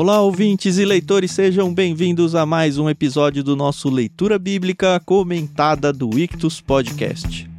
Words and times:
Olá, 0.00 0.20
ouvintes 0.20 0.78
e 0.78 0.84
leitores, 0.84 1.32
sejam 1.32 1.74
bem-vindos 1.74 2.36
a 2.36 2.46
mais 2.46 2.78
um 2.78 2.88
episódio 2.88 3.42
do 3.42 3.56
nosso 3.56 3.90
Leitura 3.90 4.38
Bíblica 4.38 5.02
comentada 5.04 5.92
do 5.92 6.16
Ictus 6.16 6.60
Podcast. 6.60 7.50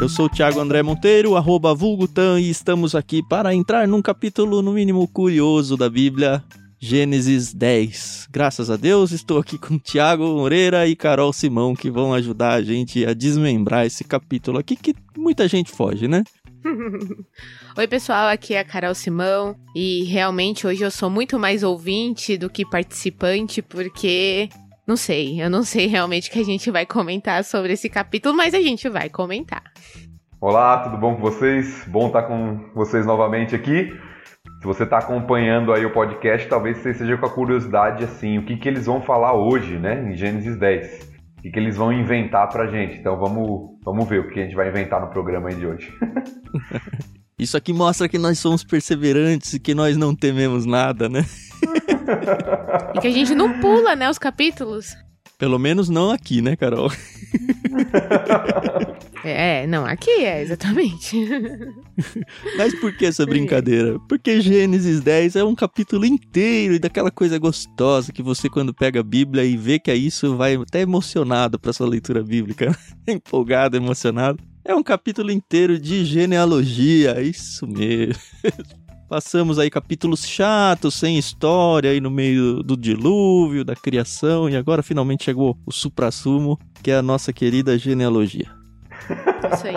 Eu 0.00 0.08
sou 0.08 0.24
o 0.24 0.30
Thiago 0.30 0.58
André 0.58 0.82
Monteiro, 0.82 1.36
arroba 1.36 1.74
Vulgutan, 1.74 2.40
e 2.40 2.48
estamos 2.48 2.94
aqui 2.94 3.22
para 3.22 3.54
entrar 3.54 3.86
num 3.86 4.00
capítulo, 4.00 4.62
no 4.62 4.72
mínimo, 4.72 5.06
curioso 5.06 5.76
da 5.76 5.90
Bíblia, 5.90 6.42
Gênesis 6.84 7.54
10. 7.54 8.26
Graças 8.28 8.68
a 8.68 8.76
Deus, 8.76 9.12
estou 9.12 9.38
aqui 9.38 9.56
com 9.56 9.78
Tiago 9.78 10.24
Moreira 10.24 10.84
e 10.84 10.96
Carol 10.96 11.32
Simão, 11.32 11.76
que 11.76 11.88
vão 11.88 12.12
ajudar 12.12 12.54
a 12.54 12.62
gente 12.62 13.06
a 13.06 13.14
desmembrar 13.14 13.86
esse 13.86 14.02
capítulo 14.02 14.58
aqui, 14.58 14.74
que 14.74 14.92
muita 15.16 15.46
gente 15.46 15.70
foge, 15.70 16.08
né? 16.08 16.24
Oi, 17.78 17.86
pessoal, 17.86 18.26
aqui 18.26 18.54
é 18.54 18.58
a 18.58 18.64
Carol 18.64 18.96
Simão 18.96 19.54
e 19.76 20.02
realmente 20.06 20.66
hoje 20.66 20.82
eu 20.82 20.90
sou 20.90 21.08
muito 21.08 21.38
mais 21.38 21.62
ouvinte 21.62 22.36
do 22.36 22.50
que 22.50 22.68
participante, 22.68 23.62
porque 23.62 24.48
não 24.84 24.96
sei, 24.96 25.40
eu 25.40 25.48
não 25.48 25.62
sei 25.62 25.86
realmente 25.86 26.30
o 26.30 26.32
que 26.32 26.40
a 26.40 26.44
gente 26.44 26.68
vai 26.68 26.84
comentar 26.84 27.44
sobre 27.44 27.74
esse 27.74 27.88
capítulo, 27.88 28.36
mas 28.36 28.54
a 28.54 28.60
gente 28.60 28.88
vai 28.88 29.08
comentar. 29.08 29.62
Olá, 30.40 30.78
tudo 30.78 30.96
bom 30.96 31.14
com 31.14 31.20
vocês? 31.20 31.84
Bom 31.86 32.08
estar 32.08 32.22
com 32.22 32.72
vocês 32.74 33.06
novamente 33.06 33.54
aqui. 33.54 33.96
Se 34.62 34.66
você 34.68 34.84
está 34.84 34.98
acompanhando 34.98 35.72
aí 35.72 35.84
o 35.84 35.92
podcast, 35.92 36.46
talvez 36.46 36.78
você 36.78 36.92
esteja 36.92 37.16
com 37.16 37.26
a 37.26 37.28
curiosidade 37.28 38.04
assim, 38.04 38.38
o 38.38 38.44
que, 38.44 38.56
que 38.56 38.68
eles 38.68 38.86
vão 38.86 39.02
falar 39.02 39.34
hoje, 39.34 39.76
né, 39.76 40.08
em 40.08 40.16
Gênesis 40.16 40.56
10. 40.56 41.16
O 41.36 41.42
que, 41.42 41.50
que 41.50 41.58
eles 41.58 41.76
vão 41.76 41.92
inventar 41.92 42.48
pra 42.48 42.68
gente. 42.68 42.96
Então 42.96 43.18
vamos, 43.18 43.76
vamos 43.84 44.08
ver 44.08 44.20
o 44.20 44.28
que 44.30 44.38
a 44.38 44.44
gente 44.44 44.54
vai 44.54 44.68
inventar 44.68 45.00
no 45.00 45.08
programa 45.08 45.48
aí 45.48 45.56
de 45.56 45.66
hoje. 45.66 45.92
Isso 47.36 47.56
aqui 47.56 47.72
mostra 47.72 48.08
que 48.08 48.18
nós 48.18 48.38
somos 48.38 48.62
perseverantes 48.62 49.52
e 49.54 49.58
que 49.58 49.74
nós 49.74 49.96
não 49.96 50.14
tememos 50.14 50.64
nada, 50.64 51.08
né? 51.08 51.24
E 52.94 53.00
que 53.00 53.06
a 53.08 53.12
gente 53.12 53.34
não 53.34 53.58
pula, 53.58 53.96
né, 53.96 54.08
os 54.08 54.18
capítulos. 54.18 54.94
Pelo 55.42 55.58
menos 55.58 55.88
não 55.88 56.12
aqui, 56.12 56.40
né, 56.40 56.54
Carol? 56.54 56.88
É, 59.24 59.68
não, 59.68 59.86
aqui 59.86 60.10
é, 60.10 60.42
exatamente. 60.42 61.16
Mas 62.58 62.74
por 62.80 62.92
que 62.96 63.06
essa 63.06 63.24
brincadeira? 63.24 63.96
Porque 64.08 64.40
Gênesis 64.40 65.00
10 65.00 65.36
é 65.36 65.44
um 65.44 65.54
capítulo 65.54 66.04
inteiro 66.04 66.74
e 66.74 66.78
daquela 66.80 67.08
coisa 67.08 67.38
gostosa 67.38 68.12
que 68.12 68.20
você, 68.20 68.48
quando 68.48 68.74
pega 68.74 68.98
a 68.98 69.04
Bíblia 69.04 69.44
e 69.44 69.56
vê 69.56 69.78
que 69.78 69.92
é 69.92 69.94
isso, 69.94 70.36
vai 70.36 70.56
até 70.56 70.80
emocionado 70.80 71.56
para 71.56 71.72
sua 71.72 71.88
leitura 71.88 72.20
bíblica. 72.20 72.76
Empolgado, 73.06 73.76
emocionado. 73.76 74.42
É 74.64 74.74
um 74.74 74.82
capítulo 74.82 75.30
inteiro 75.30 75.78
de 75.78 76.04
genealogia, 76.04 77.22
isso 77.22 77.64
mesmo. 77.64 78.20
Passamos 79.12 79.58
aí 79.58 79.68
capítulos 79.68 80.26
chatos, 80.26 80.94
sem 80.94 81.18
história, 81.18 81.90
aí 81.90 82.00
no 82.00 82.10
meio 82.10 82.62
do 82.62 82.74
dilúvio, 82.74 83.62
da 83.62 83.76
criação, 83.76 84.48
e 84.48 84.56
agora 84.56 84.82
finalmente 84.82 85.24
chegou 85.24 85.54
o 85.66 85.70
supra-sumo, 85.70 86.58
que 86.82 86.90
é 86.90 86.96
a 86.96 87.02
nossa 87.02 87.30
querida 87.30 87.76
genealogia. 87.76 88.50
Isso 89.52 89.66
aí. 89.66 89.74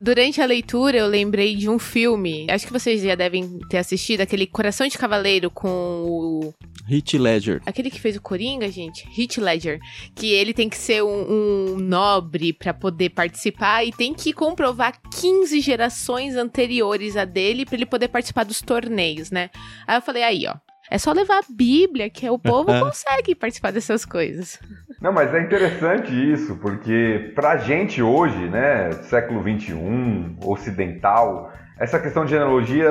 Durante 0.00 0.40
a 0.40 0.46
leitura, 0.46 0.96
eu 0.96 1.08
lembrei 1.08 1.56
de 1.56 1.68
um 1.68 1.76
filme. 1.76 2.46
Acho 2.48 2.64
que 2.64 2.72
vocês 2.72 3.02
já 3.02 3.16
devem 3.16 3.58
ter 3.68 3.78
assistido 3.78 4.20
aquele 4.20 4.46
Coração 4.46 4.86
de 4.86 4.96
Cavaleiro 4.96 5.50
com 5.50 5.68
o. 5.68 6.54
Hit 6.86 7.18
Ledger. 7.18 7.60
Aquele 7.66 7.90
que 7.90 8.00
fez 8.00 8.16
o 8.16 8.22
Coringa, 8.22 8.70
gente. 8.70 9.06
Hit 9.10 9.40
Ledger. 9.40 9.80
Que 10.14 10.28
ele 10.28 10.54
tem 10.54 10.68
que 10.68 10.76
ser 10.76 11.02
um, 11.02 11.72
um 11.72 11.76
nobre 11.78 12.52
para 12.52 12.72
poder 12.72 13.10
participar 13.10 13.84
e 13.84 13.90
tem 13.90 14.14
que 14.14 14.32
comprovar 14.32 15.00
15 15.20 15.60
gerações 15.60 16.36
anteriores 16.36 17.16
a 17.16 17.24
dele 17.24 17.66
para 17.66 17.74
ele 17.74 17.86
poder 17.86 18.06
participar 18.06 18.44
dos 18.44 18.62
torneios, 18.62 19.32
né? 19.32 19.50
Aí 19.84 19.96
eu 19.96 20.02
falei, 20.02 20.22
aí, 20.22 20.46
ó. 20.46 20.67
É 20.90 20.98
só 20.98 21.12
levar 21.12 21.38
a 21.38 21.44
Bíblia, 21.48 22.08
que 22.10 22.28
o 22.28 22.38
povo 22.38 22.66
consegue 22.80 23.34
participar 23.34 23.72
dessas 23.72 24.04
coisas. 24.04 24.58
Não, 25.00 25.12
mas 25.12 25.32
é 25.34 25.40
interessante 25.40 26.12
isso, 26.32 26.56
porque 26.56 27.32
pra 27.34 27.56
gente 27.56 28.02
hoje, 28.02 28.48
né, 28.48 28.90
século 29.04 29.42
XXI, 29.42 30.36
ocidental, 30.44 31.52
essa 31.78 31.98
questão 31.98 32.24
de 32.24 32.30
genealogia 32.30 32.88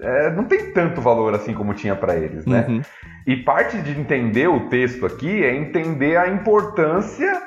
é, 0.00 0.30
não 0.30 0.44
tem 0.44 0.72
tanto 0.72 1.00
valor 1.00 1.34
assim 1.34 1.54
como 1.54 1.74
tinha 1.74 1.96
para 1.96 2.16
eles, 2.16 2.46
né? 2.46 2.66
Uhum. 2.68 2.82
E 3.26 3.36
parte 3.36 3.80
de 3.82 3.98
entender 3.98 4.48
o 4.48 4.68
texto 4.68 5.06
aqui 5.06 5.44
é 5.44 5.54
entender 5.54 6.16
a 6.16 6.28
importância 6.28 7.42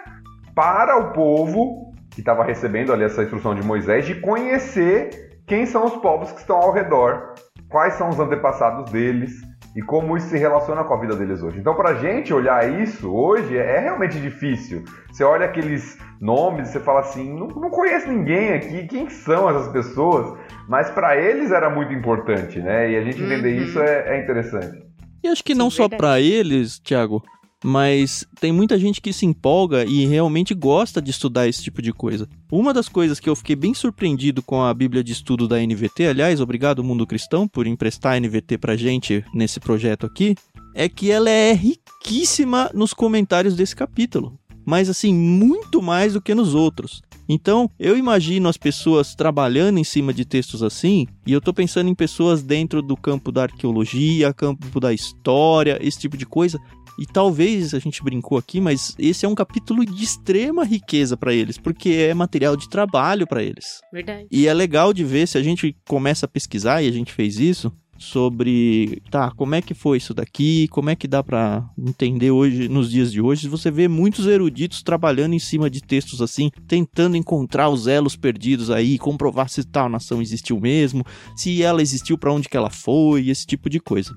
para 0.56 0.98
o 0.98 1.12
povo 1.14 1.94
que 2.12 2.20
estava 2.20 2.44
recebendo 2.44 2.94
ali 2.94 3.04
essa 3.04 3.24
instrução 3.24 3.56
de 3.56 3.64
Moisés 3.64 4.06
de 4.06 4.16
conhecer 4.16 5.40
quem 5.48 5.66
são 5.66 5.86
os 5.86 5.96
povos 5.98 6.32
que 6.32 6.40
estão 6.40 6.58
ao 6.58 6.72
redor, 6.72 7.34
quais 7.70 7.96
são 7.96 8.10
os 8.10 8.20
antepassados 8.20 8.92
deles, 8.92 9.42
e 9.76 9.82
como 9.82 10.16
isso 10.16 10.28
se 10.28 10.38
relaciona 10.38 10.84
com 10.84 10.94
a 10.94 11.00
vida 11.00 11.16
deles 11.16 11.42
hoje. 11.42 11.60
Então, 11.60 11.74
pra 11.76 11.96
gente 11.96 12.34
olhar 12.34 12.82
isso 12.82 13.12
hoje 13.14 13.58
é, 13.58 13.78
é 13.78 13.80
realmente 13.80 14.20
difícil. 14.20 14.84
Você 15.12 15.24
olha 15.24 15.46
aqueles 15.46 15.98
nomes 16.22 16.70
e 16.70 16.72
você 16.74 16.80
fala 16.80 17.00
assim: 17.02 17.34
não, 17.38 17.48
não 17.48 17.70
conheço 17.70 18.08
ninguém 18.08 18.54
aqui, 18.54 18.88
quem 18.88 19.10
são 19.10 19.50
essas 19.50 19.72
pessoas? 19.72 20.38
Mas 20.68 20.90
para 20.92 21.18
eles 21.18 21.52
era 21.52 21.70
muito 21.70 21.92
importante, 21.94 22.60
né? 22.60 22.92
E 22.92 22.96
a 22.98 23.02
gente 23.02 23.22
entender 23.22 23.58
Uhum. 23.58 23.64
isso 23.64 23.80
é, 23.80 24.16
é 24.18 24.24
interessante. 24.24 24.84
E 25.24 25.28
acho 25.28 25.44
que 25.44 25.56
não 25.56 25.70
Sim, 25.70 25.78
só 25.78 25.90
pra 25.90 26.20
eles, 26.20 26.80
Thiago, 26.80 27.24
mas 27.64 28.26
tem 28.40 28.52
muita 28.52 28.78
gente 28.78 29.00
que 29.00 29.14
se 29.14 29.26
empolga 29.26 29.86
e 29.86 30.06
realmente 30.06 30.54
gosta 30.54 31.02
de 31.02 31.12
estudar 31.12 31.48
esse 31.48 31.64
tipo 31.64 31.82
de 31.82 31.94
coisa. 31.94 32.28
Uma 32.52 32.74
das 32.74 32.90
coisas 32.90 33.20
que 33.20 33.30
eu 33.30 33.36
fiquei 33.36 33.56
bem 33.56 33.74
surpreendido 33.74 34.44
com 34.44 34.62
a 34.62 34.74
Bíblia 34.74 35.04
de 35.04 35.14
Estudo 35.14 35.48
da 35.48 35.58
NVT, 35.60 36.08
aliás, 36.08 36.42
obrigado 36.42 36.84
Mundo 36.84 37.08
Cristão 37.08 37.48
por 37.48 37.66
emprestar 37.66 38.14
a 38.14 38.20
NVT 38.20 38.58
pra 38.58 38.76
gente 38.76 39.24
nesse 39.34 39.60
projeto 39.60 40.06
aqui, 40.06 40.36
é 40.76 40.90
que 40.90 41.10
ela 41.10 41.30
é 41.30 41.54
riquíssima 41.54 42.70
nos 42.74 42.94
comentários 42.94 43.56
desse 43.56 43.76
capítulo. 43.76 44.38
Mas 44.66 44.90
assim, 44.90 45.14
muito 45.14 45.82
mais 45.82 46.14
do 46.14 46.22
que 46.22 46.34
nos 46.34 46.56
outros. 46.56 47.02
Então, 47.28 47.70
eu 47.80 47.98
imagino 47.98 48.50
as 48.50 48.58
pessoas 48.58 49.16
trabalhando 49.16 49.78
em 49.78 49.84
cima 49.84 50.14
de 50.14 50.26
textos 50.26 50.62
assim, 50.62 51.08
e 51.26 51.32
eu 51.32 51.40
tô 51.40 51.54
pensando 51.54 51.90
em 51.90 51.96
pessoas 51.96 52.44
dentro 52.44 52.82
do 52.82 52.98
campo 52.98 53.32
da 53.32 53.44
arqueologia, 53.44 54.34
campo 54.34 54.80
da 54.80 54.94
história, 54.94 55.80
esse 55.82 56.00
tipo 56.00 56.18
de 56.18 56.26
coisa. 56.26 56.60
E 57.00 57.06
talvez 57.06 57.74
a 57.74 57.80
gente 57.80 58.04
brincou 58.04 58.38
aqui, 58.38 58.62
mas 58.62 58.96
esse 59.00 59.26
é 59.26 59.30
um 59.30 59.36
capítulo 59.36 59.86
de 59.86 60.04
extrema 60.04 60.64
riqueza 60.64 61.18
para 61.18 61.34
eles, 61.34 61.58
porque 61.58 61.90
é 61.90 62.14
material 62.14 62.56
de 62.56 62.70
trabalho 62.70 63.26
para 63.26 63.42
eles. 63.42 63.80
Verdade. 63.92 64.28
E 64.32 64.48
é 64.48 64.54
legal 64.54 64.94
de 64.94 65.04
ver 65.04 65.28
se 65.28 65.38
a 65.38 65.44
gente 65.44 65.76
começa 65.88 66.26
a 66.26 66.30
pesquisar, 66.30 66.82
e 66.82 66.88
a 66.88 66.92
gente 66.92 67.12
fez 67.12 67.40
isso, 67.40 67.72
sobre, 67.98 69.02
tá, 69.10 69.32
como 69.32 69.56
é 69.56 69.62
que 69.62 69.74
foi 69.74 69.98
isso 69.98 70.14
daqui, 70.14 70.68
como 70.68 70.90
é 70.90 70.96
que 70.96 71.08
dá 71.08 71.24
pra 71.24 71.68
entender 71.78 72.32
hoje, 72.32 72.68
nos 72.68 72.92
dias 72.92 73.12
de 73.12 73.22
hoje. 73.22 73.48
Você 73.48 73.72
vê 73.72 73.88
muitos 73.88 74.28
eruditos 74.28 74.84
trabalhando 74.84 75.34
em 75.34 75.40
cima 75.40 75.70
de 75.70 75.82
textos 75.82 76.22
assim, 76.22 76.52
tentando 76.68 77.16
encontrar 77.16 77.70
os 77.70 77.88
elos 77.88 78.16
perdidos 78.16 78.70
aí, 78.70 78.98
comprovar 78.98 79.50
se 79.50 79.64
tal 79.64 79.88
nação 79.88 80.22
existiu 80.22 80.60
mesmo, 80.60 81.06
se 81.36 81.64
ela 81.64 81.82
existiu, 81.82 82.18
pra 82.18 82.34
onde 82.34 82.50
que 82.50 82.58
ela 82.58 82.70
foi, 82.70 83.30
esse 83.30 83.46
tipo 83.46 83.70
de 83.70 83.80
coisa. 83.80 84.14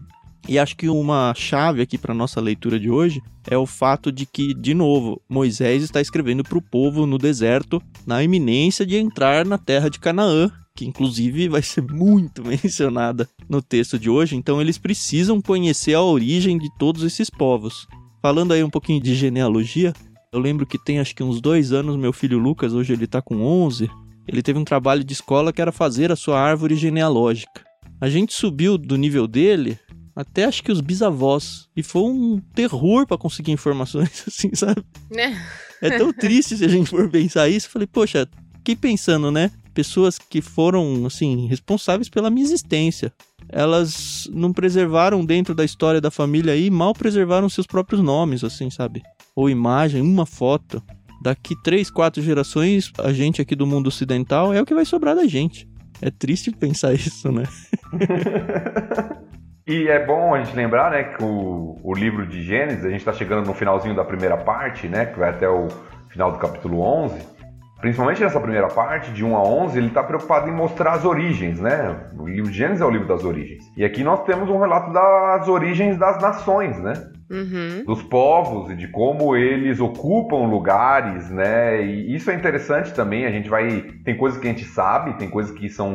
E 0.49 0.59
acho 0.61 0.77
que 0.77 0.89
uma 0.89 1.35
chave 1.35 1.83
aqui 1.83 1.99
para 1.99 2.15
nossa 2.15 2.41
leitura 2.41 2.79
de 2.79 2.89
hoje 2.89 3.21
é 3.49 3.59
o 3.59 3.67
fato 3.67 4.13
de 4.13 4.25
que, 4.25 4.55
de 4.55 4.75
novo, 4.75 5.21
Moisés 5.29 5.83
está 5.83 6.01
escrevendo 6.01 6.45
para 6.45 6.57
o 6.57 6.63
povo 6.63 7.05
no 7.05 7.19
deserto, 7.19 7.83
na 8.07 8.23
iminência 8.23 8.87
de 8.87 8.97
entrar 8.97 9.45
na 9.45 9.59
terra 9.59 9.89
de 9.89 9.99
Canaã, 9.99 10.51
que 10.77 10.85
inclusive 10.85 11.49
vai 11.49 11.63
ser 11.63 11.83
muito 11.91 12.45
mencionada 12.45 13.29
no 13.49 13.61
texto 13.61 13.99
de 13.99 14.09
hoje. 14.09 14.37
Então, 14.37 14.61
eles 14.61 14.79
precisam 14.79 15.41
conhecer 15.41 15.95
a 15.95 16.03
origem 16.03 16.59
de 16.59 16.69
todos 16.79 17.03
esses 17.03 17.29
povos. 17.29 17.89
Falando 18.23 18.53
aí 18.53 18.63
um 18.63 18.71
pouquinho 18.71 19.01
de 19.01 19.17
genealogia, 19.17 19.93
eu 20.33 20.39
lembro 20.39 20.67
que 20.67 20.79
tem 20.79 21.01
acho 21.01 21.15
que 21.15 21.25
uns 21.25 21.41
dois 21.41 21.73
anos, 21.73 21.97
meu 21.97 22.13
filho 22.13 22.39
Lucas, 22.39 22.73
hoje 22.73 22.93
ele 22.93 23.07
tá 23.07 23.21
com 23.21 23.43
11, 23.43 23.91
ele 24.29 24.43
teve 24.43 24.59
um 24.59 24.65
trabalho 24.65 25.03
de 25.03 25.13
escola 25.13 25.53
que 25.53 25.61
era 25.61 25.73
fazer 25.73 26.13
a 26.13 26.17
sua 26.17 26.41
árvore 26.41 26.77
genealógica. 26.77 27.65
A 28.01 28.09
gente 28.09 28.35
subiu 28.35 28.77
do 28.77 28.97
nível 28.97 29.27
dele 29.27 29.79
até 30.17 30.45
acho 30.45 30.63
que 30.63 30.73
os 30.73 30.81
bisavós. 30.81 31.69
E 31.77 31.83
foi 31.83 32.03
um 32.03 32.41
terror 32.55 33.07
pra 33.07 33.19
conseguir 33.19 33.53
informações, 33.53 34.25
assim, 34.27 34.51
sabe? 34.55 34.83
Né? 35.11 35.39
É 35.83 35.91
tão 35.99 36.11
triste 36.11 36.57
se 36.57 36.65
a 36.65 36.69
gente 36.69 36.89
for 36.89 37.07
pensar 37.11 37.51
isso. 37.51 37.69
Falei, 37.69 37.87
poxa, 37.87 38.27
fiquei 38.55 38.75
pensando, 38.75 39.31
né? 39.31 39.51
Pessoas 39.75 40.19
que 40.19 40.41
foram, 40.41 41.05
assim, 41.05 41.47
responsáveis 41.47 42.09
pela 42.09 42.31
minha 42.31 42.47
existência. 42.47 43.13
Elas 43.51 44.27
não 44.33 44.55
preservaram 44.55 45.23
dentro 45.23 45.55
da 45.55 45.65
história 45.65 46.01
da 46.01 46.11
família 46.11 46.55
aí, 46.55 46.71
mal 46.71 46.95
preservaram 46.95 47.49
seus 47.51 47.67
próprios 47.67 48.01
nomes, 48.01 48.43
assim, 48.43 48.71
sabe? 48.71 49.03
Ou 49.37 49.51
imagem, 49.51 50.01
uma 50.01 50.25
foto. 50.25 50.83
Daqui 51.23 51.55
três, 51.63 51.91
quatro 51.91 52.23
gerações, 52.23 52.91
a 52.99 53.13
gente 53.13 53.43
aqui 53.43 53.55
do 53.55 53.67
mundo 53.67 53.89
ocidental 53.89 54.55
é 54.55 54.63
o 54.63 54.67
que 54.67 54.75
vai 54.75 54.87
sobrar 54.87 55.15
da 55.15 55.27
gente. 55.27 55.69
É 56.01 56.11
triste 56.11 56.51
pensar 56.51 56.95
isso, 56.95 57.31
né? 57.31 57.45
E 59.67 59.89
é 59.89 60.05
bom 60.05 60.33
a 60.33 60.43
gente 60.43 60.55
lembrar, 60.55 60.93
né, 60.93 61.03
que 61.03 61.25
o, 61.25 61.77
o 61.83 61.93
livro 61.93 62.25
de 62.25 62.41
Gênesis, 62.43 62.85
a 62.85 62.89
gente 62.89 63.01
está 63.01 63.13
chegando 63.13 63.47
no 63.47 63.53
finalzinho 63.53 63.97
da 63.97 64.05
primeira 64.05 64.37
parte, 64.37 64.87
né, 64.87 65.07
que 65.07 65.19
vai 65.19 65.31
até 65.31 65.49
o 65.49 65.67
final 66.09 66.31
do 66.31 66.39
capítulo 66.39 66.81
11, 66.81 67.37
principalmente 67.81 68.23
nessa 68.23 68.41
primeira 68.41 68.69
parte, 68.69 69.11
de 69.11 69.25
1 69.25 69.37
a 69.37 69.43
11, 69.43 69.77
ele 69.77 69.89
está 69.89 70.03
preocupado 70.03 70.49
em 70.49 70.53
mostrar 70.53 70.93
as 70.93 71.05
origens, 71.05 71.61
né? 71.61 72.11
O 72.19 72.27
livro 72.27 72.51
de 72.51 72.57
Gênesis 72.57 72.81
é 72.81 72.85
o 72.87 72.91
livro 72.91 73.07
das 73.07 73.23
origens. 73.23 73.65
E 73.77 73.85
aqui 73.85 74.03
nós 74.03 74.25
temos 74.25 74.49
um 74.49 74.59
relato 74.59 74.93
das 74.93 75.47
origens 75.47 75.99
das 75.99 76.21
nações, 76.21 76.79
né? 76.79 76.95
Uhum. 77.31 77.85
Dos 77.85 78.03
povos 78.03 78.71
e 78.71 78.77
de 78.77 78.89
como 78.89 79.37
eles 79.37 79.79
ocupam 79.79 80.47
lugares, 80.47 81.29
né? 81.31 81.83
E 81.83 82.15
isso 82.15 82.31
é 82.31 82.35
interessante 82.35 82.95
também. 82.95 83.27
A 83.27 83.31
gente 83.31 83.49
vai. 83.49 83.83
Tem 84.05 84.17
coisas 84.17 84.41
que 84.41 84.47
a 84.47 84.51
gente 84.51 84.65
sabe, 84.65 85.15
tem 85.19 85.29
coisas 85.29 85.53
que 85.57 85.69
são 85.69 85.93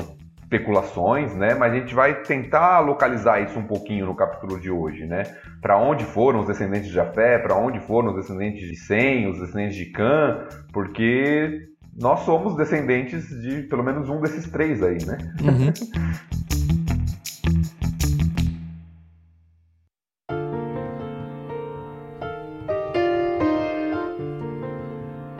especulações, 0.51 1.33
né? 1.33 1.55
Mas 1.55 1.71
a 1.71 1.75
gente 1.77 1.95
vai 1.95 2.21
tentar 2.23 2.81
localizar 2.81 3.39
isso 3.39 3.57
um 3.57 3.63
pouquinho 3.63 4.05
no 4.05 4.13
capítulo 4.13 4.59
de 4.59 4.69
hoje, 4.69 5.05
né? 5.05 5.23
Para 5.61 5.77
onde 5.77 6.03
foram 6.03 6.41
os 6.41 6.47
descendentes 6.47 6.89
de 6.89 6.93
Jafé? 6.93 7.39
Para 7.39 7.55
onde 7.55 7.79
foram 7.79 8.09
os 8.09 8.15
descendentes 8.15 8.67
de 8.67 8.75
Sem, 8.75 9.29
os 9.29 9.39
descendentes 9.39 9.77
de 9.77 9.85
Cã? 9.85 10.45
Porque 10.73 11.69
nós 11.97 12.21
somos 12.21 12.57
descendentes 12.57 13.29
de 13.41 13.63
pelo 13.63 13.83
menos 13.83 14.09
um 14.09 14.19
desses 14.19 14.49
três 14.49 14.83
aí, 14.83 14.97
né? 15.05 15.17
Uhum. 15.41 15.71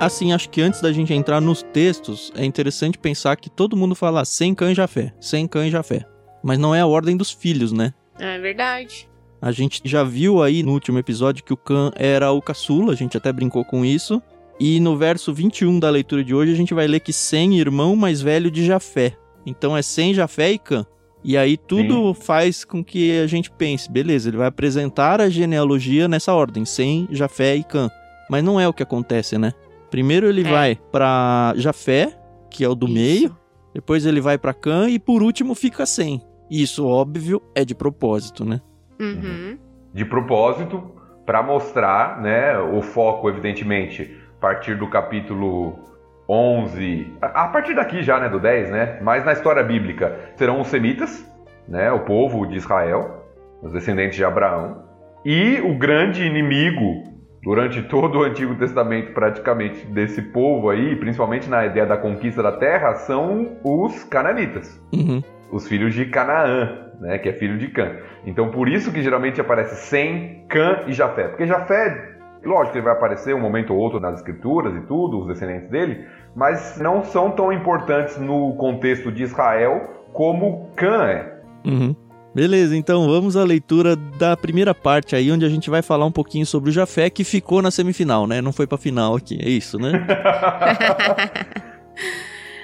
Assim, 0.01 0.33
acho 0.33 0.49
que 0.49 0.59
antes 0.59 0.81
da 0.81 0.91
gente 0.91 1.13
entrar 1.13 1.39
nos 1.39 1.61
textos, 1.61 2.31
é 2.35 2.43
interessante 2.43 2.97
pensar 2.97 3.35
que 3.35 3.51
todo 3.51 3.77
mundo 3.77 3.93
fala 3.93 4.25
sem 4.25 4.55
cã 4.55 4.71
e 4.71 4.73
Jafé, 4.73 5.13
sem 5.19 5.47
cã 5.47 5.67
e 5.67 5.69
Jafé. 5.69 6.03
Mas 6.43 6.57
não 6.57 6.73
é 6.73 6.81
a 6.81 6.87
ordem 6.87 7.15
dos 7.15 7.29
filhos, 7.29 7.71
né? 7.71 7.93
É 8.17 8.39
verdade. 8.39 9.07
A 9.39 9.51
gente 9.51 9.79
já 9.85 10.03
viu 10.03 10.41
aí 10.41 10.63
no 10.63 10.71
último 10.71 10.97
episódio 10.97 11.43
que 11.43 11.53
o 11.53 11.57
Cã 11.57 11.91
era 11.95 12.31
o 12.31 12.41
caçula, 12.41 12.93
a 12.93 12.95
gente 12.95 13.15
até 13.15 13.31
brincou 13.31 13.63
com 13.63 13.85
isso. 13.85 14.19
E 14.59 14.79
no 14.79 14.97
verso 14.97 15.31
21 15.31 15.79
da 15.79 15.91
leitura 15.91 16.23
de 16.23 16.33
hoje 16.33 16.51
a 16.51 16.55
gente 16.55 16.73
vai 16.73 16.87
ler 16.87 17.01
que 17.01 17.13
Sem, 17.13 17.59
irmão 17.59 17.95
mais 17.95 18.23
velho 18.23 18.49
de 18.49 18.65
Jafé. 18.65 19.15
Então 19.45 19.77
é 19.77 19.83
Sem, 19.83 20.15
Jafé 20.15 20.51
e 20.51 20.57
Cã. 20.57 20.83
E 21.23 21.37
aí 21.37 21.55
tudo 21.55 22.15
Sim. 22.15 22.21
faz 22.21 22.65
com 22.65 22.83
que 22.83 23.19
a 23.19 23.27
gente 23.27 23.51
pense, 23.51 23.91
beleza, 23.91 24.29
ele 24.29 24.37
vai 24.37 24.47
apresentar 24.47 25.21
a 25.21 25.29
genealogia 25.29 26.07
nessa 26.07 26.33
ordem, 26.33 26.65
Sem, 26.65 27.07
Jafé 27.11 27.55
e 27.55 27.63
Cã. 27.63 27.87
Mas 28.31 28.43
não 28.43 28.59
é 28.59 28.67
o 28.67 28.73
que 28.73 28.81
acontece, 28.81 29.37
né? 29.37 29.53
Primeiro 29.91 30.27
ele 30.27 30.41
é. 30.41 30.49
vai 30.49 30.79
para 30.91 31.53
Jafé, 31.57 32.17
que 32.49 32.63
é 32.63 32.67
o 32.67 32.73
do 32.73 32.87
Isso. 32.87 32.95
meio, 32.95 33.37
depois 33.73 34.05
ele 34.05 34.21
vai 34.21 34.37
para 34.37 34.53
Cã 34.53 34.89
e 34.89 34.97
por 34.97 35.21
último 35.21 35.53
fica 35.53 35.85
sem. 35.85 36.21
Isso, 36.49 36.87
óbvio, 36.87 37.41
é 37.53 37.63
de 37.63 37.75
propósito, 37.75 38.43
né? 38.43 38.61
Uhum. 38.99 39.57
De 39.93 40.05
propósito, 40.05 40.91
para 41.25 41.43
mostrar, 41.43 42.21
né, 42.21 42.57
o 42.57 42.81
foco, 42.81 43.29
evidentemente, 43.29 44.17
a 44.37 44.41
partir 44.41 44.75
do 44.75 44.89
capítulo 44.89 45.79
11, 46.27 47.13
a 47.21 47.47
partir 47.47 47.73
daqui 47.75 48.01
já, 48.01 48.19
né, 48.19 48.29
do 48.29 48.39
10, 48.39 48.71
né, 48.71 48.99
mas 49.01 49.25
na 49.25 49.33
história 49.33 49.63
bíblica 49.63 50.17
serão 50.35 50.61
os 50.61 50.67
semitas, 50.67 51.25
né, 51.67 51.91
o 51.91 51.99
povo 51.99 52.45
de 52.45 52.55
Israel, 52.55 53.25
os 53.61 53.71
descendentes 53.73 54.15
de 54.15 54.23
Abraão, 54.23 54.83
e 55.25 55.59
o 55.61 55.77
grande 55.77 56.23
inimigo 56.23 57.10
durante 57.43 57.81
todo 57.83 58.19
o 58.19 58.23
Antigo 58.23 58.55
Testamento, 58.55 59.13
praticamente, 59.13 59.85
desse 59.87 60.21
povo 60.21 60.69
aí, 60.69 60.95
principalmente 60.95 61.49
na 61.49 61.65
ideia 61.65 61.85
da 61.85 61.97
conquista 61.97 62.43
da 62.43 62.51
terra, 62.51 62.93
são 62.95 63.57
os 63.63 64.03
cananitas. 64.03 64.79
Uhum. 64.93 65.23
Os 65.51 65.67
filhos 65.67 65.93
de 65.93 66.05
Canaã, 66.05 66.91
né, 66.99 67.17
que 67.17 67.29
é 67.29 67.33
filho 67.33 67.57
de 67.57 67.67
Cã. 67.69 67.97
Então, 68.25 68.51
por 68.51 68.69
isso 68.69 68.91
que 68.91 69.01
geralmente 69.01 69.41
aparece 69.41 69.75
Sem, 69.87 70.45
Cã 70.47 70.83
e 70.87 70.93
Jafé. 70.93 71.29
Porque 71.29 71.45
Jafé, 71.45 72.15
lógico 72.43 72.77
ele 72.77 72.85
vai 72.85 72.93
aparecer 72.93 73.35
um 73.35 73.41
momento 73.41 73.73
ou 73.73 73.79
outro 73.79 73.99
nas 73.99 74.15
escrituras 74.15 74.75
e 74.75 74.81
tudo, 74.81 75.21
os 75.21 75.27
descendentes 75.27 75.69
dele, 75.69 76.05
mas 76.35 76.79
não 76.79 77.03
são 77.03 77.31
tão 77.31 77.51
importantes 77.51 78.17
no 78.17 78.55
contexto 78.55 79.11
de 79.11 79.23
Israel 79.23 80.05
como 80.13 80.69
Cã 80.75 81.05
é. 81.05 81.41
Uhum. 81.65 81.95
Beleza, 82.33 82.77
então 82.77 83.07
vamos 83.07 83.35
à 83.35 83.43
leitura 83.43 83.93
da 83.93 84.37
primeira 84.37 84.73
parte 84.73 85.17
aí, 85.17 85.29
onde 85.29 85.43
a 85.43 85.49
gente 85.49 85.69
vai 85.69 85.81
falar 85.81 86.05
um 86.05 86.11
pouquinho 86.11 86.45
sobre 86.45 86.69
o 86.69 86.73
Jafé, 86.73 87.09
que 87.09 87.25
ficou 87.25 87.61
na 87.61 87.69
semifinal, 87.69 88.25
né? 88.25 88.41
Não 88.41 88.53
foi 88.53 88.65
pra 88.65 88.77
final 88.77 89.17
aqui, 89.17 89.37
é 89.41 89.49
isso, 89.49 89.77
né? 89.77 89.91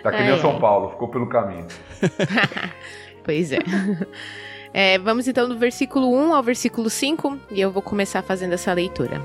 tá 0.01 0.11
que 0.11 0.23
nem 0.23 0.31
o 0.31 0.39
São 0.39 0.57
Paulo, 0.57 0.91
ficou 0.91 1.09
pelo 1.09 1.27
caminho. 1.27 1.67
pois 3.25 3.51
é. 3.51 3.59
é. 4.73 4.97
Vamos 4.99 5.27
então 5.27 5.49
do 5.49 5.57
versículo 5.57 6.15
1 6.15 6.33
ao 6.33 6.41
versículo 6.41 6.89
5, 6.89 7.37
e 7.51 7.59
eu 7.59 7.69
vou 7.69 7.81
começar 7.81 8.21
fazendo 8.21 8.53
essa 8.53 8.71
leitura. 8.71 9.21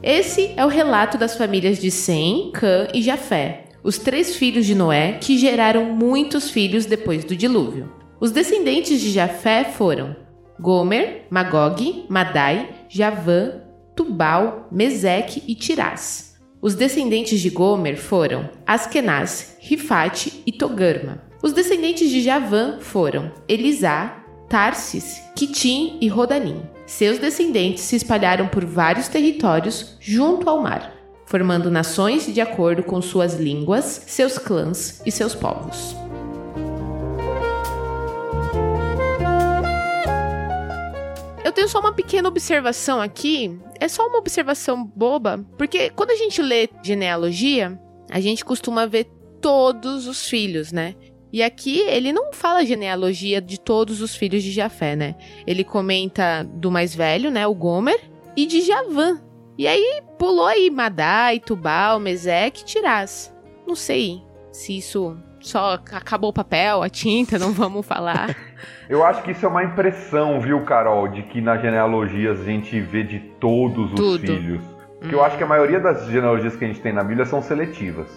Esse 0.00 0.54
é 0.56 0.64
o 0.64 0.68
relato 0.68 1.18
das 1.18 1.36
famílias 1.36 1.80
de 1.80 1.90
Sem, 1.90 2.52
Cã 2.52 2.86
e 2.94 3.02
Jafé 3.02 3.69
os 3.82 3.98
três 3.98 4.36
filhos 4.36 4.66
de 4.66 4.74
Noé, 4.74 5.18
que 5.20 5.38
geraram 5.38 5.84
muitos 5.86 6.50
filhos 6.50 6.86
depois 6.86 7.24
do 7.24 7.34
dilúvio. 7.36 7.90
Os 8.20 8.30
descendentes 8.30 9.00
de 9.00 9.10
Jafé 9.10 9.64
foram 9.64 10.14
Gomer, 10.60 11.26
Magog, 11.30 12.04
Madai, 12.08 12.68
Javã, 12.88 13.52
Tubal, 13.96 14.68
Meseque 14.70 15.42
e 15.48 15.54
Tirás. 15.54 16.34
Os 16.60 16.74
descendentes 16.74 17.40
de 17.40 17.48
Gomer 17.48 17.96
foram 17.96 18.50
Askenaz, 18.66 19.56
Rifate 19.60 20.42
e 20.46 20.52
Togarma. 20.52 21.22
Os 21.42 21.54
descendentes 21.54 22.10
de 22.10 22.20
Javã 22.20 22.78
foram 22.80 23.32
Elisá, 23.48 24.22
Tarsis, 24.50 25.22
Quitim 25.34 25.96
e 26.02 26.08
Rodanim. 26.08 26.60
Seus 26.86 27.18
descendentes 27.18 27.84
se 27.84 27.96
espalharam 27.96 28.48
por 28.48 28.66
vários 28.66 29.08
territórios 29.08 29.96
junto 30.00 30.50
ao 30.50 30.60
mar 30.60 30.99
formando 31.30 31.70
nações 31.70 32.26
de 32.26 32.40
acordo 32.40 32.82
com 32.82 33.00
suas 33.00 33.34
línguas, 33.34 34.02
seus 34.04 34.36
clãs 34.36 35.00
e 35.06 35.12
seus 35.12 35.32
povos. 35.32 35.94
Eu 41.44 41.52
tenho 41.52 41.68
só 41.68 41.78
uma 41.78 41.92
pequena 41.92 42.28
observação 42.28 43.00
aqui, 43.00 43.56
é 43.78 43.86
só 43.86 44.08
uma 44.08 44.18
observação 44.18 44.84
boba, 44.84 45.46
porque 45.56 45.90
quando 45.90 46.10
a 46.10 46.16
gente 46.16 46.42
lê 46.42 46.68
genealogia, 46.82 47.80
a 48.10 48.18
gente 48.18 48.44
costuma 48.44 48.84
ver 48.84 49.04
todos 49.40 50.08
os 50.08 50.26
filhos, 50.26 50.72
né? 50.72 50.96
E 51.32 51.44
aqui 51.44 51.78
ele 51.78 52.12
não 52.12 52.32
fala 52.32 52.66
genealogia 52.66 53.40
de 53.40 53.60
todos 53.60 54.00
os 54.00 54.16
filhos 54.16 54.42
de 54.42 54.50
Jafé, 54.50 54.96
né? 54.96 55.14
Ele 55.46 55.62
comenta 55.62 56.42
do 56.42 56.72
mais 56.72 56.92
velho, 56.92 57.30
né, 57.30 57.46
o 57.46 57.54
Gomer, 57.54 58.00
e 58.36 58.46
de 58.46 58.62
Javã, 58.62 59.20
e 59.60 59.68
aí 59.68 60.00
pulou 60.18 60.46
aí 60.46 60.70
Madai, 60.70 61.38
Tubal, 61.38 62.00
Mesec, 62.00 62.64
Tirás. 62.64 63.30
Não 63.66 63.74
sei 63.74 64.22
se 64.50 64.78
isso 64.78 65.18
só 65.38 65.74
acabou 65.74 66.30
o 66.30 66.32
papel, 66.32 66.82
a 66.82 66.88
tinta, 66.88 67.38
não 67.38 67.52
vamos 67.52 67.84
falar. 67.84 68.34
Eu 68.88 69.04
acho 69.04 69.22
que 69.22 69.32
isso 69.32 69.44
é 69.44 69.48
uma 69.50 69.62
impressão, 69.62 70.40
viu, 70.40 70.64
Carol, 70.64 71.08
de 71.08 71.24
que 71.24 71.42
nas 71.42 71.60
genealogias 71.60 72.40
a 72.40 72.44
gente 72.44 72.80
vê 72.80 73.02
de 73.02 73.18
todos 73.38 73.92
os 73.92 74.00
Tudo. 74.00 74.20
filhos. 74.20 74.62
Porque 74.98 75.14
hum. 75.14 75.18
eu 75.18 75.24
acho 75.24 75.36
que 75.36 75.44
a 75.44 75.46
maioria 75.46 75.78
das 75.78 76.06
genealogias 76.06 76.56
que 76.56 76.64
a 76.64 76.68
gente 76.68 76.80
tem 76.80 76.94
na 76.94 77.04
Bíblia 77.04 77.26
são 77.26 77.42
seletivas. 77.42 78.08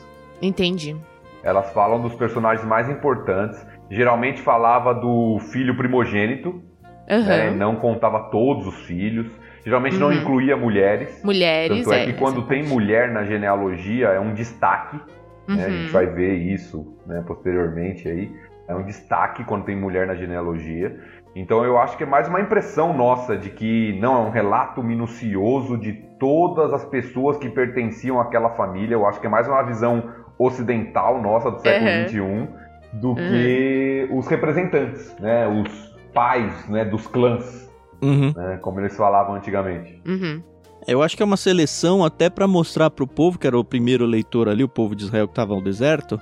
Entendi. 0.41 0.95
Elas 1.43 1.73
falam 1.73 2.01
dos 2.01 2.15
personagens 2.15 2.65
mais 2.65 2.89
importantes. 2.89 3.65
Geralmente 3.89 4.41
falava 4.41 4.93
do 4.93 5.39
filho 5.51 5.75
primogênito, 5.75 6.63
uhum. 7.09 7.25
né, 7.25 7.51
não 7.51 7.75
contava 7.75 8.29
todos 8.31 8.65
os 8.65 8.79
filhos. 8.85 9.27
Geralmente 9.65 9.93
uhum. 9.93 10.00
não 10.01 10.13
incluía 10.13 10.58
mulheres. 10.58 11.22
Mulheres, 11.24 11.86
Tanto 11.86 11.93
é, 11.93 12.03
é 12.03 12.05
que 12.05 12.13
quando 12.13 12.46
tem 12.48 12.63
mulher 12.63 13.12
na 13.12 13.24
genealogia 13.24 14.08
é 14.08 14.20
um 14.20 14.34
destaque. 14.34 15.00
Uhum. 15.48 15.55
Né? 15.55 15.65
A 15.65 15.70
gente 15.70 15.86
uhum. 15.86 15.91
vai 15.91 16.05
ver 16.08 16.34
isso 16.36 16.98
né, 17.08 17.24
posteriormente 17.25 18.08
aí. 18.08 18.32
É 18.67 18.75
um 18.75 18.84
destaque 18.84 19.43
quando 19.43 19.63
tem 19.65 19.75
mulher 19.75 20.05
na 20.08 20.15
genealogia. 20.15 20.98
Então 21.36 21.63
eu 21.63 21.77
acho 21.77 21.98
que 21.98 22.03
é 22.03 22.05
mais 22.05 22.27
uma 22.27 22.39
impressão 22.39 22.96
nossa 22.96 23.36
de 23.36 23.50
que 23.50 23.98
não 24.00 24.15
é 24.15 24.27
um 24.27 24.29
relato 24.29 24.84
minucioso 24.84 25.77
de 25.77 25.93
todas 26.20 26.74
as 26.74 26.86
pessoas 26.86 27.38
que 27.38 27.50
pertenciam 27.50 28.20
àquela 28.20 28.51
família. 28.51 28.96
Eu 28.96 29.05
acho 29.05 29.20
que 29.20 29.27
é 29.27 29.29
mais 29.29 29.48
uma 29.48 29.63
visão 29.63 30.12
ocidental 30.38 31.22
nossa 31.22 31.51
do 31.51 31.60
século 31.60 32.10
XXI 32.10 32.20
uhum. 32.20 32.48
do 32.93 33.15
que 33.15 34.08
os 34.12 34.27
representantes, 34.27 35.15
né? 35.20 35.48
Os 35.48 35.93
pais 36.13 36.70
né, 36.70 36.86
dos 36.86 37.08
clãs 37.08 37.72
uhum. 38.03 38.33
né, 38.36 38.57
como 38.62 38.79
eles 38.79 38.95
falavam 38.95 39.36
antigamente. 39.36 40.01
Uhum. 40.05 40.41
Eu 40.88 41.01
acho 41.01 41.15
que 41.15 41.24
é 41.24 41.25
uma 41.25 41.38
seleção 41.38 42.03
até 42.03 42.29
para 42.29 42.48
mostrar 42.48 42.89
para 42.89 43.03
o 43.03 43.07
povo, 43.07 43.39
que 43.39 43.48
era 43.48 43.57
o 43.57 43.63
primeiro 43.63 44.05
leitor 44.05 44.50
ali, 44.50 44.63
o 44.63 44.69
povo 44.69 44.95
de 44.95 45.05
Israel 45.05 45.27
que 45.27 45.31
estava 45.31 45.55
no 45.55 45.63
deserto, 45.63 46.19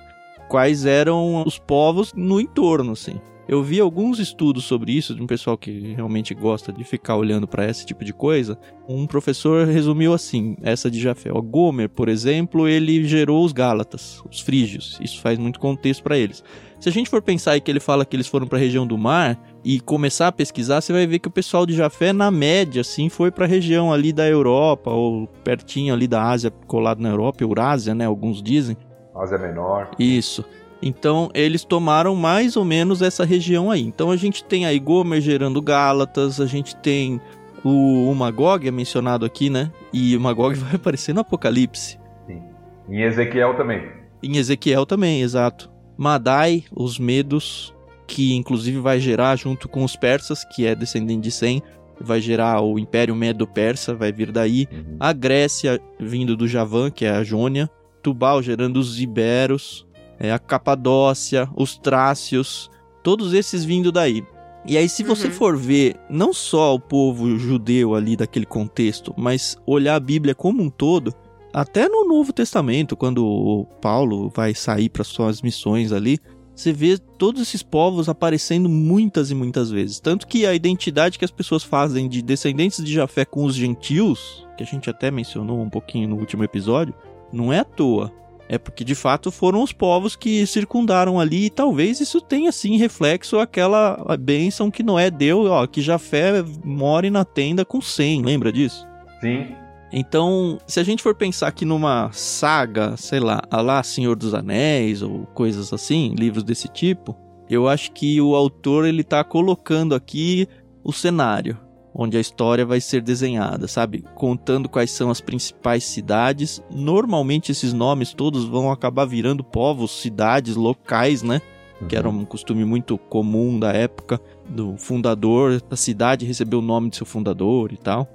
quais 0.47 0.85
eram 0.85 1.43
os 1.45 1.57
povos 1.57 2.13
no 2.13 2.39
entorno, 2.39 2.91
assim. 2.91 3.19
Eu 3.47 3.61
vi 3.61 3.81
alguns 3.81 4.17
estudos 4.19 4.63
sobre 4.63 4.93
isso, 4.93 5.13
de 5.13 5.21
um 5.21 5.27
pessoal 5.27 5.57
que 5.57 5.93
realmente 5.93 6.33
gosta 6.33 6.71
de 6.71 6.85
ficar 6.85 7.17
olhando 7.17 7.47
para 7.47 7.69
esse 7.69 7.85
tipo 7.85 8.05
de 8.05 8.13
coisa. 8.13 8.57
Um 8.87 9.05
professor 9.05 9.67
resumiu 9.67 10.13
assim, 10.13 10.55
essa 10.61 10.89
de 10.89 10.99
Jafé. 10.99 11.33
O 11.33 11.41
Gomer, 11.41 11.89
por 11.89 12.07
exemplo, 12.07 12.65
ele 12.65 13.03
gerou 13.03 13.43
os 13.43 13.51
Gálatas, 13.51 14.23
os 14.29 14.39
frígios. 14.39 14.97
Isso 15.01 15.19
faz 15.19 15.37
muito 15.37 15.59
contexto 15.59 16.01
para 16.01 16.17
eles. 16.17 16.41
Se 16.79 16.87
a 16.87 16.91
gente 16.91 17.09
for 17.09 17.21
pensar 17.21 17.51
aí 17.51 17.61
que 17.61 17.69
ele 17.69 17.81
fala 17.81 18.05
que 18.05 18.15
eles 18.15 18.27
foram 18.27 18.47
para 18.47 18.57
a 18.57 18.61
região 18.61 18.87
do 18.87 18.97
mar, 18.97 19.37
e 19.63 19.79
começar 19.79 20.27
a 20.27 20.31
pesquisar, 20.31 20.81
você 20.81 20.91
vai 20.91 21.05
ver 21.05 21.19
que 21.19 21.27
o 21.27 21.31
pessoal 21.31 21.65
de 21.65 21.73
Jafé, 21.73 22.11
na 22.11 22.31
média, 22.31 22.81
assim, 22.81 23.09
foi 23.09 23.29
para 23.29 23.45
a 23.45 23.47
região 23.47 23.93
ali 23.93 24.11
da 24.11 24.27
Europa, 24.27 24.89
ou 24.91 25.27
pertinho 25.43 25.93
ali 25.93 26.07
da 26.07 26.23
Ásia, 26.23 26.51
colado 26.67 26.99
na 26.99 27.09
Europa, 27.09 27.43
Eurásia, 27.43 27.93
né? 27.93 28.05
Alguns 28.05 28.41
dizem. 28.41 28.75
Ásia 29.15 29.37
Menor. 29.37 29.91
Isso. 29.99 30.43
Então, 30.81 31.29
eles 31.35 31.63
tomaram 31.63 32.15
mais 32.15 32.57
ou 32.57 32.65
menos 32.65 33.03
essa 33.03 33.23
região 33.23 33.69
aí. 33.69 33.81
Então, 33.81 34.09
a 34.09 34.17
gente 34.17 34.43
tem 34.43 34.65
aí 34.65 34.79
Gomer 34.79 35.21
gerando 35.21 35.61
Gálatas, 35.61 36.41
a 36.41 36.47
gente 36.47 36.75
tem 36.77 37.21
o, 37.63 38.09
o 38.09 38.15
Magog, 38.15 38.67
é 38.67 38.71
mencionado 38.71 39.25
aqui, 39.25 39.49
né? 39.49 39.71
E 39.93 40.17
o 40.17 40.21
Magog 40.21 40.55
vai 40.57 40.75
aparecer 40.75 41.13
no 41.13 41.21
Apocalipse. 41.21 41.99
Sim. 42.25 42.41
Em 42.89 43.01
Ezequiel 43.03 43.55
também. 43.55 43.87
Em 44.23 44.37
Ezequiel 44.37 44.87
também, 44.87 45.21
exato. 45.21 45.69
Madai, 45.95 46.63
os 46.75 46.97
Medos, 46.97 47.75
que 48.11 48.33
inclusive 48.35 48.77
vai 48.77 48.99
gerar 48.99 49.37
junto 49.37 49.69
com 49.69 49.85
os 49.85 49.95
persas, 49.95 50.43
que 50.43 50.65
é 50.65 50.75
descendente 50.75 51.21
de 51.21 51.31
Sem, 51.31 51.63
vai 51.97 52.19
gerar 52.19 52.61
o 52.61 52.77
Império 52.77 53.15
Medo-Persa, 53.15 53.95
vai 53.95 54.11
vir 54.11 54.33
daí. 54.33 54.67
Uhum. 54.69 54.97
A 54.99 55.13
Grécia, 55.13 55.79
vindo 55.97 56.35
do 56.35 56.45
Javan, 56.45 56.91
que 56.91 57.05
é 57.05 57.11
a 57.11 57.23
Jônia. 57.23 57.69
Tubal 58.03 58.43
gerando 58.43 58.77
os 58.77 58.99
Iberos. 58.99 59.87
É, 60.19 60.29
a 60.31 60.37
Capadócia, 60.37 61.49
os 61.55 61.77
Trácios, 61.77 62.69
todos 63.01 63.33
esses 63.33 63.63
vindo 63.63 63.91
daí. 63.91 64.23
E 64.67 64.77
aí, 64.77 64.87
se 64.89 65.03
você 65.03 65.27
uhum. 65.27 65.33
for 65.33 65.57
ver 65.57 65.95
não 66.09 66.33
só 66.33 66.75
o 66.75 66.79
povo 66.79 67.37
judeu 67.39 67.95
ali 67.95 68.15
daquele 68.17 68.45
contexto, 68.45 69.13
mas 69.17 69.57
olhar 69.65 69.95
a 69.95 69.99
Bíblia 69.99 70.35
como 70.35 70.61
um 70.61 70.69
todo, 70.69 71.13
até 71.53 71.87
no 71.87 72.07
Novo 72.07 72.31
Testamento, 72.31 72.95
quando 72.95 73.25
o 73.25 73.65
Paulo 73.81 74.29
vai 74.29 74.53
sair 74.53 74.89
para 74.89 75.03
suas 75.03 75.41
missões 75.41 75.91
ali, 75.91 76.19
você 76.55 76.71
vê 76.71 76.97
todos 76.97 77.41
esses 77.41 77.63
povos 77.63 78.09
aparecendo 78.09 78.69
muitas 78.69 79.31
e 79.31 79.35
muitas 79.35 79.71
vezes. 79.71 79.99
Tanto 79.99 80.27
que 80.27 80.45
a 80.45 80.53
identidade 80.53 81.17
que 81.17 81.25
as 81.25 81.31
pessoas 81.31 81.63
fazem 81.63 82.07
de 82.07 82.21
descendentes 82.21 82.83
de 82.83 82.93
Jafé 82.93 83.25
com 83.25 83.45
os 83.45 83.55
gentios, 83.55 84.47
que 84.57 84.63
a 84.63 84.65
gente 84.65 84.89
até 84.89 85.09
mencionou 85.09 85.59
um 85.59 85.69
pouquinho 85.69 86.09
no 86.09 86.17
último 86.17 86.43
episódio, 86.43 86.93
não 87.31 87.51
é 87.51 87.59
à 87.59 87.63
toa. 87.65 88.11
É 88.49 88.57
porque 88.57 88.83
de 88.83 88.95
fato 88.95 89.31
foram 89.31 89.63
os 89.63 89.71
povos 89.71 90.15
que 90.15 90.45
circundaram 90.45 91.19
ali 91.19 91.45
e 91.45 91.49
talvez 91.49 92.01
isso 92.01 92.19
tenha 92.19 92.51
sim 92.51 92.75
reflexo 92.75 93.39
aquela 93.39 93.97
bênção 94.19 94.69
que 94.69 94.83
Noé 94.83 95.09
deu, 95.09 95.45
ó, 95.45 95.65
que 95.65 95.81
Jafé 95.81 96.43
more 96.61 97.09
na 97.09 97.23
tenda 97.23 97.63
com 97.63 97.79
100, 97.79 98.23
lembra 98.23 98.51
disso? 98.51 98.85
Sim. 99.21 99.60
Então, 99.91 100.57
se 100.65 100.79
a 100.79 100.83
gente 100.83 101.03
for 101.03 101.13
pensar 101.13 101.47
aqui 101.47 101.65
numa 101.65 102.09
saga, 102.13 102.95
sei 102.95 103.19
lá, 103.19 103.41
a 103.49 103.61
lá 103.61 103.83
Senhor 103.83 104.15
dos 104.15 104.33
Anéis 104.33 105.01
ou 105.01 105.25
coisas 105.33 105.73
assim, 105.73 106.15
livros 106.17 106.43
desse 106.43 106.69
tipo, 106.69 107.15
eu 107.49 107.67
acho 107.67 107.91
que 107.91 108.21
o 108.21 108.33
autor 108.33 108.85
ele 108.85 109.03
tá 109.03 109.23
colocando 109.23 109.93
aqui 109.93 110.47
o 110.83 110.93
cenário 110.93 111.57
onde 111.93 112.15
a 112.15 112.21
história 112.21 112.65
vai 112.65 112.79
ser 112.79 113.01
desenhada, 113.01 113.67
sabe? 113.67 114.05
Contando 114.15 114.69
quais 114.69 114.91
são 114.91 115.09
as 115.09 115.19
principais 115.19 115.83
cidades. 115.83 116.63
Normalmente 116.71 117.51
esses 117.51 117.73
nomes 117.73 118.13
todos 118.13 118.45
vão 118.45 118.71
acabar 118.71 119.05
virando 119.05 119.43
povos, 119.43 119.91
cidades, 120.01 120.55
locais, 120.55 121.21
né? 121.21 121.41
Uhum. 121.81 121.87
Que 121.87 121.95
era 121.97 122.07
um 122.07 122.23
costume 122.23 122.63
muito 122.63 122.97
comum 122.97 123.59
da 123.59 123.73
época 123.73 124.21
do 124.47 124.77
fundador 124.77 125.61
da 125.61 125.75
cidade 125.75 126.25
receber 126.25 126.55
o 126.55 126.61
nome 126.61 126.89
de 126.89 126.95
seu 126.95 127.05
fundador 127.05 127.73
e 127.73 127.77
tal 127.77 128.07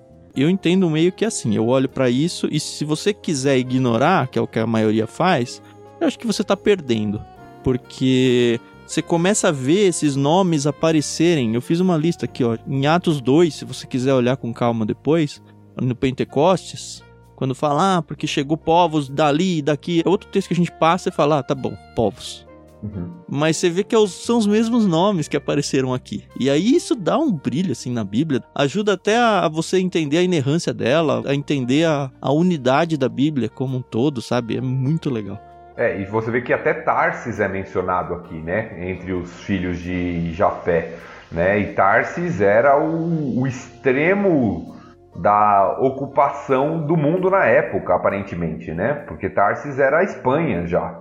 eu 0.42 0.50
entendo 0.50 0.88
meio 0.90 1.12
que 1.12 1.24
assim, 1.24 1.54
eu 1.54 1.66
olho 1.68 1.88
para 1.88 2.10
isso 2.10 2.48
e 2.50 2.60
se 2.60 2.84
você 2.84 3.12
quiser 3.12 3.58
ignorar, 3.58 4.28
que 4.28 4.38
é 4.38 4.42
o 4.42 4.46
que 4.46 4.58
a 4.58 4.66
maioria 4.66 5.06
faz, 5.06 5.62
eu 6.00 6.06
acho 6.06 6.18
que 6.18 6.26
você 6.26 6.44
tá 6.44 6.56
perdendo. 6.56 7.20
Porque 7.64 8.60
você 8.86 9.02
começa 9.02 9.48
a 9.48 9.52
ver 9.52 9.88
esses 9.88 10.14
nomes 10.14 10.66
aparecerem. 10.66 11.54
Eu 11.54 11.60
fiz 11.60 11.80
uma 11.80 11.96
lista 11.96 12.24
aqui, 12.24 12.44
ó, 12.44 12.56
em 12.66 12.86
Atos 12.86 13.20
2, 13.20 13.54
se 13.54 13.64
você 13.64 13.86
quiser 13.86 14.14
olhar 14.14 14.36
com 14.36 14.52
calma 14.52 14.86
depois, 14.86 15.42
no 15.76 15.94
Pentecostes, 15.94 17.02
quando 17.34 17.54
fala, 17.54 17.98
ah, 17.98 18.02
porque 18.02 18.26
chegou 18.26 18.56
povos 18.56 19.08
dali 19.08 19.58
e 19.58 19.62
daqui, 19.62 20.02
é 20.04 20.08
outro 20.08 20.30
texto 20.30 20.48
que 20.48 20.54
a 20.54 20.56
gente 20.56 20.72
passa 20.72 21.08
e 21.08 21.12
fala, 21.12 21.38
ah, 21.38 21.42
tá 21.42 21.54
bom, 21.54 21.76
povos. 21.94 22.46
Uhum. 22.82 23.10
Mas 23.28 23.56
você 23.56 23.70
vê 23.70 23.82
que 23.82 23.94
é 23.94 24.06
são 24.06 24.38
os 24.38 24.46
mesmos 24.46 24.86
nomes 24.86 25.28
que 25.28 25.36
apareceram 25.36 25.94
aqui. 25.94 26.24
E 26.38 26.50
aí 26.50 26.74
isso 26.74 26.94
dá 26.94 27.18
um 27.18 27.32
brilho 27.32 27.72
assim 27.72 27.92
na 27.92 28.04
Bíblia, 28.04 28.42
ajuda 28.54 28.92
até 28.92 29.16
a, 29.16 29.48
você 29.48 29.78
entender 29.78 30.18
a 30.18 30.22
inerrância 30.22 30.72
dela, 30.72 31.22
a 31.26 31.34
entender 31.34 31.84
a, 31.84 32.10
a 32.20 32.32
unidade 32.32 32.96
da 32.96 33.08
Bíblia 33.08 33.48
como 33.48 33.78
um 33.78 33.82
todo, 33.82 34.20
sabe? 34.20 34.56
É 34.56 34.60
muito 34.60 35.10
legal. 35.10 35.40
É, 35.76 36.00
e 36.00 36.04
você 36.06 36.30
vê 36.30 36.40
que 36.40 36.52
até 36.52 36.72
Tarsis 36.72 37.38
é 37.38 37.48
mencionado 37.48 38.14
aqui, 38.14 38.34
né? 38.34 38.90
Entre 38.90 39.12
os 39.12 39.30
filhos 39.42 39.78
de 39.78 40.32
Jafé. 40.32 40.94
Né? 41.30 41.58
E 41.58 41.74
Tarsis 41.74 42.40
era 42.40 42.78
o, 42.78 43.40
o 43.40 43.46
extremo 43.46 44.74
da 45.16 45.76
ocupação 45.80 46.86
do 46.86 46.96
mundo 46.96 47.30
na 47.30 47.44
época, 47.44 47.94
aparentemente, 47.94 48.72
né? 48.72 48.94
Porque 49.06 49.28
Tarsis 49.28 49.78
era 49.78 49.98
a 49.98 50.04
Espanha 50.04 50.66
já, 50.66 50.98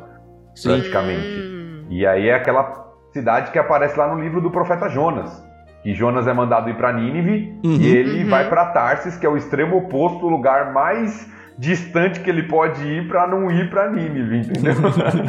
Sim. 0.55 0.69
praticamente. 0.69 1.54
E 1.89 2.05
aí 2.05 2.29
é 2.29 2.35
aquela 2.35 2.85
cidade 3.11 3.51
que 3.51 3.59
aparece 3.59 3.97
lá 3.97 4.13
no 4.13 4.21
livro 4.21 4.41
do 4.41 4.51
profeta 4.51 4.89
Jonas. 4.89 5.43
Que 5.83 5.93
Jonas 5.93 6.27
é 6.27 6.33
mandado 6.33 6.69
ir 6.69 6.75
para 6.75 6.91
Nínive 6.91 7.59
uhum, 7.63 7.77
e 7.79 7.95
ele 7.95 8.23
uhum. 8.23 8.29
vai 8.29 8.49
para 8.49 8.65
Tarsis, 8.67 9.17
que 9.17 9.25
é 9.25 9.29
o 9.29 9.37
extremo 9.37 9.77
oposto, 9.77 10.25
o 10.25 10.29
lugar 10.29 10.73
mais 10.73 11.29
distante 11.57 12.19
que 12.19 12.29
ele 12.29 12.43
pode 12.43 12.83
ir 12.83 13.07
para 13.07 13.27
não 13.27 13.49
ir 13.51 13.69
para 13.69 13.89
Nínive, 13.89 14.39
entendeu? 14.39 14.73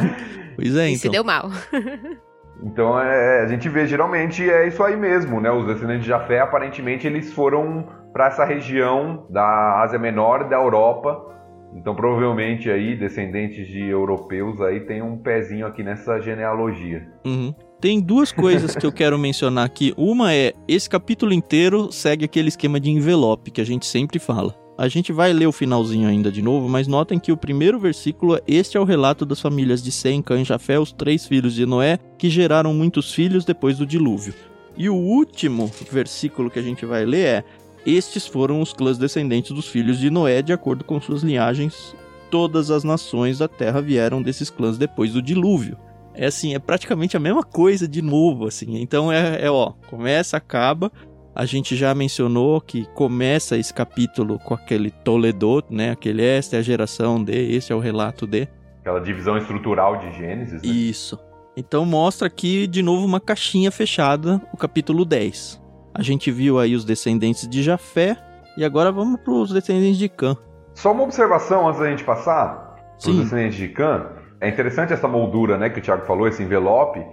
pois 0.55 0.75
é, 0.75 0.89
então. 0.89 0.93
E 0.93 0.97
se 0.97 1.09
deu 1.09 1.23
mal. 1.23 1.49
então 2.63 2.99
é, 2.99 3.43
a 3.43 3.47
gente 3.47 3.69
vê 3.69 3.85
geralmente 3.85 4.49
é 4.49 4.67
isso 4.67 4.83
aí 4.83 4.97
mesmo, 4.97 5.39
né? 5.39 5.51
Os 5.51 5.67
descendentes 5.67 6.03
de 6.03 6.09
Jafé 6.09 6.39
aparentemente 6.39 7.05
eles 7.05 7.31
foram 7.31 7.87
para 8.11 8.27
essa 8.27 8.43
região 8.43 9.27
da 9.29 9.81
Ásia 9.81 9.99
Menor 9.99 10.41
e 10.41 10.49
da 10.49 10.55
Europa 10.55 11.36
então, 11.75 11.95
provavelmente 11.95 12.69
aí, 12.69 12.95
descendentes 12.95 13.67
de 13.67 13.79
europeus 13.79 14.61
aí 14.61 14.81
tem 14.81 15.01
um 15.01 15.17
pezinho 15.17 15.65
aqui 15.65 15.83
nessa 15.83 16.19
genealogia. 16.19 17.07
Uhum. 17.25 17.53
Tem 17.79 18.01
duas 18.01 18.31
coisas 18.31 18.75
que 18.75 18.85
eu 18.85 18.91
quero 18.91 19.17
mencionar 19.19 19.65
aqui. 19.65 19.93
Uma 19.95 20.33
é, 20.33 20.53
esse 20.67 20.89
capítulo 20.89 21.33
inteiro 21.33 21.91
segue 21.91 22.25
aquele 22.25 22.47
esquema 22.47 22.79
de 22.79 22.89
envelope 22.89 23.51
que 23.51 23.61
a 23.61 23.65
gente 23.65 23.85
sempre 23.85 24.17
fala. 24.17 24.55
A 24.77 24.87
gente 24.87 25.11
vai 25.11 25.33
ler 25.33 25.47
o 25.47 25.51
finalzinho 25.51 26.07
ainda 26.07 26.31
de 26.31 26.41
novo, 26.41 26.69
mas 26.69 26.87
notem 26.87 27.19
que 27.19 27.31
o 27.31 27.37
primeiro 27.37 27.79
versículo, 27.79 28.35
é, 28.35 28.41
este 28.47 28.77
é 28.77 28.79
o 28.79 28.83
relato 28.83 29.25
das 29.25 29.41
famílias 29.41 29.83
de 29.83 29.91
Sem, 29.91 30.21
Cã 30.21 30.39
e 30.41 30.43
Jafé, 30.43 30.79
os 30.79 30.91
três 30.91 31.25
filhos 31.25 31.53
de 31.53 31.65
Noé, 31.65 31.99
que 32.17 32.29
geraram 32.29 32.73
muitos 32.73 33.13
filhos 33.13 33.45
depois 33.45 33.77
do 33.77 33.85
dilúvio. 33.85 34.33
E 34.77 34.89
o 34.89 34.95
último 34.95 35.71
versículo 35.91 36.51
que 36.51 36.59
a 36.59 36.61
gente 36.61 36.85
vai 36.85 37.05
ler 37.05 37.25
é: 37.25 37.43
estes 37.87 38.27
foram 38.27 38.59
os 38.61 38.73
clãs 38.73 38.97
descendentes 38.97 39.51
dos 39.51 39.67
filhos 39.67 39.97
de 39.97 40.09
Noé, 40.09 40.41
de 40.41 40.51
acordo 40.51 40.83
com 40.83 40.99
suas 40.99 41.23
linhagens. 41.23 41.95
Todas 42.29 42.69
as 42.69 42.83
nações 42.83 43.37
da 43.37 43.47
terra 43.47 43.81
vieram 43.81 44.21
desses 44.21 44.49
clãs 44.49 44.77
depois 44.77 45.13
do 45.13 45.21
dilúvio. 45.21 45.77
É 46.13 46.25
assim, 46.25 46.53
é 46.53 46.59
praticamente 46.59 47.15
a 47.15 47.19
mesma 47.19 47.43
coisa 47.43 47.87
de 47.87 48.01
novo, 48.01 48.47
assim. 48.47 48.81
Então 48.81 49.09
é, 49.09 49.45
é 49.45 49.49
ó, 49.49 49.71
começa, 49.89 50.35
acaba. 50.35 50.91
A 51.33 51.45
gente 51.45 51.75
já 51.77 51.95
mencionou 51.95 52.59
que 52.59 52.85
começa 52.93 53.55
esse 53.55 53.73
capítulo 53.73 54.37
com 54.39 54.53
aquele 54.53 54.91
Toledo, 54.91 55.63
né? 55.69 55.91
Aquele 55.91 56.23
esta 56.25 56.57
é 56.57 56.59
a 56.59 56.63
geração 56.63 57.23
de, 57.23 57.31
esse 57.31 57.71
é 57.71 57.75
o 57.75 57.79
relato 57.79 58.27
de. 58.27 58.49
Aquela 58.81 58.99
divisão 58.99 59.37
estrutural 59.37 59.97
de 59.99 60.11
Gênesis. 60.11 60.61
Né? 60.61 60.67
Isso. 60.67 61.17
Então 61.55 61.85
mostra 61.85 62.27
aqui 62.27 62.67
de 62.67 62.81
novo 62.81 63.05
uma 63.05 63.19
caixinha 63.19 63.71
fechada, 63.71 64.41
o 64.51 64.57
capítulo 64.57 65.05
10. 65.05 65.66
A 65.93 66.01
gente 66.01 66.31
viu 66.31 66.59
aí 66.59 66.75
os 66.75 66.85
descendentes 66.85 67.47
de 67.47 67.63
Jafé 67.63 68.17
e 68.57 68.63
agora 68.63 68.91
vamos 68.91 69.19
para 69.21 69.33
os 69.33 69.51
descendentes 69.51 69.97
de 69.97 70.09
Cã. 70.09 70.35
Só 70.73 70.91
uma 70.91 71.03
observação 71.03 71.67
antes 71.67 71.79
da 71.79 71.89
gente 71.89 72.03
passar 72.03 72.75
para 73.01 73.11
os 73.11 73.17
descendentes 73.17 73.57
de 73.57 73.67
Cã. 73.69 74.11
É 74.39 74.47
interessante 74.47 74.93
essa 74.93 75.07
moldura, 75.07 75.57
né, 75.57 75.69
que 75.69 75.79
o 75.79 75.81
Tiago 75.81 76.05
falou, 76.05 76.27
esse 76.27 76.43
envelope, 76.43 77.03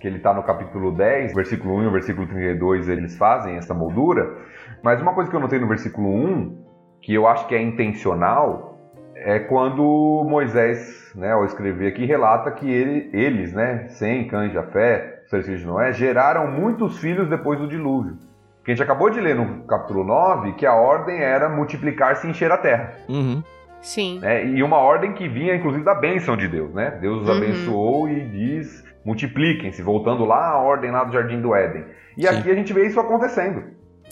que 0.00 0.08
ele 0.08 0.16
está 0.16 0.34
no 0.34 0.42
capítulo 0.42 0.92
10, 0.92 1.34
versículo 1.34 1.76
1 1.76 1.88
e 1.88 1.90
versículo 1.90 2.26
32, 2.26 2.88
eles 2.88 3.16
fazem 3.16 3.56
essa 3.56 3.72
moldura. 3.72 4.36
Mas 4.82 5.00
uma 5.00 5.14
coisa 5.14 5.30
que 5.30 5.36
eu 5.36 5.40
notei 5.40 5.58
no 5.58 5.68
versículo 5.68 6.08
1, 6.08 6.64
que 7.00 7.14
eu 7.14 7.26
acho 7.26 7.46
que 7.46 7.54
é 7.54 7.62
intencional, 7.62 8.78
é 9.14 9.38
quando 9.38 10.26
Moisés, 10.28 11.12
né, 11.14 11.32
ao 11.32 11.44
escrever 11.44 11.88
aqui, 11.88 12.04
relata 12.04 12.50
que 12.50 12.68
ele, 12.68 13.10
eles, 13.12 13.52
né, 13.52 13.86
Sem, 13.88 14.26
Cã 14.26 14.46
e 14.46 14.52
Jafé, 14.52 15.13
os 15.38 15.44
três 15.44 15.46
filhos 15.46 15.60
de 15.60 15.66
Noé, 15.66 15.92
geraram 15.92 16.50
muitos 16.50 16.98
filhos 16.98 17.28
depois 17.28 17.58
do 17.58 17.66
dilúvio. 17.66 18.16
Que 18.64 18.70
a 18.70 18.74
gente 18.74 18.82
acabou 18.82 19.10
de 19.10 19.20
ler 19.20 19.34
no 19.34 19.64
capítulo 19.64 20.04
9 20.04 20.52
que 20.54 20.64
a 20.64 20.74
ordem 20.74 21.18
era 21.18 21.48
multiplicar-se 21.48 22.26
e 22.26 22.30
encher 22.30 22.50
a 22.50 22.56
terra. 22.56 22.92
Uhum. 23.08 23.42
Sim. 23.80 24.20
Né? 24.20 24.46
E 24.46 24.62
uma 24.62 24.78
ordem 24.78 25.12
que 25.12 25.28
vinha, 25.28 25.54
inclusive, 25.54 25.84
da 25.84 25.94
bênção 25.94 26.36
de 26.36 26.48
Deus, 26.48 26.72
né? 26.72 26.98
Deus 27.00 27.22
os 27.22 27.28
uhum. 27.28 27.36
abençoou 27.36 28.08
e 28.08 28.20
diz: 28.20 28.82
multipliquem-se, 29.04 29.82
voltando 29.82 30.24
lá 30.24 30.48
à 30.48 30.58
ordem 30.58 30.90
lá 30.90 31.04
do 31.04 31.12
Jardim 31.12 31.42
do 31.42 31.54
Éden. 31.54 31.84
E 32.16 32.22
Sim. 32.22 32.28
aqui 32.28 32.50
a 32.50 32.54
gente 32.54 32.72
vê 32.72 32.86
isso 32.86 32.98
acontecendo. 32.98 33.62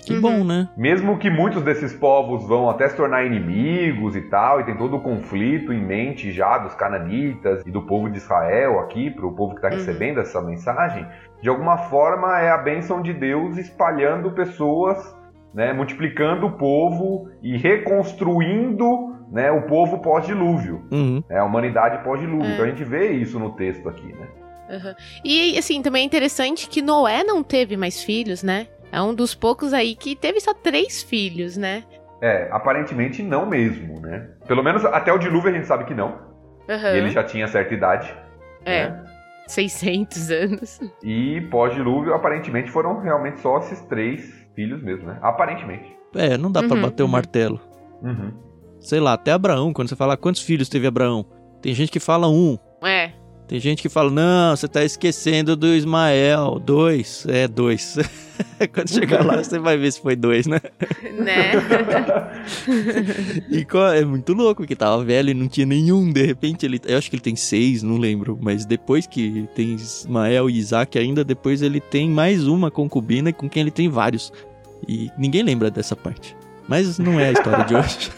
Que 0.05 0.15
Uhum. 0.15 0.21
bom, 0.21 0.45
né? 0.45 0.69
Mesmo 0.77 1.17
que 1.17 1.31
muitos 1.31 1.63
desses 1.63 1.93
povos 1.95 2.47
vão 2.49 2.69
até 2.69 2.89
se 2.89 2.97
tornar 2.97 3.25
inimigos 3.25 4.17
e 4.17 4.23
tal, 4.23 4.61
e 4.61 4.65
tem 4.65 4.77
todo 4.77 4.97
o 4.97 5.01
conflito 5.01 5.73
em 5.73 5.81
mente 5.81 6.33
já 6.33 6.59
dos 6.59 6.75
cananitas 6.75 7.63
e 7.65 7.71
do 7.71 7.83
povo 7.83 8.11
de 8.11 8.19
Israel 8.19 8.81
aqui, 8.81 9.11
para 9.11 9.27
o 9.27 9.33
povo 9.33 9.55
que 9.55 9.59
está 9.59 9.69
Uhum. 9.69 9.75
recebendo 9.77 10.21
essa 10.21 10.43
mensagem, 10.43 11.07
de 11.41 11.49
alguma 11.49 11.79
forma 11.79 12.41
é 12.41 12.51
a 12.51 12.59
bênção 12.59 13.01
de 13.01 13.13
Deus 13.13 13.57
espalhando 13.59 14.33
pessoas, 14.33 14.99
né, 15.55 15.73
multiplicando 15.73 16.47
o 16.47 16.53
povo 16.53 17.29
e 17.43 17.57
reconstruindo 17.57 19.13
né, 19.31 19.51
o 19.51 19.63
povo 19.63 19.99
pós-dilúvio, 20.01 20.83
Uhum. 20.93 21.23
né, 21.29 21.39
a 21.39 21.45
humanidade 21.45 22.03
pós-dilúvio. 22.05 22.47
É. 22.51 22.53
Então 22.53 22.65
a 22.67 22.69
gente 22.69 22.85
vê 22.85 23.13
isso 23.13 23.39
no 23.39 23.51
texto 23.53 23.89
aqui, 23.89 24.07
né? 24.13 24.27
Aham. 24.71 24.95
E, 25.25 25.57
assim, 25.59 25.81
também 25.83 26.03
é 26.03 26.07
interessante 26.07 26.69
que 26.69 26.81
Noé 26.83 27.25
não 27.25 27.43
teve 27.43 27.77
mais 27.77 28.03
filhos, 28.03 28.43
né? 28.43 28.67
É 28.93 29.01
um 29.01 29.15
dos 29.15 29.35
poucos 29.35 29.73
aí 29.73 29.97
que 29.97 30.15
teve 30.15 30.39
só 30.41 30.53
três 30.53 31.03
filhos, 31.03 31.57
né? 31.57 31.83
É, 32.21 32.49
aparentemente 32.53 33.23
não 33.23 33.47
mesmo, 33.47 34.01
né? 34.01 34.29
Pelo 34.47 34.63
menos 34.63 34.85
até 34.85 35.13
o 35.13 35.19
dilúvio 35.19 35.51
a 35.51 35.53
gente 35.53 35.67
sabe 35.67 35.85
que 35.87 35.95
não. 35.95 36.31
E 36.69 36.97
ele 36.99 37.11
já 37.11 37.25
tinha 37.25 37.49
certa 37.49 37.75
idade. 37.75 38.15
É, 38.65 38.89
né? 38.91 39.05
600 39.49 40.31
anos. 40.31 40.81
E 41.03 41.41
pós-dilúvio, 41.51 42.15
aparentemente, 42.15 42.71
foram 42.71 43.01
realmente 43.01 43.41
só 43.41 43.59
esses 43.59 43.81
três 43.87 44.33
filhos 44.55 44.83
mesmo, 44.83 45.07
né? 45.07 45.19
Aparentemente. 45.21 45.97
É, 46.15 46.37
não 46.39 46.53
dá 46.53 46.63
pra 46.63 46.77
Uhum, 46.77 46.83
bater 46.83 47.03
o 47.03 47.07
uhum. 47.07 47.13
martelo. 47.13 47.61
Uhum. 48.03 48.33
Sei 48.81 49.01
lá, 49.01 49.15
até 49.15 49.33
Abraão, 49.33 49.73
quando 49.73 49.89
você 49.89 49.97
fala 49.97 50.17
quantos 50.17 50.43
filhos 50.43 50.69
teve 50.69 50.87
Abraão, 50.87 51.25
tem 51.61 51.75
gente 51.75 51.91
que 51.91 51.99
fala 52.01 52.29
um. 52.29 52.57
É, 52.85 53.13
Tem 53.47 53.61
gente 53.61 53.83
que 53.83 53.89
fala, 53.89 54.11
não, 54.11 54.57
você 54.57 54.67
tá 54.67 54.83
esquecendo 54.83 55.55
do 55.55 55.67
Ismael. 55.67 56.59
Dois. 56.59 57.27
É, 57.29 57.47
dois. 57.47 57.99
Quando 58.73 58.89
chegar 58.89 59.25
lá, 59.25 59.43
você 59.43 59.59
vai 59.59 59.77
ver 59.77 59.93
se 59.93 60.01
foi 60.01 60.17
dois, 60.17 60.47
né? 60.47 60.59
né? 61.19 61.53
E 63.51 63.67
é 63.99 64.05
muito 64.05 64.33
louco 64.33 64.67
que 64.67 64.75
tava 64.75 65.05
velho 65.05 65.31
e 65.31 65.35
não 65.35 65.49
tinha 65.49 65.67
nenhum. 65.67 66.11
De 66.11 66.25
repente, 66.25 66.65
ele. 66.65 66.81
Eu 66.87 66.97
acho 66.97 67.11
que 67.11 67.17
ele 67.17 67.23
tem 67.23 67.37
seis, 67.37 67.83
não 67.83 67.99
lembro. 67.99 68.39
Mas 68.41 68.65
depois 68.65 69.07
que 69.07 69.49
tem 69.55 69.75
Ismael 69.75 70.49
e 70.49 70.59
Isaac, 70.59 70.99
ainda 70.99 71.23
depois 71.23 71.61
ele 71.61 71.81
tem 71.81 72.09
mais 72.09 72.47
uma 72.47 72.71
concubina 72.71 73.33
com 73.33 73.49
quem 73.49 73.63
ele 73.63 73.71
tem 73.71 73.89
vários. 73.89 74.33
E 74.89 75.11
ninguém 75.19 75.43
lembra 75.43 75.71
dessa 75.71 75.95
parte. 75.95 76.37
Mas 76.69 76.99
não 76.99 77.19
é 77.21 77.29
a 77.29 77.33
história 77.33 77.65
de 77.65 77.75
hoje. 77.75 78.11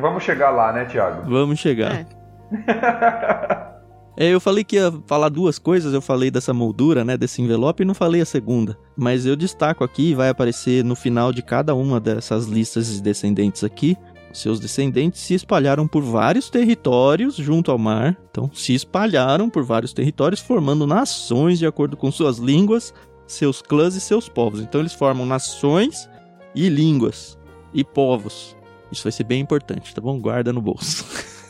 Vamos 0.00 0.24
chegar 0.24 0.50
lá, 0.50 0.72
né, 0.72 0.86
Thiago? 0.86 1.30
Vamos 1.30 1.58
chegar. 1.58 1.94
É. 1.94 3.68
É, 4.16 4.28
eu 4.28 4.40
falei 4.40 4.62
que 4.62 4.76
ia 4.76 4.92
falar 5.06 5.28
duas 5.28 5.58
coisas, 5.58 5.94
eu 5.94 6.02
falei 6.02 6.30
dessa 6.30 6.52
moldura, 6.52 7.04
né, 7.04 7.16
desse 7.16 7.40
envelope 7.40 7.82
e 7.82 7.86
não 7.86 7.94
falei 7.94 8.20
a 8.20 8.26
segunda. 8.26 8.78
Mas 8.96 9.24
eu 9.24 9.34
destaco 9.34 9.82
aqui, 9.82 10.14
vai 10.14 10.28
aparecer 10.28 10.84
no 10.84 10.94
final 10.94 11.32
de 11.32 11.42
cada 11.42 11.74
uma 11.74 11.98
dessas 11.98 12.46
listas 12.46 12.88
de 12.92 13.02
descendentes 13.02 13.64
aqui. 13.64 13.96
Seus 14.32 14.58
descendentes 14.58 15.20
se 15.20 15.34
espalharam 15.34 15.86
por 15.86 16.02
vários 16.02 16.48
territórios 16.48 17.36
junto 17.36 17.70
ao 17.70 17.78
mar. 17.78 18.16
Então, 18.30 18.50
se 18.52 18.74
espalharam 18.74 19.50
por 19.50 19.62
vários 19.62 19.92
territórios, 19.92 20.40
formando 20.40 20.86
nações 20.86 21.58
de 21.58 21.66
acordo 21.66 21.96
com 21.96 22.10
suas 22.10 22.38
línguas, 22.38 22.94
seus 23.26 23.60
clãs 23.60 23.94
e 23.94 24.00
seus 24.00 24.28
povos. 24.28 24.60
Então, 24.60 24.80
eles 24.80 24.94
formam 24.94 25.26
nações 25.26 26.08
e 26.54 26.68
línguas 26.68 27.38
e 27.74 27.84
povos. 27.84 28.56
Isso 28.90 29.02
vai 29.02 29.12
ser 29.12 29.24
bem 29.24 29.40
importante, 29.40 29.94
tá 29.94 30.00
bom? 30.00 30.18
Guarda 30.18 30.52
no 30.52 30.62
bolso. 30.62 31.04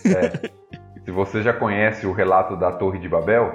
É. 0.05 0.51
Se 1.05 1.11
você 1.11 1.43
já 1.43 1.53
conhece 1.53 2.07
o 2.07 2.13
relato 2.13 2.57
da 2.57 2.71
Torre 2.73 2.99
de 2.99 3.09
Babel, 3.09 3.53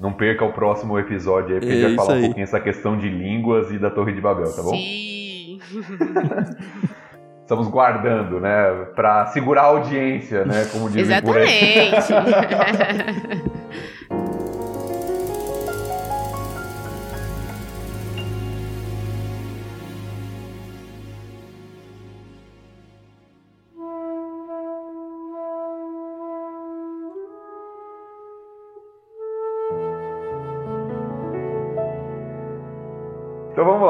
não 0.00 0.12
perca 0.12 0.44
o 0.44 0.52
próximo 0.52 0.98
episódio 0.98 1.54
aí, 1.54 1.60
porque 1.60 1.72
a 1.72 1.76
gente 1.76 1.84
É 1.84 1.88
vai 1.88 1.96
falar 1.96 2.08
isso 2.08 2.12
um 2.12 2.16
aí. 2.16 2.24
pouquinho 2.26 2.44
essa 2.44 2.60
questão 2.60 2.98
de 2.98 3.08
línguas 3.08 3.70
e 3.70 3.78
da 3.78 3.90
Torre 3.90 4.12
de 4.12 4.20
Babel, 4.20 4.54
tá 4.54 4.62
bom? 4.62 4.70
Sim. 4.70 5.58
Estamos 7.42 7.68
guardando, 7.68 8.40
né? 8.40 8.86
Pra 8.94 9.26
segurar 9.26 9.62
a 9.62 9.66
audiência, 9.66 10.44
né? 10.44 10.64
Como 10.72 10.88
dizem 10.88 11.20
por 11.22 11.36
aí. 11.36 11.90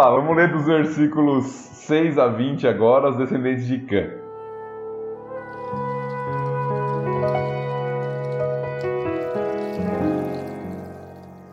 lá, 0.02 0.10
vamos 0.10 0.36
ler 0.36 0.50
dos 0.50 0.66
versículos 0.66 1.44
6 1.46 2.18
a 2.18 2.26
20 2.26 2.66
agora, 2.66 3.10
os 3.10 3.16
descendentes 3.16 3.66
de 3.68 3.78
Cã. 3.78 4.10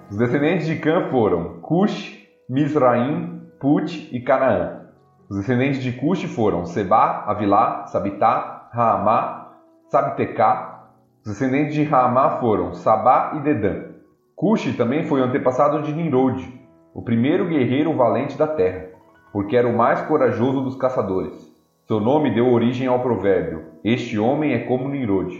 Os 0.09 0.17
descendentes 0.17 0.65
de 0.65 0.77
Cã 0.77 1.09
foram 1.11 1.61
Cush, 1.61 2.27
Misraim, 2.49 3.39
Put 3.59 4.09
e 4.11 4.19
Canaã. 4.19 4.81
Os 5.29 5.37
descendentes 5.37 5.83
de 5.83 5.91
Cush 5.91 6.23
foram 6.23 6.65
Seba, 6.65 7.25
Avilá, 7.27 7.85
Sabitá, 7.85 8.67
Raamá, 8.73 9.53
Sabtecá. 9.91 10.87
Os 11.23 11.33
descendentes 11.33 11.75
de 11.75 11.83
Raamá 11.83 12.39
foram 12.39 12.73
Sabá 12.73 13.33
e 13.35 13.41
Dedã. 13.41 13.89
Cush 14.35 14.75
também 14.75 15.03
foi 15.03 15.21
antepassado 15.21 15.83
de 15.83 15.93
Nimrod, 15.93 16.58
o 16.93 17.01
primeiro 17.01 17.47
guerreiro 17.47 17.93
valente 17.93 18.37
da 18.37 18.47
terra, 18.47 18.87
porque 19.31 19.55
era 19.55 19.67
o 19.67 19.77
mais 19.77 20.01
corajoso 20.01 20.61
dos 20.61 20.75
caçadores. 20.75 21.47
Seu 21.87 21.99
nome 21.99 22.33
deu 22.33 22.51
origem 22.51 22.87
ao 22.87 22.99
provérbio: 22.99 23.65
Este 23.83 24.17
homem 24.17 24.53
é 24.53 24.59
como 24.59 24.89
Nimrod, 24.89 25.33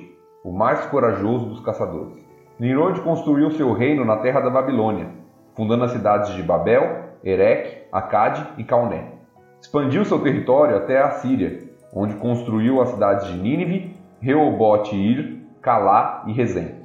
o 0.43 0.51
mais 0.51 0.85
corajoso 0.85 1.47
dos 1.47 1.59
caçadores. 1.59 2.27
Nimrod 2.59 3.01
construiu 3.01 3.51
seu 3.51 3.73
reino 3.73 4.05
na 4.05 4.17
terra 4.17 4.41
da 4.41 4.49
Babilônia, 4.49 5.07
fundando 5.55 5.85
as 5.85 5.91
cidades 5.91 6.33
de 6.33 6.43
Babel, 6.43 7.05
Ereque, 7.23 7.83
Acade 7.91 8.45
e 8.57 8.63
Calné. 8.63 9.13
Expandiu 9.62 10.05
seu 10.05 10.19
território 10.19 10.77
até 10.77 11.01
a 11.01 11.12
Síria, 11.12 11.63
onde 11.93 12.15
construiu 12.15 12.81
as 12.81 12.89
cidades 12.89 13.27
de 13.27 13.38
Nínive, 13.38 13.95
Reobote-Ir, 14.21 15.39
Calá 15.62 16.23
e 16.27 16.31
Rezém, 16.31 16.75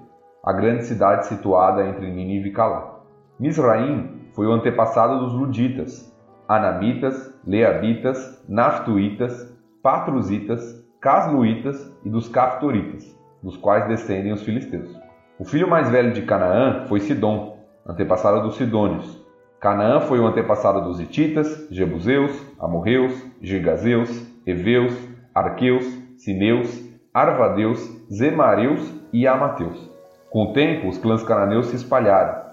a 0.43 0.53
grande 0.53 0.85
cidade 0.85 1.27
situada 1.27 1.87
entre 1.87 2.11
Nínive 2.11 2.49
e 2.49 2.53
Calá. 2.53 3.01
Misraim 3.39 4.14
foi 4.35 4.47
o 4.47 4.53
antepassado 4.53 5.21
dos 5.21 5.33
Luditas, 5.33 6.13
Anamitas, 6.47 7.33
Leabitas, 7.47 8.45
Naftuítas, 8.49 9.53
Patruzitas, 9.83 10.85
Casluítas 11.01 11.91
e 12.05 12.11
dos 12.11 12.29
Caftoritas, 12.29 13.17
dos 13.43 13.57
quais 13.57 13.87
descendem 13.89 14.33
os 14.33 14.43
filisteus. 14.43 14.91
O 15.39 15.45
filho 15.45 15.69
mais 15.69 15.89
velho 15.89 16.13
de 16.13 16.23
Canaã 16.23 16.85
foi 16.87 17.01
Sidom, 17.01 17.59
antepassado 17.87 18.43
dos 18.43 18.57
Sidônios. 18.57 19.23
Canaã 19.61 20.01
foi 20.01 20.19
o 20.19 20.27
antepassado 20.27 20.83
dos 20.83 21.01
Hititas, 21.01 21.69
Jebuseus, 21.71 22.33
Amorreus, 22.61 23.15
Girgazeus, 23.41 24.27
Eveus, 24.47 24.95
Arqueus, 25.35 25.85
Sineus, 26.17 26.85
Arvadeus, 27.13 27.81
Zemareus 28.13 28.93
e 29.13 29.27
Amateus. 29.27 29.91
Com 30.31 30.45
o 30.45 30.53
tempo, 30.53 30.89
os 30.89 30.99
clãs 30.99 31.23
cananeus 31.23 31.67
se 31.67 31.77
espalharam. 31.77 32.44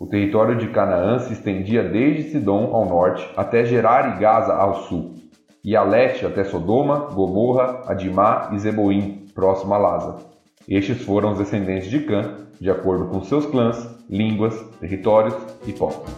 O 0.00 0.06
território 0.06 0.56
de 0.56 0.68
Canaã 0.68 1.18
se 1.18 1.34
estendia 1.34 1.82
desde 1.82 2.30
Sidom 2.30 2.74
ao 2.74 2.86
norte 2.86 3.30
até 3.36 3.66
Gerar 3.66 4.16
e 4.16 4.18
Gaza 4.18 4.54
ao 4.54 4.84
sul, 4.84 5.16
e 5.62 5.76
a 5.76 5.82
leste 5.82 6.24
até 6.24 6.42
Sodoma, 6.42 7.10
Gomorra, 7.12 7.82
Adimá 7.86 8.48
e 8.50 8.58
Zeboim, 8.58 9.26
próximo 9.34 9.74
a 9.74 9.76
Lasa. 9.76 10.16
Estes 10.66 11.02
foram 11.02 11.32
os 11.32 11.38
descendentes 11.38 11.90
de 11.90 12.00
Cã, 12.00 12.34
de 12.58 12.70
acordo 12.70 13.08
com 13.08 13.22
seus 13.22 13.44
clãs, 13.44 13.76
línguas, 14.08 14.58
territórios 14.80 15.36
e 15.66 15.72
povos. 15.74 16.10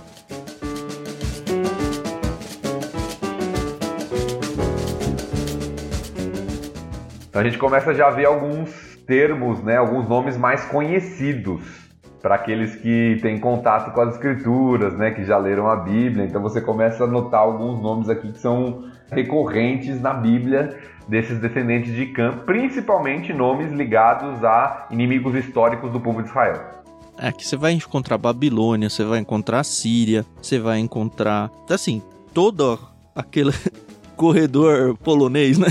Então 7.29 7.41
a 7.41 7.45
gente 7.45 7.59
começa 7.59 7.93
já 7.93 8.07
a 8.07 8.11
ver 8.13 8.27
alguns 8.27 8.97
termos, 9.09 9.61
né, 9.61 9.77
alguns 9.77 10.09
nomes 10.09 10.37
mais 10.37 10.65
conhecidos 10.67 11.83
para 12.23 12.37
aqueles 12.37 12.77
que 12.77 13.19
têm 13.21 13.39
contato 13.41 13.93
com 13.93 14.01
as 14.01 14.15
escrituras, 14.15 14.97
né, 14.97 15.11
que 15.11 15.25
já 15.25 15.37
leram 15.37 15.69
a 15.69 15.77
Bíblia. 15.77 16.25
Então 16.25 16.41
você 16.41 16.61
começa 16.61 17.03
a 17.03 17.07
notar 17.07 17.41
alguns 17.41 17.83
nomes 17.83 18.09
aqui 18.09 18.31
que 18.31 18.39
são 18.39 18.85
recorrentes 19.11 20.01
na 20.01 20.15
Bíblia 20.15 20.79
desses 21.09 21.41
descendentes 21.41 21.93
de 21.93 22.07
Cã, 22.07 22.39
principalmente 22.47 23.33
nomes 23.33 23.73
ligados 23.73 24.43
a 24.45 24.87
inimigos 24.91 25.35
históricos 25.35 25.91
do 25.91 26.01
povo 26.01 26.23
de 26.23 26.29
Israel. 26.29 26.83
É, 27.19 27.31
que 27.31 27.47
você 27.47 27.57
vai 27.57 27.73
encontrar 27.73 28.17
Babilônia, 28.17 28.89
você 28.89 29.05
vai 29.05 29.19
encontrar 29.19 29.65
Síria, 29.65 30.25
você 30.41 30.59
vai 30.59 30.79
encontrar, 30.79 31.51
assim, 31.69 32.01
todo 32.33 32.79
aquele 33.15 33.53
corredor 34.17 34.97
polonês, 34.99 35.59
né? 35.59 35.69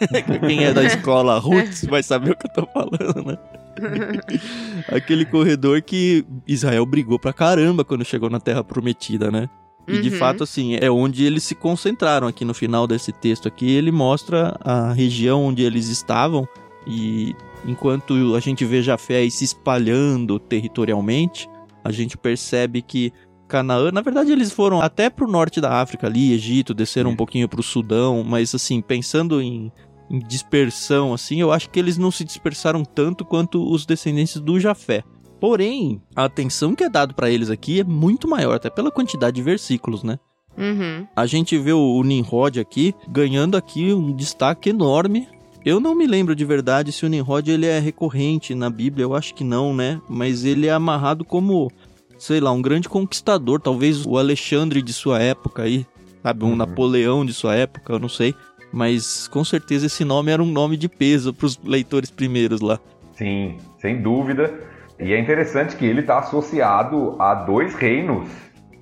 Quem 0.46 0.64
é 0.64 0.74
da 0.74 0.84
escola 0.84 1.38
Roots 1.38 1.86
vai 1.86 2.02
saber 2.02 2.32
o 2.32 2.36
que 2.36 2.46
eu 2.46 2.52
tô 2.52 2.66
falando, 2.66 3.26
né? 3.26 3.38
Aquele 4.88 5.24
corredor 5.24 5.82
que 5.82 6.24
Israel 6.46 6.84
brigou 6.86 7.18
pra 7.18 7.32
caramba 7.32 7.84
quando 7.84 8.04
chegou 8.04 8.30
na 8.30 8.40
Terra 8.40 8.62
Prometida, 8.64 9.30
né? 9.30 9.48
E 9.88 9.98
de 10.00 10.08
Uhum. 10.10 10.16
fato, 10.16 10.42
assim, 10.42 10.76
é 10.80 10.90
onde 10.90 11.24
eles 11.24 11.44
se 11.44 11.54
concentraram 11.54 12.26
aqui 12.26 12.44
no 12.44 12.52
final 12.52 12.86
desse 12.88 13.12
texto 13.12 13.46
aqui. 13.46 13.70
Ele 13.70 13.92
mostra 13.92 14.56
a 14.60 14.92
região 14.92 15.44
onde 15.44 15.62
eles 15.62 15.88
estavam 15.88 16.46
e 16.86 17.34
enquanto 17.64 18.34
a 18.34 18.40
gente 18.40 18.64
vê 18.64 18.82
Jafé 18.82 19.18
aí 19.18 19.30
se 19.30 19.44
espalhando 19.44 20.38
territorialmente, 20.40 21.48
a 21.84 21.92
gente 21.92 22.16
percebe 22.18 22.82
que 22.82 23.12
Canaã, 23.48 23.92
na 23.92 24.00
verdade 24.00 24.32
eles 24.32 24.50
foram 24.52 24.80
até 24.80 25.08
pro 25.08 25.30
norte 25.30 25.60
da 25.60 25.80
África 25.80 26.08
ali, 26.08 26.32
Egito, 26.32 26.74
desceram 26.74 27.10
um 27.10 27.12
Isso. 27.12 27.18
pouquinho 27.18 27.48
pro 27.48 27.62
Sudão, 27.62 28.24
mas 28.24 28.52
assim, 28.56 28.80
pensando 28.80 29.40
em, 29.40 29.70
em 30.10 30.18
dispersão, 30.18 31.12
assim, 31.12 31.40
eu 31.40 31.52
acho 31.52 31.68
que 31.70 31.78
eles 31.78 31.98
não 31.98 32.10
se 32.10 32.24
dispersaram 32.24 32.84
tanto 32.84 33.24
quanto 33.24 33.68
os 33.70 33.84
descendentes 33.84 34.40
do 34.40 34.58
Jafé. 34.60 35.02
Porém, 35.40 36.00
a 36.14 36.24
atenção 36.24 36.74
que 36.74 36.84
é 36.84 36.88
dado 36.88 37.14
pra 37.14 37.30
eles 37.30 37.50
aqui 37.50 37.80
é 37.80 37.84
muito 37.84 38.26
maior, 38.28 38.54
até 38.54 38.70
pela 38.70 38.90
quantidade 38.90 39.36
de 39.36 39.42
versículos, 39.42 40.02
né? 40.02 40.18
Uhum. 40.56 41.06
A 41.14 41.26
gente 41.26 41.58
vê 41.58 41.72
o, 41.72 41.78
o 41.96 42.02
Nimrod 42.02 42.58
aqui 42.58 42.94
ganhando 43.08 43.56
aqui 43.56 43.92
um 43.92 44.14
destaque 44.16 44.70
enorme. 44.70 45.28
Eu 45.64 45.78
não 45.80 45.94
me 45.94 46.06
lembro 46.06 46.34
de 46.34 46.44
verdade 46.44 46.92
se 46.92 47.04
o 47.04 47.08
Nimrod 47.08 47.50
ele 47.50 47.66
é 47.66 47.78
recorrente 47.78 48.54
na 48.54 48.70
Bíblia, 48.70 49.04
eu 49.04 49.14
acho 49.14 49.34
que 49.34 49.44
não, 49.44 49.74
né? 49.74 50.00
Mas 50.08 50.44
ele 50.44 50.66
é 50.68 50.72
amarrado 50.72 51.24
como, 51.24 51.70
sei 52.18 52.40
lá, 52.40 52.50
um 52.52 52.62
grande 52.62 52.88
conquistador, 52.88 53.60
talvez 53.60 54.06
o 54.06 54.16
Alexandre 54.16 54.80
de 54.80 54.92
sua 54.92 55.20
época 55.20 55.64
aí, 55.64 55.84
sabe? 56.22 56.44
Um 56.44 56.50
Uhum. 56.50 56.56
Napoleão 56.56 57.26
de 57.26 57.34
sua 57.34 57.54
época, 57.54 57.92
eu 57.92 57.98
não 57.98 58.08
sei. 58.08 58.34
Mas 58.76 59.26
com 59.28 59.42
certeza 59.42 59.86
esse 59.86 60.04
nome 60.04 60.30
era 60.30 60.42
um 60.42 60.52
nome 60.52 60.76
de 60.76 60.86
peso 60.86 61.32
pros 61.32 61.58
leitores 61.64 62.10
primeiros 62.10 62.60
lá. 62.60 62.78
Sim, 63.14 63.56
sem 63.78 64.02
dúvida. 64.02 64.52
E 65.00 65.14
é 65.14 65.18
interessante 65.18 65.74
que 65.76 65.86
ele 65.86 66.00
está 66.00 66.18
associado 66.18 67.16
a 67.18 67.32
dois 67.34 67.74
reinos, 67.74 68.28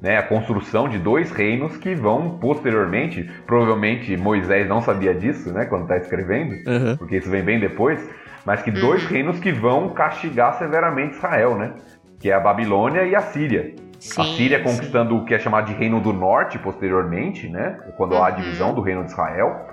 né? 0.03 0.17
A 0.19 0.23
construção 0.25 0.89
de 0.89 0.99
dois 0.99 1.31
reinos 1.31 1.77
que 1.77 1.95
vão 1.95 2.39
posteriormente, 2.41 3.23
provavelmente 3.47 4.17
Moisés 4.17 4.69
não 4.69 4.83
sabia 4.83 5.15
disso, 5.15 5.53
né? 5.53 5.65
Quando 5.67 5.83
está 5.83 5.97
escrevendo, 5.97 6.57
Aham. 6.69 6.97
porque 6.97 7.19
isso 7.19 7.31
vem 7.31 7.45
bem 7.45 7.61
depois, 7.61 8.01
mas 8.45 8.63
que 8.63 8.73
dois 8.73 9.05
reinos 9.05 9.39
que 9.39 9.53
vão 9.53 9.91
castigar 9.91 10.59
severamente 10.59 11.15
Israel, 11.15 11.55
né? 11.57 11.73
Que 12.19 12.31
é 12.31 12.35
a 12.35 12.41
Babilônia 12.41 13.05
e 13.05 13.15
a 13.15 13.21
Síria. 13.21 13.77
Sim, 14.01 14.21
a 14.21 14.25
Síria 14.25 14.59
sim. 14.59 14.65
conquistando 14.65 15.17
o 15.17 15.25
que 15.25 15.35
é 15.35 15.39
chamado 15.39 15.67
de 15.69 15.73
Reino 15.75 16.01
do 16.01 16.13
Norte 16.13 16.59
posteriormente, 16.59 17.49
né? 17.49 17.79
Quando 17.97 18.17
há 18.17 18.27
a 18.27 18.31
Uhum. 18.31 18.37
divisão 18.37 18.75
do 18.75 18.81
Reino 18.81 19.05
de 19.05 19.13
Israel. 19.13 19.73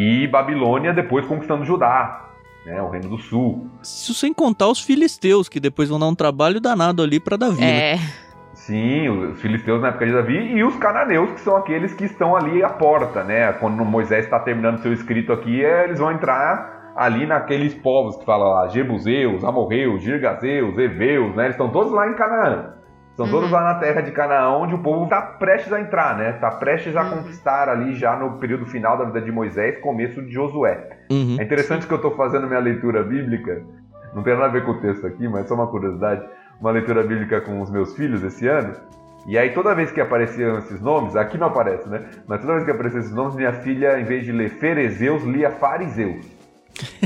E 0.00 0.26
Babilônia 0.26 0.94
depois 0.94 1.26
conquistando 1.26 1.62
Judá, 1.62 2.30
né? 2.64 2.80
O 2.80 2.88
Reino 2.88 3.10
do 3.10 3.18
Sul. 3.18 3.68
Isso 3.82 4.14
sem 4.14 4.32
contar 4.32 4.68
os 4.68 4.80
filisteus, 4.80 5.46
que 5.46 5.60
depois 5.60 5.90
vão 5.90 5.98
dar 6.00 6.06
um 6.06 6.14
trabalho 6.14 6.58
danado 6.58 7.02
ali 7.02 7.20
pra 7.20 7.36
Davi. 7.36 7.60
né? 7.60 7.92
É. 7.94 7.98
Sim, 8.54 9.08
os 9.08 9.40
filisteus 9.42 9.82
na 9.82 9.88
época 9.88 10.06
de 10.06 10.12
Davi 10.12 10.36
e 10.36 10.64
os 10.64 10.74
cananeus, 10.76 11.32
que 11.32 11.40
são 11.40 11.54
aqueles 11.56 11.92
que 11.92 12.04
estão 12.04 12.34
ali 12.34 12.62
à 12.62 12.70
porta, 12.70 13.22
né? 13.24 13.52
Quando 13.52 13.84
Moisés 13.84 14.24
está 14.24 14.38
terminando 14.38 14.78
seu 14.78 14.92
escrito 14.92 15.32
aqui, 15.34 15.62
é, 15.62 15.84
eles 15.84 15.98
vão 15.98 16.10
entrar 16.10 16.92
ali 16.96 17.26
naqueles 17.26 17.74
povos 17.74 18.16
que 18.16 18.24
fala 18.24 18.44
lá, 18.48 18.68
Jebuseus, 18.68 19.44
Amorreus, 19.44 20.02
Girgazeus, 20.02 20.78
Eveus, 20.78 21.34
né? 21.36 21.44
Eles 21.44 21.54
estão 21.54 21.68
todos 21.70 21.92
lá 21.92 22.08
em 22.08 22.14
Canaã. 22.14 22.74
Estão 23.20 23.26
Uhum. 23.26 23.32
todos 23.32 23.50
lá 23.50 23.62
na 23.62 23.74
terra 23.74 24.00
de 24.00 24.12
Canaã, 24.12 24.48
onde 24.56 24.74
o 24.74 24.78
povo 24.78 25.04
está 25.04 25.20
prestes 25.20 25.70
a 25.72 25.78
entrar, 25.80 26.16
né? 26.16 26.30
Está 26.30 26.50
prestes 26.52 26.96
a 26.96 27.02
Uhum. 27.02 27.10
conquistar 27.18 27.68
ali 27.68 27.94
já 27.94 28.16
no 28.16 28.38
período 28.38 28.64
final 28.64 28.96
da 28.96 29.04
vida 29.04 29.20
de 29.20 29.30
Moisés, 29.30 29.78
começo 29.80 30.22
de 30.22 30.32
Josué. 30.32 30.88
Uhum. 31.10 31.36
É 31.38 31.42
interessante 31.44 31.86
que 31.86 31.92
eu 31.92 31.96
estou 31.96 32.16
fazendo 32.16 32.46
minha 32.46 32.58
leitura 32.60 33.02
bíblica, 33.02 33.62
não 34.14 34.22
tem 34.22 34.32
nada 34.32 34.46
a 34.46 34.48
ver 34.48 34.64
com 34.64 34.70
o 34.72 34.80
texto 34.80 35.06
aqui, 35.06 35.28
mas 35.28 35.46
só 35.46 35.54
uma 35.54 35.66
curiosidade, 35.66 36.22
uma 36.58 36.70
leitura 36.70 37.02
bíblica 37.02 37.42
com 37.42 37.60
os 37.60 37.70
meus 37.70 37.94
filhos 37.94 38.24
esse 38.24 38.48
ano. 38.48 38.72
E 39.26 39.36
aí 39.36 39.50
toda 39.50 39.74
vez 39.74 39.90
que 39.92 40.00
apareciam 40.00 40.56
esses 40.56 40.80
nomes, 40.80 41.14
aqui 41.14 41.36
não 41.36 41.48
aparece, 41.48 41.86
né? 41.90 42.04
Mas 42.26 42.40
toda 42.40 42.54
vez 42.54 42.64
que 42.64 42.70
apareciam 42.70 43.00
esses 43.00 43.14
nomes, 43.14 43.34
minha 43.36 43.52
filha, 43.52 44.00
em 44.00 44.04
vez 44.04 44.24
de 44.24 44.32
ler 44.32 44.48
Ferezeus, 44.48 45.22
lia 45.24 45.50
Fariseus. 45.50 46.26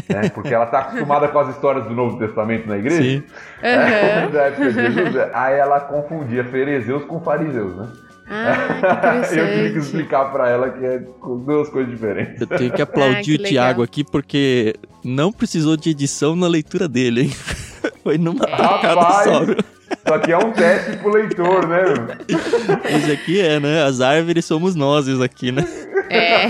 Né? 0.09 0.29
Porque 0.31 0.53
ela 0.55 0.65
está 0.65 0.81
acostumada 0.81 1.29
com 1.29 1.39
as 1.39 1.49
histórias 1.51 1.85
do 1.87 1.95
Novo 1.95 2.19
Testamento 2.19 2.69
na 2.69 2.77
igreja. 2.79 3.03
Sim. 3.03 3.23
É, 3.63 3.75
época 4.33 4.73
de 4.73 4.73
Jesus, 4.73 5.17
aí 5.33 5.59
ela 5.59 5.81
confundia 5.81 6.45
Ferezeus 6.45 7.05
com 7.05 7.21
Fariseus, 7.21 7.77
né? 7.77 7.89
Ah, 8.27 9.23
eu 9.33 9.47
tive 9.55 9.73
que 9.73 9.79
explicar 9.79 10.33
pra 10.33 10.49
ela 10.49 10.71
que 10.71 10.85
é 10.85 10.99
duas 11.47 11.69
coisas 11.69 11.93
diferentes. 11.93 12.41
Eu 12.41 12.47
tenho 12.47 12.73
que 12.73 12.81
Ah, 12.81 12.85
aplaudir 12.85 13.39
que 13.39 13.45
o 13.45 13.49
Thiago 13.49 13.81
legal. 13.81 13.85
aqui 13.85 14.03
porque 14.05 14.75
não 15.05 15.31
precisou 15.31 15.77
de 15.77 15.91
edição 15.91 16.35
na 16.35 16.49
leitura 16.49 16.89
dele, 16.89 17.23
hein? 17.23 17.31
Foi 18.03 18.17
numa 18.17 18.45
É. 18.45 18.57
tacada 18.57 19.01
Rapaz! 19.01 19.25
só. 19.25 19.43
Só 20.09 20.19
que 20.19 20.33
é 20.33 20.39
um 20.39 20.51
teste 20.53 20.97
pro 20.99 21.13
leitor, 21.13 21.67
né? 21.69 21.83
Esse 22.97 23.13
aqui 23.13 23.41
é, 23.41 23.61
né? 23.61 23.83
As 23.85 24.01
árvores 24.01 24.45
somos 24.47 24.75
nós 24.75 25.07
aqui, 25.21 25.53
né? 25.53 25.63
É. 26.11 26.47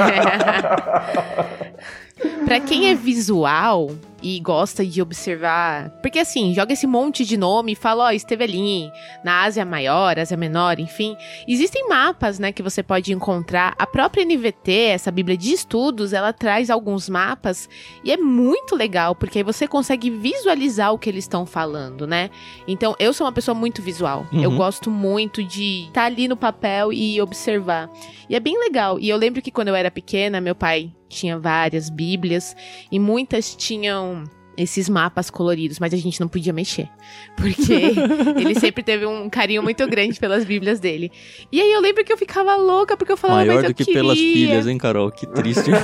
pra 2.44 2.60
quem 2.60 2.88
é 2.88 2.94
visual 2.94 3.90
e 4.22 4.40
gosta 4.40 4.84
de 4.86 5.02
observar. 5.02 5.90
Porque 6.00 6.18
assim, 6.18 6.54
joga 6.54 6.72
esse 6.72 6.86
monte 6.86 7.26
de 7.26 7.36
nome 7.36 7.72
e 7.72 7.74
fala, 7.74 8.04
ó, 8.04 8.10
esteve 8.10 8.44
ali 8.44 8.90
na 9.22 9.42
Ásia 9.42 9.66
Maior, 9.66 10.18
Ásia 10.18 10.34
Menor, 10.36 10.80
enfim. 10.80 11.14
Existem 11.46 11.86
mapas, 11.88 12.38
né, 12.38 12.50
que 12.50 12.62
você 12.62 12.82
pode 12.82 13.12
encontrar. 13.12 13.74
A 13.78 13.86
própria 13.86 14.24
NVT, 14.24 14.72
essa 14.72 15.10
Bíblia 15.10 15.36
de 15.36 15.52
Estudos, 15.52 16.14
ela 16.14 16.32
traz 16.32 16.70
alguns 16.70 17.06
mapas 17.06 17.68
e 18.02 18.10
é 18.10 18.16
muito 18.16 18.74
legal, 18.74 19.14
porque 19.14 19.38
aí 19.38 19.44
você 19.44 19.68
consegue 19.68 20.08
visualizar 20.08 20.92
o 20.94 20.98
que 20.98 21.10
eles 21.10 21.24
estão 21.24 21.44
falando, 21.44 22.06
né? 22.06 22.30
Então, 22.66 22.96
eu 22.98 23.12
sou 23.12 23.26
uma 23.26 23.32
pessoa 23.32 23.54
muito 23.54 23.82
visual. 23.82 24.26
Eu 24.32 24.48
Uhum. 24.50 24.56
gosto 24.56 24.90
muito 24.90 25.44
de 25.44 25.84
estar 25.88 26.04
ali 26.04 26.28
no 26.28 26.36
papel 26.36 26.90
e 26.94 27.20
observar. 27.20 27.90
E 28.28 28.34
é 28.34 28.40
bem 28.40 28.58
legal. 28.58 28.98
E 28.98 29.06
eu 29.10 29.18
lembro 29.18 29.42
que 29.42 29.50
quando 29.50 29.68
eu 29.68 29.74
era 29.74 29.90
pequena, 29.90 30.40
meu 30.40 30.54
pai 30.54 30.90
tinha 31.14 31.38
várias 31.38 31.88
bíblias 31.88 32.56
e 32.90 32.98
muitas 32.98 33.54
tinham 33.54 34.24
esses 34.56 34.88
mapas 34.88 35.30
coloridos, 35.30 35.78
mas 35.80 35.92
a 35.92 35.96
gente 35.96 36.20
não 36.20 36.28
podia 36.28 36.52
mexer. 36.52 36.88
Porque 37.36 37.72
ele 38.40 38.54
sempre 38.58 38.82
teve 38.82 39.04
um 39.06 39.28
carinho 39.28 39.62
muito 39.62 39.86
grande 39.86 40.18
pelas 40.18 40.44
bíblias 40.44 40.80
dele. 40.80 41.10
E 41.50 41.60
aí 41.60 41.72
eu 41.72 41.80
lembro 41.80 42.04
que 42.04 42.12
eu 42.12 42.16
ficava 42.16 42.54
louca 42.56 42.96
porque 42.96 43.12
eu 43.12 43.16
falava, 43.16 43.40
Maior 43.40 43.54
mas 43.56 43.64
eu 43.64 43.70
do 43.70 43.74
que 43.74 43.84
queria. 43.84 44.00
pelas 44.00 44.18
filhas, 44.18 44.66
hein, 44.66 44.78
Carol? 44.78 45.10
Que 45.10 45.26
triste. 45.26 45.70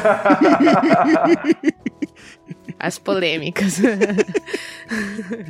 As 2.79 2.99
polêmicas. 2.99 3.79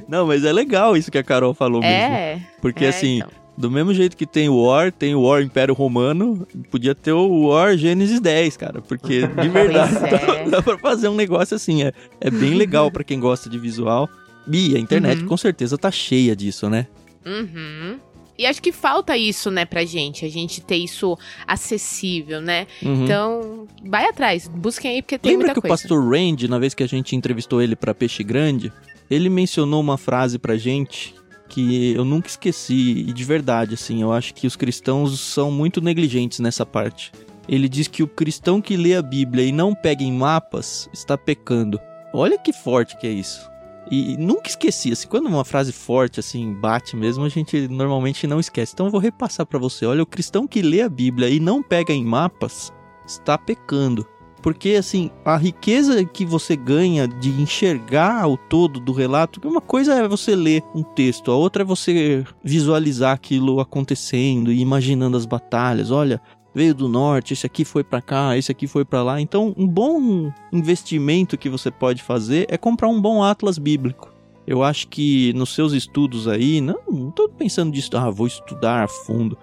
não, 0.08 0.26
mas 0.26 0.44
é 0.44 0.52
legal 0.52 0.96
isso 0.96 1.12
que 1.12 1.18
a 1.18 1.22
Carol 1.22 1.54
falou 1.54 1.80
mesmo. 1.80 1.94
é. 1.94 2.42
Porque 2.60 2.84
é, 2.84 2.88
assim, 2.88 3.18
então. 3.18 3.30
Do 3.60 3.70
mesmo 3.70 3.92
jeito 3.94 4.16
que 4.16 4.26
tem 4.26 4.48
o 4.48 4.56
War, 4.62 4.90
tem 4.90 5.14
o 5.14 5.22
War 5.22 5.42
Império 5.42 5.74
Romano, 5.74 6.46
podia 6.70 6.94
ter 6.94 7.12
o 7.12 7.48
War 7.48 7.76
Gênesis 7.76 8.18
10, 8.20 8.56
cara. 8.56 8.80
Porque 8.80 9.26
de 9.26 9.48
verdade 9.50 9.96
é. 9.96 10.44
dá, 10.44 10.50
dá 10.56 10.62
pra 10.62 10.78
fazer 10.78 11.08
um 11.08 11.14
negócio 11.14 11.54
assim. 11.54 11.82
É, 11.82 11.92
é 12.20 12.30
bem 12.30 12.54
legal 12.54 12.90
pra 12.90 13.04
quem 13.04 13.20
gosta 13.20 13.48
de 13.50 13.58
visual. 13.58 14.08
E 14.50 14.74
a 14.74 14.78
internet 14.80 15.20
Uhum. 15.22 15.28
com 15.28 15.36
certeza 15.36 15.76
tá 15.78 15.90
cheia 15.90 16.34
disso, 16.34 16.68
né? 16.68 16.86
Uhum. 17.24 17.98
E 18.38 18.46
acho 18.46 18.62
que 18.62 18.72
falta 18.72 19.14
isso, 19.18 19.50
né, 19.50 19.66
pra 19.66 19.84
gente. 19.84 20.24
A 20.24 20.28
gente 20.30 20.62
ter 20.62 20.76
isso 20.76 21.16
acessível, 21.46 22.40
né? 22.40 22.66
Uhum. 22.82 23.04
Então, 23.04 23.68
vai 23.84 24.06
atrás. 24.08 24.48
Busquem 24.48 24.92
aí, 24.92 25.02
porque 25.02 25.18
tem 25.18 25.32
Lembra 25.32 25.48
muita 25.48 25.60
que 25.60 25.66
o 25.66 25.68
coisa. 25.68 25.82
pastor 25.82 26.02
Randy, 26.10 26.48
na 26.48 26.58
vez 26.58 26.72
que 26.72 26.82
a 26.82 26.86
gente 26.88 27.14
entrevistou 27.14 27.60
ele 27.60 27.76
pra 27.76 27.92
Peixe 27.94 28.24
Grande, 28.24 28.72
ele 29.10 29.28
mencionou 29.28 29.78
uma 29.80 29.98
frase 29.98 30.38
pra 30.38 30.56
gente 30.56 31.14
que 31.50 31.92
eu 31.92 32.04
nunca 32.04 32.28
esqueci 32.28 33.04
e 33.06 33.12
de 33.12 33.24
verdade, 33.24 33.74
assim, 33.74 34.00
eu 34.00 34.12
acho 34.12 34.32
que 34.32 34.46
os 34.46 34.56
cristãos 34.56 35.18
são 35.20 35.50
muito 35.50 35.80
negligentes 35.80 36.38
nessa 36.38 36.64
parte. 36.64 37.12
Ele 37.48 37.68
diz 37.68 37.88
que 37.88 38.02
o 38.02 38.08
cristão 38.08 38.60
que 38.60 38.76
lê 38.76 38.94
a 38.94 39.02
Bíblia 39.02 39.44
e 39.44 39.50
não 39.50 39.74
pega 39.74 40.04
em 40.04 40.12
mapas 40.12 40.88
está 40.92 41.18
pecando. 41.18 41.80
Olha 42.14 42.38
que 42.38 42.52
forte 42.52 42.96
que 42.96 43.06
é 43.06 43.10
isso. 43.10 43.50
E 43.90 44.16
nunca 44.16 44.48
esqueci, 44.48 44.92
assim, 44.92 45.08
quando 45.08 45.26
uma 45.26 45.44
frase 45.44 45.72
forte, 45.72 46.20
assim, 46.20 46.54
bate 46.54 46.94
mesmo, 46.94 47.24
a 47.24 47.28
gente 47.28 47.66
normalmente 47.66 48.24
não 48.24 48.38
esquece. 48.38 48.72
Então 48.72 48.86
eu 48.86 48.92
vou 48.92 49.00
repassar 49.00 49.44
pra 49.44 49.58
você. 49.58 49.84
Olha, 49.84 50.02
o 50.02 50.06
cristão 50.06 50.46
que 50.46 50.62
lê 50.62 50.80
a 50.80 50.88
Bíblia 50.88 51.28
e 51.28 51.40
não 51.40 51.60
pega 51.60 51.92
em 51.92 52.04
mapas 52.04 52.72
está 53.04 53.36
pecando. 53.36 54.06
Porque, 54.42 54.70
assim, 54.70 55.10
a 55.24 55.36
riqueza 55.36 56.04
que 56.04 56.24
você 56.24 56.56
ganha 56.56 57.06
de 57.06 57.30
enxergar 57.30 58.26
o 58.26 58.36
todo 58.36 58.80
do 58.80 58.92
relato, 58.92 59.40
uma 59.46 59.60
coisa 59.60 59.94
é 59.94 60.08
você 60.08 60.34
ler 60.34 60.62
um 60.74 60.82
texto, 60.82 61.30
a 61.30 61.36
outra 61.36 61.62
é 61.62 61.66
você 61.66 62.24
visualizar 62.42 63.14
aquilo 63.14 63.60
acontecendo 63.60 64.50
e 64.50 64.60
imaginando 64.60 65.16
as 65.16 65.26
batalhas. 65.26 65.90
Olha, 65.90 66.20
veio 66.54 66.74
do 66.74 66.88
norte, 66.88 67.34
esse 67.34 67.46
aqui 67.46 67.64
foi 67.64 67.84
pra 67.84 68.00
cá, 68.00 68.36
esse 68.36 68.50
aqui 68.50 68.66
foi 68.66 68.84
pra 68.84 69.02
lá. 69.02 69.20
Então, 69.20 69.54
um 69.56 69.66
bom 69.66 70.32
investimento 70.52 71.36
que 71.36 71.48
você 71.48 71.70
pode 71.70 72.02
fazer 72.02 72.46
é 72.48 72.56
comprar 72.56 72.88
um 72.88 73.00
bom 73.00 73.22
atlas 73.22 73.58
bíblico. 73.58 74.10
Eu 74.46 74.64
acho 74.64 74.88
que 74.88 75.32
nos 75.34 75.54
seus 75.54 75.72
estudos 75.72 76.26
aí, 76.26 76.60
não, 76.60 76.80
não 76.90 77.10
tô 77.10 77.28
pensando 77.28 77.70
disso, 77.70 77.90
ah, 77.94 78.10
vou 78.10 78.26
estudar 78.26 78.84
a 78.84 78.88
fundo 78.88 79.36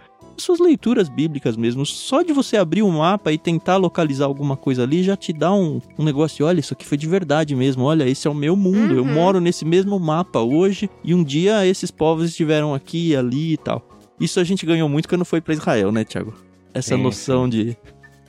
suas 0.43 0.59
leituras 0.59 1.09
bíblicas 1.09 1.55
mesmo. 1.57 1.85
Só 1.85 2.21
de 2.21 2.33
você 2.33 2.57
abrir 2.57 2.81
o 2.81 2.89
mapa 2.91 3.31
e 3.31 3.37
tentar 3.37 3.77
localizar 3.77 4.25
alguma 4.25 4.55
coisa 4.57 4.83
ali 4.83 5.03
já 5.03 5.15
te 5.15 5.31
dá 5.33 5.53
um, 5.53 5.79
um 5.97 6.03
negócio. 6.03 6.45
Olha, 6.45 6.59
isso 6.59 6.73
aqui 6.73 6.85
foi 6.85 6.97
de 6.97 7.07
verdade 7.07 7.55
mesmo. 7.55 7.83
Olha, 7.83 8.07
esse 8.07 8.27
é 8.27 8.29
o 8.31 8.35
meu 8.35 8.55
mundo. 8.55 8.93
Eu 8.95 9.03
Uhum. 9.03 9.13
moro 9.13 9.39
nesse 9.39 9.65
mesmo 9.65 9.99
mapa 9.99 10.39
hoje. 10.39 10.89
E 11.03 11.13
um 11.13 11.23
dia 11.23 11.65
esses 11.65 11.89
povos 11.91 12.29
estiveram 12.29 12.73
aqui, 12.73 13.15
ali 13.15 13.53
e 13.53 13.57
tal. 13.57 13.87
Isso 14.19 14.39
a 14.39 14.43
gente 14.43 14.65
ganhou 14.65 14.89
muito 14.89 15.07
quando 15.07 15.23
foi 15.25 15.39
para 15.41 15.53
Israel, 15.53 15.91
né, 15.91 16.03
Thiago? 16.03 16.33
Essa 16.73 16.95
Sim, 16.95 17.03
noção 17.03 17.47
de. 17.47 17.77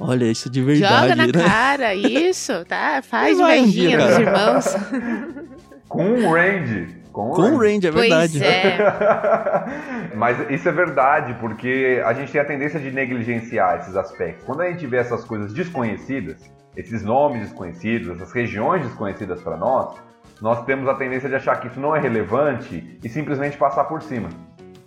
Olha, 0.00 0.30
isso 0.30 0.48
de 0.48 0.62
verdade, 0.62 1.08
Joga 1.08 1.16
na 1.16 1.26
né? 1.26 1.32
cara, 1.32 1.94
isso, 1.94 2.52
tá? 2.66 3.02
Faz 3.02 3.38
um 3.40 3.68
dia, 3.68 3.96
dos 3.96 4.06
cara. 4.06 4.20
irmãos. 4.22 4.66
Com 5.88 6.12
o 6.12 6.32
Randy. 6.32 6.97
Com 7.12 7.30
o 7.30 7.34
Com 7.34 7.42
o 7.42 7.58
Range, 7.58 7.86
é 7.86 7.92
Pois 7.92 8.08
verdade. 8.08 8.44
é. 8.44 8.78
Mas 10.14 10.38
isso 10.50 10.68
é 10.68 10.72
verdade, 10.72 11.34
porque 11.40 12.02
a 12.04 12.12
gente 12.12 12.30
tem 12.32 12.40
a 12.40 12.44
tendência 12.44 12.78
de 12.80 12.90
negligenciar 12.90 13.78
esses 13.78 13.96
aspectos. 13.96 14.44
Quando 14.44 14.62
a 14.62 14.70
gente 14.70 14.86
vê 14.86 14.98
essas 14.98 15.24
coisas 15.24 15.52
desconhecidas, 15.52 16.36
esses 16.76 17.02
nomes 17.02 17.42
desconhecidos, 17.42 18.10
essas 18.16 18.32
regiões 18.32 18.82
desconhecidas 18.82 19.40
para 19.42 19.56
nós, 19.56 19.96
nós 20.40 20.64
temos 20.64 20.88
a 20.88 20.94
tendência 20.94 21.28
de 21.28 21.34
achar 21.34 21.60
que 21.60 21.66
isso 21.66 21.80
não 21.80 21.94
é 21.96 22.00
relevante 22.00 22.98
e 23.02 23.08
simplesmente 23.08 23.56
passar 23.56 23.84
por 23.84 24.02
cima. 24.02 24.28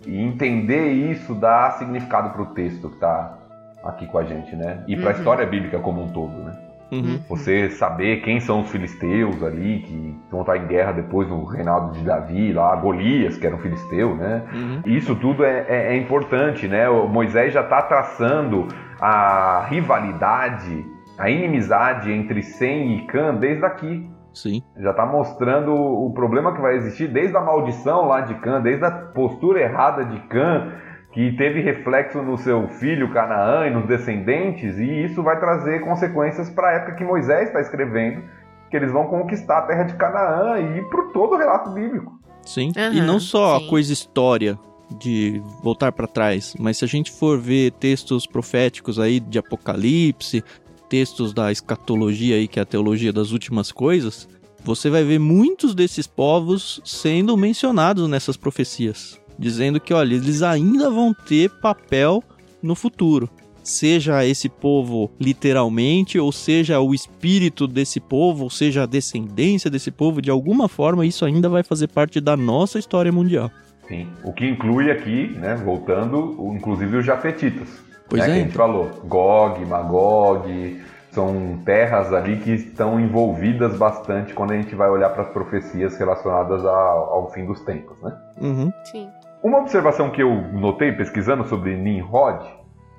E 0.06 0.20
entender 0.20 0.88
isso 0.92 1.34
dá 1.34 1.72
significado 1.72 2.30
para 2.30 2.42
o 2.42 2.46
texto 2.46 2.88
que 2.88 2.94
está 2.94 3.38
aqui 3.84 4.06
com 4.06 4.18
a 4.18 4.24
gente, 4.24 4.56
né? 4.56 4.82
E 4.88 4.96
para 4.96 5.10
a 5.10 5.12
Uhum. 5.12 5.18
história 5.18 5.46
bíblica 5.46 5.78
como 5.78 6.02
um 6.02 6.08
todo, 6.08 6.32
né? 6.42 6.52
Uhum. 6.92 7.20
Você 7.28 7.70
saber 7.70 8.20
quem 8.20 8.38
são 8.38 8.60
os 8.60 8.70
filisteus 8.70 9.42
ali, 9.42 9.80
que 9.80 10.16
vão 10.30 10.42
estar 10.42 10.58
em 10.58 10.66
guerra 10.66 10.92
depois 10.92 11.26
no 11.26 11.44
reinado 11.44 11.92
de 11.92 12.04
Davi, 12.04 12.52
lá, 12.52 12.76
Golias, 12.76 13.38
que 13.38 13.46
era 13.46 13.56
um 13.56 13.58
filisteu, 13.58 14.14
né? 14.14 14.42
Uhum. 14.52 14.82
Isso 14.84 15.16
tudo 15.16 15.42
é, 15.42 15.64
é- 15.68 15.94
é 15.94 15.96
importante, 15.96 16.68
né? 16.68 16.88
O 16.90 17.08
Moisés 17.08 17.54
já 17.54 17.62
está 17.62 17.80
traçando 17.80 18.68
a 19.00 19.64
rivalidade, 19.68 20.84
a 21.18 21.30
inimizade 21.30 22.12
entre 22.12 22.42
Sem 22.42 22.98
e 22.98 23.06
Cã 23.06 23.34
desde 23.34 23.64
aqui. 23.64 24.08
Sim. 24.34 24.62
Já 24.78 24.90
está 24.90 25.04
mostrando 25.04 25.74
o 25.74 26.12
problema 26.14 26.54
que 26.54 26.60
vai 26.60 26.76
existir 26.76 27.08
desde 27.08 27.36
a 27.36 27.40
maldição 27.40 28.06
lá 28.06 28.20
de 28.20 28.34
Cã, 28.36 28.60
desde 28.60 28.84
a 28.84 28.90
postura 28.90 29.60
errada 29.60 30.04
de 30.04 30.18
Cã, 30.28 30.72
que 31.12 31.32
teve 31.36 31.60
reflexo 31.60 32.22
no 32.22 32.38
seu 32.38 32.66
filho 32.68 33.12
Canaã 33.12 33.66
e 33.66 33.70
nos 33.70 33.86
descendentes, 33.86 34.78
e 34.78 35.04
isso 35.04 35.22
vai 35.22 35.38
trazer 35.38 35.80
consequências 35.80 36.48
para 36.48 36.70
a 36.70 36.72
época 36.72 36.94
que 36.94 37.04
Moisés 37.04 37.48
está 37.48 37.60
escrevendo, 37.60 38.22
que 38.70 38.76
eles 38.76 38.90
vão 38.90 39.06
conquistar 39.06 39.58
a 39.58 39.62
terra 39.62 39.84
de 39.84 39.94
Canaã 39.94 40.58
e 40.58 40.82
para 40.88 41.02
todo 41.12 41.34
o 41.34 41.36
relato 41.36 41.70
bíblico. 41.72 42.18
Sim. 42.42 42.72
Aham, 42.76 42.94
e 42.94 43.00
não 43.00 43.20
só 43.20 43.58
sim. 43.58 43.66
a 43.66 43.68
coisa 43.68 43.92
história 43.92 44.58
de 44.98 45.40
voltar 45.62 45.92
para 45.92 46.06
trás, 46.06 46.54
mas 46.58 46.78
se 46.78 46.84
a 46.84 46.88
gente 46.88 47.12
for 47.12 47.38
ver 47.38 47.72
textos 47.72 48.26
proféticos 48.26 48.98
aí 48.98 49.20
de 49.20 49.38
Apocalipse, 49.38 50.42
textos 50.88 51.32
da 51.32 51.52
escatologia 51.52 52.36
aí, 52.36 52.48
que 52.48 52.58
é 52.58 52.62
a 52.62 52.66
teologia 52.66 53.12
das 53.12 53.32
últimas 53.32 53.70
coisas, 53.70 54.28
você 54.64 54.90
vai 54.90 55.02
ver 55.02 55.18
muitos 55.18 55.74
desses 55.74 56.06
povos 56.06 56.80
sendo 56.84 57.36
mencionados 57.36 58.08
nessas 58.08 58.36
profecias, 58.36 59.20
dizendo 59.38 59.80
que, 59.80 59.92
olha, 59.94 60.14
eles 60.14 60.42
ainda 60.42 60.90
vão 60.90 61.14
ter 61.14 61.50
papel 61.50 62.22
no 62.62 62.74
futuro. 62.74 63.28
Seja 63.62 64.24
esse 64.26 64.48
povo 64.48 65.10
literalmente, 65.20 66.18
ou 66.18 66.32
seja 66.32 66.80
o 66.80 66.92
espírito 66.92 67.68
desse 67.68 68.00
povo, 68.00 68.44
ou 68.44 68.50
seja 68.50 68.82
a 68.82 68.86
descendência 68.86 69.70
desse 69.70 69.90
povo, 69.90 70.20
de 70.20 70.30
alguma 70.30 70.68
forma 70.68 71.06
isso 71.06 71.24
ainda 71.24 71.48
vai 71.48 71.62
fazer 71.62 71.88
parte 71.88 72.20
da 72.20 72.36
nossa 72.36 72.78
história 72.78 73.12
mundial. 73.12 73.50
Sim. 73.86 74.08
O 74.24 74.32
que 74.32 74.46
inclui 74.48 74.90
aqui, 74.90 75.28
né, 75.38 75.54
voltando, 75.54 76.36
inclusive 76.54 76.96
os 76.96 77.06
jafetitas. 77.06 77.68
Pois 78.08 78.22
né, 78.22 78.28
é, 78.28 78.32
Que 78.32 78.40
a 78.40 78.42
gente 78.44 78.54
falou. 78.54 78.90
Gog, 79.04 79.64
Magog, 79.64 80.80
são 81.12 81.58
terras 81.64 82.12
ali 82.12 82.38
que 82.38 82.52
estão 82.52 82.98
envolvidas 82.98 83.76
bastante 83.76 84.32
quando 84.32 84.52
a 84.52 84.56
gente 84.56 84.74
vai 84.74 84.88
olhar 84.88 85.10
para 85.10 85.22
as 85.22 85.28
profecias 85.28 85.96
relacionadas 85.98 86.64
ao, 86.64 87.14
ao 87.14 87.30
fim 87.32 87.44
dos 87.44 87.60
tempos, 87.60 88.00
né? 88.02 88.16
Uhum. 88.40 88.72
Sim. 88.84 89.08
Uma 89.42 89.58
observação 89.58 90.10
que 90.10 90.22
eu 90.22 90.30
notei 90.52 90.92
pesquisando 90.92 91.44
sobre 91.44 91.74
Nimrod, 91.76 92.46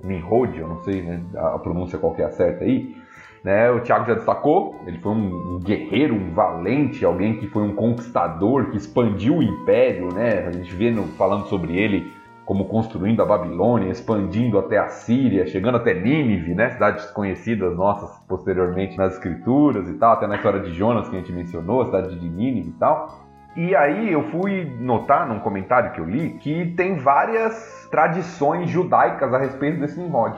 Nimrod, 0.04 0.58
eu 0.58 0.68
não 0.68 0.80
sei 0.84 1.02
né, 1.02 1.22
a 1.36 1.58
pronúncia 1.58 1.98
qual 1.98 2.14
que 2.14 2.22
é 2.22 2.26
a 2.26 2.32
certa 2.32 2.66
aí, 2.66 2.94
né, 3.42 3.72
o 3.72 3.80
Thiago 3.80 4.06
já 4.06 4.14
destacou, 4.16 4.76
ele 4.86 4.98
foi 5.00 5.14
um, 5.14 5.56
um 5.56 5.60
guerreiro, 5.60 6.14
um 6.14 6.34
valente, 6.34 7.06
alguém 7.06 7.38
que 7.38 7.48
foi 7.48 7.64
um 7.64 7.74
conquistador, 7.74 8.72
que 8.72 8.78
expandiu 8.78 9.38
o 9.38 9.44
império, 9.44 10.14
né, 10.14 10.46
a 10.46 10.52
gente 10.52 10.74
vê 10.76 10.92
no- 10.92 11.08
falando 11.14 11.46
sobre 11.46 11.78
ele 11.78 12.12
como 12.46 12.66
construindo 12.66 13.22
a 13.22 13.26
Babilônia, 13.26 13.90
expandindo 13.90 14.60
até 14.60 14.78
a 14.78 14.90
Síria, 14.90 15.48
chegando 15.48 15.78
até 15.78 15.94
Nínive, 15.94 16.54
né, 16.54 16.72
cidades 16.72 17.06
conhecidas 17.12 17.74
nossas 17.74 18.10
posteriormente 18.28 18.98
nas 18.98 19.14
escrituras 19.14 19.88
e 19.88 19.94
tal, 19.94 20.12
até 20.12 20.28
na 20.28 20.36
história 20.36 20.60
de 20.60 20.74
Jonas 20.74 21.08
que 21.08 21.16
a 21.16 21.20
gente 21.20 21.32
mencionou, 21.32 21.84
a 21.84 21.86
cidade 21.86 22.20
de 22.20 22.30
Nínive 22.30 22.68
e 22.68 22.74
tal. 22.74 23.23
E 23.56 23.76
aí 23.76 24.12
eu 24.12 24.24
fui 24.32 24.66
notar 24.80 25.28
num 25.28 25.40
comentário 25.40 25.92
que 25.92 26.00
eu 26.00 26.06
li 26.06 26.32
que 26.40 26.74
tem 26.76 26.98
várias 26.98 27.88
tradições 27.92 28.70
judaicas 28.70 29.32
a 29.34 29.38
respeito 29.38 29.80
desse 29.80 30.00
Nimrod. 30.00 30.38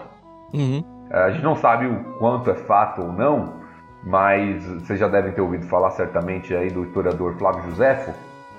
Uhum. 0.54 0.84
A 1.10 1.32
gente 1.32 1.44
não 1.44 1.56
sabe 1.56 1.86
o 1.86 2.04
quanto 2.20 2.50
é 2.50 2.56
fato 2.56 3.02
ou 3.02 3.14
não, 3.14 3.62
mas 4.04 4.66
vocês 4.66 5.00
já 5.00 5.08
devem 5.08 5.32
ter 5.32 5.42
ouvido 5.42 5.66
falar 5.66 5.92
certamente 5.92 6.54
aí 6.54 6.70
do 6.70 6.84
historiador 6.84 7.36
Flávio 7.38 7.64
Josefo, 7.70 8.14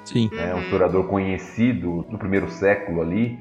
Sim. 0.04 0.30
né, 0.32 0.54
um 0.54 0.60
historiador 0.60 1.06
conhecido 1.06 2.02
do 2.08 2.16
primeiro 2.16 2.48
século 2.48 3.02
ali, 3.02 3.38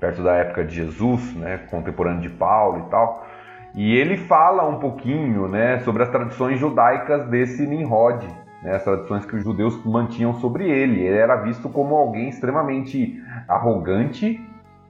perto 0.00 0.22
da 0.22 0.34
época 0.34 0.64
de 0.64 0.74
Jesus, 0.74 1.34
né, 1.34 1.58
contemporâneo 1.70 2.22
de 2.22 2.30
Paulo 2.30 2.86
e 2.86 2.90
tal. 2.90 3.26
E 3.74 3.94
ele 3.94 4.16
fala 4.16 4.66
um 4.66 4.78
pouquinho, 4.78 5.46
né, 5.48 5.78
sobre 5.80 6.02
as 6.02 6.08
tradições 6.08 6.58
judaicas 6.58 7.26
desse 7.28 7.66
Nimrod, 7.66 8.26
né, 8.66 8.74
as 8.74 8.82
tradições 8.82 9.24
que 9.24 9.36
os 9.36 9.44
judeus 9.44 9.78
mantinham 9.84 10.34
sobre 10.40 10.68
ele. 10.68 11.00
Ele 11.00 11.16
era 11.16 11.36
visto 11.36 11.68
como 11.68 11.94
alguém 11.94 12.28
extremamente 12.28 13.22
arrogante, 13.46 14.40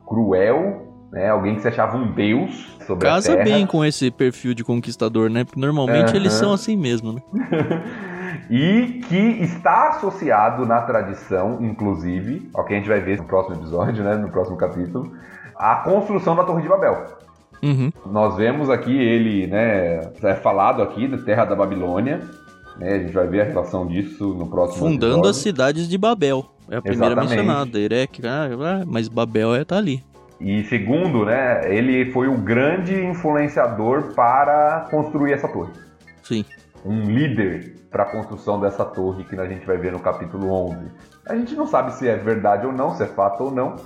cruel, 0.08 0.94
né, 1.12 1.28
alguém 1.28 1.56
que 1.56 1.60
se 1.60 1.68
achava 1.68 1.98
um 1.98 2.10
deus 2.12 2.78
sobre 2.86 3.06
Casa 3.06 3.34
a 3.34 3.36
terra. 3.36 3.44
bem 3.44 3.66
com 3.66 3.84
esse 3.84 4.10
perfil 4.10 4.54
de 4.54 4.64
conquistador, 4.64 5.28
né? 5.28 5.44
Porque 5.44 5.60
normalmente 5.60 6.08
Aham. 6.08 6.16
eles 6.16 6.32
são 6.32 6.54
assim 6.54 6.74
mesmo, 6.74 7.12
né? 7.12 7.22
e 8.48 9.02
que 9.06 9.42
está 9.42 9.90
associado 9.90 10.64
na 10.64 10.80
tradição, 10.80 11.58
inclusive, 11.60 12.48
ao 12.54 12.64
que 12.64 12.72
a 12.72 12.76
gente 12.78 12.88
vai 12.88 13.00
ver 13.00 13.18
no 13.18 13.24
próximo 13.24 13.56
episódio, 13.56 14.02
né, 14.02 14.16
no 14.16 14.30
próximo 14.30 14.56
capítulo, 14.56 15.12
a 15.54 15.76
construção 15.76 16.34
da 16.34 16.44
Torre 16.44 16.62
de 16.62 16.68
Babel. 16.68 17.04
Uhum. 17.62 17.92
Nós 18.06 18.36
vemos 18.36 18.70
aqui 18.70 18.96
ele, 18.96 19.46
né, 19.46 20.12
é 20.22 20.34
falado 20.34 20.82
aqui 20.82 21.06
da 21.06 21.18
Terra 21.18 21.44
da 21.44 21.54
Babilônia, 21.54 22.22
né, 22.78 22.94
a 22.94 22.98
gente 22.98 23.12
vai 23.12 23.26
ver 23.26 23.42
a 23.42 23.44
relação 23.44 23.86
disso 23.86 24.34
no 24.34 24.46
próximo 24.48 24.88
Fundando 24.88 25.28
as 25.28 25.36
episódio. 25.36 25.42
cidades 25.42 25.88
de 25.88 25.98
Babel. 25.98 26.44
É 26.68 26.76
a 26.76 26.82
primeira 26.82 27.12
Exatamente. 27.14 27.36
mencionada. 27.36 27.78
Erec, 27.78 28.26
ah, 28.26 28.48
ah, 28.52 28.84
mas 28.86 29.08
Babel 29.08 29.54
é, 29.54 29.64
tá 29.64 29.76
ali. 29.76 30.02
E 30.40 30.64
segundo, 30.64 31.24
né, 31.24 31.62
ele 31.74 32.10
foi 32.12 32.28
o 32.28 32.36
grande 32.36 32.94
influenciador 32.94 34.14
para 34.14 34.86
construir 34.90 35.32
essa 35.32 35.48
torre. 35.48 35.72
Sim. 36.22 36.44
um 36.84 37.02
líder 37.04 37.76
para 37.90 38.02
a 38.02 38.06
construção 38.06 38.60
dessa 38.60 38.84
torre 38.84 39.24
que 39.24 39.34
a 39.38 39.46
gente 39.46 39.64
vai 39.66 39.78
ver 39.78 39.92
no 39.92 40.00
capítulo 40.00 40.52
11. 40.70 40.76
A 41.28 41.34
gente 41.34 41.54
não 41.54 41.66
sabe 41.66 41.92
se 41.94 42.06
é 42.08 42.16
verdade 42.16 42.66
ou 42.66 42.72
não, 42.72 42.94
se 42.94 43.02
é 43.02 43.06
fato 43.06 43.44
ou 43.44 43.50
não, 43.50 43.76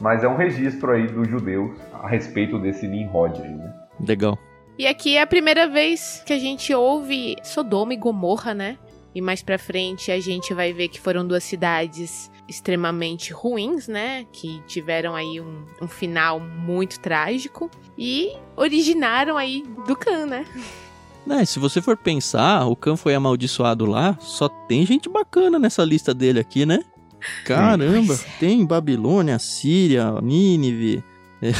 mas 0.00 0.24
é 0.24 0.28
um 0.28 0.36
registro 0.36 0.92
aí 0.92 1.06
dos 1.06 1.28
judeus 1.28 1.70
a 1.92 2.08
respeito 2.08 2.58
desse 2.58 2.88
Nimrod 2.88 3.40
aí, 3.40 3.54
né? 3.54 3.72
Legal. 4.06 4.38
E 4.78 4.86
aqui 4.86 5.16
é 5.16 5.22
a 5.22 5.26
primeira 5.26 5.68
vez 5.68 6.22
que 6.24 6.32
a 6.32 6.38
gente 6.38 6.72
ouve 6.74 7.36
Sodoma 7.42 7.92
e 7.94 7.96
Gomorra, 7.96 8.54
né? 8.54 8.78
E 9.14 9.20
mais 9.20 9.42
pra 9.42 9.58
frente 9.58 10.10
a 10.12 10.20
gente 10.20 10.54
vai 10.54 10.72
ver 10.72 10.88
que 10.88 11.00
foram 11.00 11.26
duas 11.26 11.42
cidades 11.42 12.30
extremamente 12.48 13.32
ruins, 13.32 13.88
né? 13.88 14.24
Que 14.32 14.62
tiveram 14.66 15.14
aí 15.14 15.40
um, 15.40 15.64
um 15.82 15.88
final 15.88 16.40
muito 16.40 16.98
trágico 17.00 17.70
e 17.98 18.32
originaram 18.56 19.36
aí 19.36 19.62
do 19.86 19.96
Khan, 19.96 20.26
né? 20.26 20.46
Né, 21.26 21.44
se 21.44 21.58
você 21.58 21.82
for 21.82 21.96
pensar, 21.96 22.66
o 22.66 22.74
Khan 22.74 22.96
foi 22.96 23.14
amaldiçoado 23.14 23.84
lá, 23.84 24.16
só 24.20 24.48
tem 24.48 24.84
gente 24.86 25.08
bacana 25.08 25.58
nessa 25.58 25.84
lista 25.84 26.14
dele 26.14 26.40
aqui, 26.40 26.64
né? 26.64 26.82
Caramba, 27.44 28.14
é. 28.14 28.38
tem 28.38 28.64
Babilônia, 28.64 29.38
Síria, 29.38 30.12
Nínive. 30.22 31.04
é. 31.42 31.52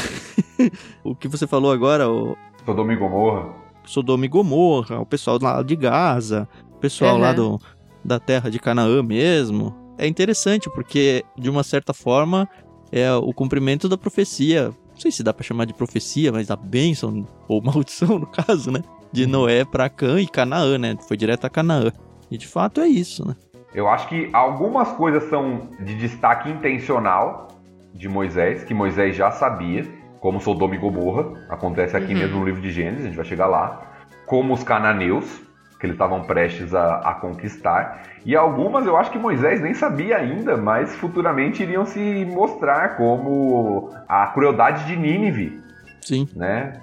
o 1.03 1.15
que 1.15 1.27
você 1.27 1.45
falou 1.45 1.71
agora, 1.71 2.09
o 2.09 2.35
Sodoma 2.65 2.93
e 2.93 2.95
Gomorra. 2.95 3.49
Sodoma 3.83 4.25
e 4.25 4.27
Gomorra, 4.27 4.99
o 4.99 5.05
pessoal 5.05 5.39
lá 5.41 5.61
de 5.63 5.75
Gaza, 5.75 6.47
o 6.75 6.77
pessoal 6.77 7.17
lá 7.17 7.27
Aham. 7.27 7.35
do, 7.35 7.61
da 8.03 8.19
terra 8.19 8.49
de 8.49 8.59
Canaã 8.59 9.01
mesmo. 9.01 9.75
É 9.97 10.07
interessante 10.07 10.69
porque, 10.69 11.23
de 11.37 11.49
uma 11.49 11.63
certa 11.63 11.93
forma, 11.93 12.47
é 12.91 13.11
o 13.13 13.33
cumprimento 13.33 13.87
da 13.89 13.97
profecia. 13.97 14.71
Não 14.93 14.99
sei 14.99 15.11
se 15.11 15.23
dá 15.23 15.33
pra 15.33 15.43
chamar 15.43 15.65
de 15.65 15.73
profecia, 15.73 16.31
mas 16.31 16.47
da 16.47 16.55
bênção, 16.55 17.25
ou 17.47 17.61
maldição 17.63 18.19
no 18.19 18.27
caso, 18.27 18.71
né? 18.71 18.81
De 19.11 19.25
Noé 19.25 19.65
pra 19.65 19.89
Cã 19.89 20.21
e 20.21 20.27
Canaã, 20.27 20.77
né? 20.77 20.95
Foi 21.07 21.17
direto 21.17 21.45
a 21.45 21.49
Canaã. 21.49 21.91
E 22.29 22.37
de 22.37 22.47
fato 22.47 22.79
é 22.81 22.87
isso, 22.87 23.27
né? 23.27 23.35
Eu 23.73 23.87
acho 23.87 24.07
que 24.07 24.29
algumas 24.33 24.89
coisas 24.93 25.23
são 25.29 25.69
de 25.79 25.95
destaque 25.95 26.49
intencional 26.49 27.47
de 27.93 28.07
Moisés, 28.07 28.63
que 28.63 28.73
Moisés 28.73 29.15
já 29.15 29.31
sabia, 29.31 29.85
como 30.21 30.39
Sodoma 30.39 30.75
e 30.75 30.77
Gomorra, 30.77 31.33
acontece 31.49 31.97
aqui 31.97 32.13
Uhum. 32.13 32.19
mesmo 32.19 32.39
no 32.39 32.45
livro 32.45 32.61
de 32.61 32.71
Gênesis, 32.71 33.01
a 33.01 33.07
gente 33.07 33.15
vai 33.15 33.25
chegar 33.25 33.47
lá, 33.47 33.81
como 34.27 34.53
os 34.53 34.63
cananeus, 34.63 35.41
que 35.79 35.87
eles 35.87 35.95
estavam 35.95 36.21
prestes 36.21 36.75
a, 36.75 36.97
a, 36.97 37.15
conquistar. 37.15 38.03
E 38.23 38.35
algumas 38.35 38.85
eu 38.85 38.95
acho 38.95 39.09
que 39.09 39.17
Moisés 39.17 39.59
nem 39.59 39.73
sabia 39.73 40.17
ainda, 40.17 40.55
mas 40.55 40.95
futuramente 40.95 41.63
iriam 41.63 41.87
se 41.87 42.23
mostrar 42.25 42.97
como 42.97 43.89
a 44.07 44.27
crueldade 44.27 44.85
de 44.85 44.95
Nínive. 44.95 45.59
Sim. 46.01 46.29
Né? 46.35 46.73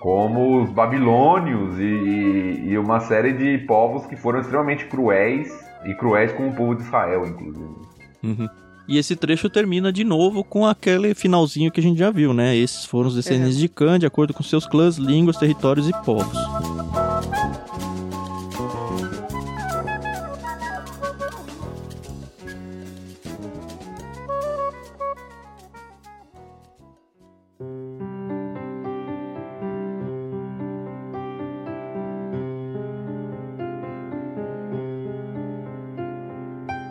Como 0.00 0.60
os 0.60 0.70
babilônios 0.70 1.78
e, 1.78 2.64
e 2.66 2.76
uma 2.76 2.98
série 2.98 3.32
de 3.32 3.58
povos 3.64 4.06
que 4.06 4.16
foram 4.16 4.40
extremamente 4.40 4.86
cruéis 4.86 5.48
e 5.84 5.94
cruéis 5.94 6.32
com 6.32 6.48
o 6.48 6.52
povo 6.52 6.74
de 6.74 6.82
Israel, 6.82 7.24
inclusive. 7.26 7.76
Uhum. 8.24 8.48
E 8.88 8.96
esse 8.96 9.14
trecho 9.14 9.50
termina 9.50 9.92
de 9.92 10.02
novo 10.02 10.42
com 10.42 10.64
aquele 10.64 11.14
finalzinho 11.14 11.70
que 11.70 11.78
a 11.78 11.82
gente 11.82 11.98
já 11.98 12.10
viu, 12.10 12.32
né? 12.32 12.56
Esses 12.56 12.86
foram 12.86 13.08
os 13.08 13.14
descendentes 13.14 13.56
uhum. 13.56 13.60
de 13.60 13.68
Cã, 13.68 13.98
de 13.98 14.06
acordo 14.06 14.32
com 14.32 14.42
seus 14.42 14.66
clãs, 14.66 14.96
línguas, 14.96 15.36
territórios 15.36 15.86
e 15.86 15.92
povos. 16.04 16.38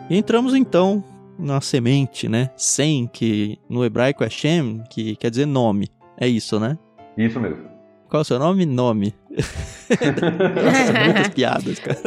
E 0.08 0.16
entramos 0.16 0.54
então 0.54 1.02
na 1.38 1.60
semente, 1.60 2.28
né? 2.28 2.50
Sem, 2.56 3.06
que 3.06 3.58
no 3.68 3.84
hebraico 3.84 4.24
é 4.24 4.30
Shem, 4.30 4.82
que 4.90 5.16
quer 5.16 5.30
dizer 5.30 5.46
nome. 5.46 5.88
É 6.18 6.26
isso, 6.26 6.58
né? 6.58 6.76
Isso 7.16 7.38
mesmo. 7.38 7.68
Qual 8.08 8.20
é 8.20 8.22
o 8.22 8.24
seu 8.24 8.38
nome? 8.38 8.64
Nome. 8.64 9.14
Nossa, 9.30 10.92
muitas 11.04 11.28
piadas, 11.28 11.78
cara. 11.78 12.00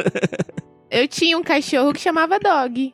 Eu 0.90 1.08
tinha 1.08 1.38
um 1.38 1.42
cachorro 1.42 1.92
que 1.92 2.00
chamava 2.00 2.38
Dog. 2.38 2.92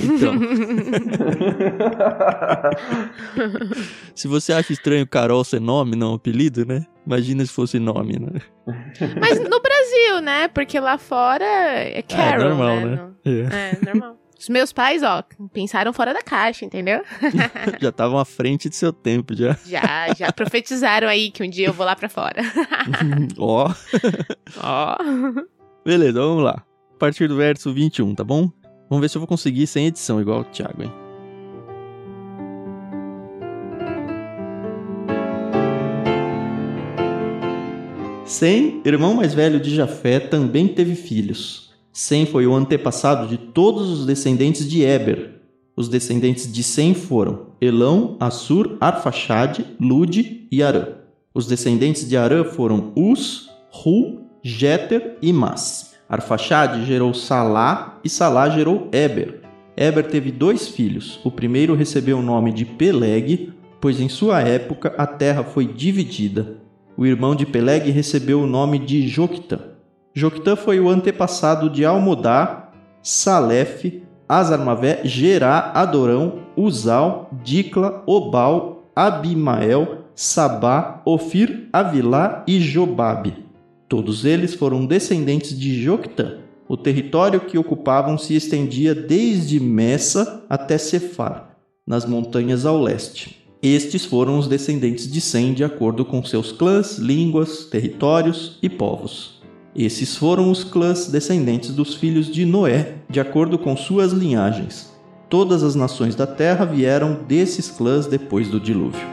Então. 0.00 0.34
se 4.14 4.28
você 4.28 4.52
acha 4.52 4.72
estranho 4.72 5.06
Carol 5.06 5.44
ser 5.44 5.60
nome, 5.60 5.96
não 5.96 6.14
apelido, 6.14 6.64
né? 6.64 6.86
Imagina 7.04 7.44
se 7.44 7.52
fosse 7.52 7.78
nome, 7.78 8.18
né? 8.18 8.40
Mas 9.20 9.38
no 9.38 9.60
Brasil, 9.60 10.20
né? 10.22 10.48
Porque 10.48 10.80
lá 10.80 10.98
fora 10.98 11.44
é 11.44 12.02
Carol, 12.02 12.46
é 12.46 12.48
normal, 12.48 12.76
né? 12.76 12.86
né? 12.86 13.10
É. 13.24 13.72
é 13.72 13.78
normal. 13.84 14.16
Os 14.38 14.50
meus 14.50 14.70
pais, 14.70 15.02
ó, 15.02 15.24
pensaram 15.52 15.92
fora 15.94 16.12
da 16.12 16.22
caixa, 16.22 16.64
entendeu? 16.64 17.02
já 17.80 17.88
estavam 17.88 18.18
à 18.18 18.24
frente 18.24 18.68
de 18.68 18.76
seu 18.76 18.92
tempo, 18.92 19.34
já. 19.34 19.56
Já, 19.64 20.12
já 20.14 20.30
profetizaram 20.30 21.08
aí 21.08 21.30
que 21.30 21.42
um 21.42 21.48
dia 21.48 21.68
eu 21.68 21.72
vou 21.72 21.86
lá 21.86 21.96
pra 21.96 22.08
fora. 22.08 22.42
Ó. 23.38 23.72
Ó. 24.62 24.96
Beleza, 25.84 26.20
vamos 26.20 26.44
lá. 26.44 26.62
A 26.94 26.98
partir 26.98 27.28
do 27.28 27.36
verso 27.36 27.72
21, 27.72 28.14
tá 28.14 28.24
bom? 28.24 28.50
Vamos 28.90 29.00
ver 29.00 29.08
se 29.08 29.16
eu 29.16 29.20
vou 29.20 29.26
conseguir 29.26 29.66
sem 29.66 29.86
edição, 29.86 30.20
igual 30.20 30.40
o 30.40 30.44
Thiago, 30.44 30.82
hein? 30.82 30.92
Sem, 38.26 38.82
irmão 38.84 39.14
mais 39.14 39.32
velho 39.32 39.58
de 39.58 39.74
Jafé, 39.74 40.20
também 40.20 40.68
teve 40.68 40.94
filhos. 40.94 41.65
Sem 41.98 42.26
foi 42.26 42.46
o 42.46 42.54
antepassado 42.54 43.26
de 43.26 43.38
todos 43.38 43.88
os 43.88 44.04
descendentes 44.04 44.68
de 44.68 44.82
Eber. 44.82 45.40
Os 45.74 45.88
descendentes 45.88 46.52
de 46.52 46.62
Sem 46.62 46.92
foram 46.92 47.46
Elão, 47.58 48.18
Assur, 48.20 48.76
Arfaxade, 48.78 49.64
Lude 49.80 50.46
e 50.52 50.62
Arã. 50.62 50.88
Os 51.32 51.46
descendentes 51.46 52.06
de 52.06 52.14
Arã 52.14 52.44
foram 52.44 52.92
Us, 52.94 53.48
Ru, 53.70 54.26
Jeter 54.42 55.16
e 55.22 55.32
Mas. 55.32 55.94
Arfaxade 56.06 56.84
gerou 56.84 57.14
Salá 57.14 57.98
e 58.04 58.10
Salá 58.10 58.50
gerou 58.50 58.90
Eber. 58.92 59.40
Eber 59.74 60.06
teve 60.06 60.30
dois 60.30 60.68
filhos. 60.68 61.18
O 61.24 61.30
primeiro 61.30 61.74
recebeu 61.74 62.18
o 62.18 62.22
nome 62.22 62.52
de 62.52 62.66
Peleg, 62.66 63.54
pois 63.80 64.02
em 64.02 64.10
sua 64.10 64.42
época 64.42 64.94
a 64.98 65.06
terra 65.06 65.42
foi 65.42 65.64
dividida. 65.64 66.58
O 66.94 67.06
irmão 67.06 67.34
de 67.34 67.46
Peleg 67.46 67.90
recebeu 67.90 68.42
o 68.42 68.46
nome 68.46 68.78
de 68.78 69.08
Joctã. 69.08 69.75
Joctã 70.18 70.56
foi 70.56 70.80
o 70.80 70.88
antepassado 70.88 71.68
de 71.68 71.84
Almodá, 71.84 72.70
Salef, 73.02 74.02
Azarmavé, 74.26 75.02
Gerá, 75.04 75.72
Adorão, 75.74 76.38
Uzal, 76.56 77.28
Dicla, 77.44 78.02
Obal, 78.06 78.90
Abimael, 78.96 80.06
Sabá, 80.14 81.02
Ofir, 81.04 81.68
Avilá 81.70 82.42
e 82.48 82.58
Jobabe. 82.58 83.44
Todos 83.90 84.24
eles 84.24 84.54
foram 84.54 84.86
descendentes 84.86 85.56
de 85.56 85.82
Joctã. 85.82 86.38
O 86.66 86.78
território 86.78 87.40
que 87.40 87.58
ocupavam 87.58 88.16
se 88.16 88.34
estendia 88.34 88.94
desde 88.94 89.60
Messa 89.60 90.46
até 90.48 90.78
Cefar, 90.78 91.58
nas 91.86 92.06
montanhas 92.06 92.64
ao 92.64 92.80
leste. 92.80 93.46
Estes 93.62 94.06
foram 94.06 94.38
os 94.38 94.48
descendentes 94.48 95.12
de 95.12 95.20
Sem 95.20 95.52
de 95.52 95.62
acordo 95.62 96.06
com 96.06 96.24
seus 96.24 96.52
clãs, 96.52 96.96
línguas, 96.96 97.66
territórios 97.66 98.58
e 98.62 98.70
povos. 98.70 99.35
Esses 99.78 100.16
foram 100.16 100.50
os 100.50 100.64
clãs 100.64 101.06
descendentes 101.06 101.70
dos 101.70 101.94
filhos 101.94 102.32
de 102.32 102.46
Noé, 102.46 102.94
de 103.10 103.20
acordo 103.20 103.58
com 103.58 103.76
suas 103.76 104.10
linhagens. 104.10 104.90
Todas 105.28 105.62
as 105.62 105.74
nações 105.74 106.14
da 106.14 106.26
terra 106.26 106.64
vieram 106.64 107.22
desses 107.28 107.68
clãs 107.68 108.06
depois 108.06 108.48
do 108.48 108.58
dilúvio. 108.58 109.06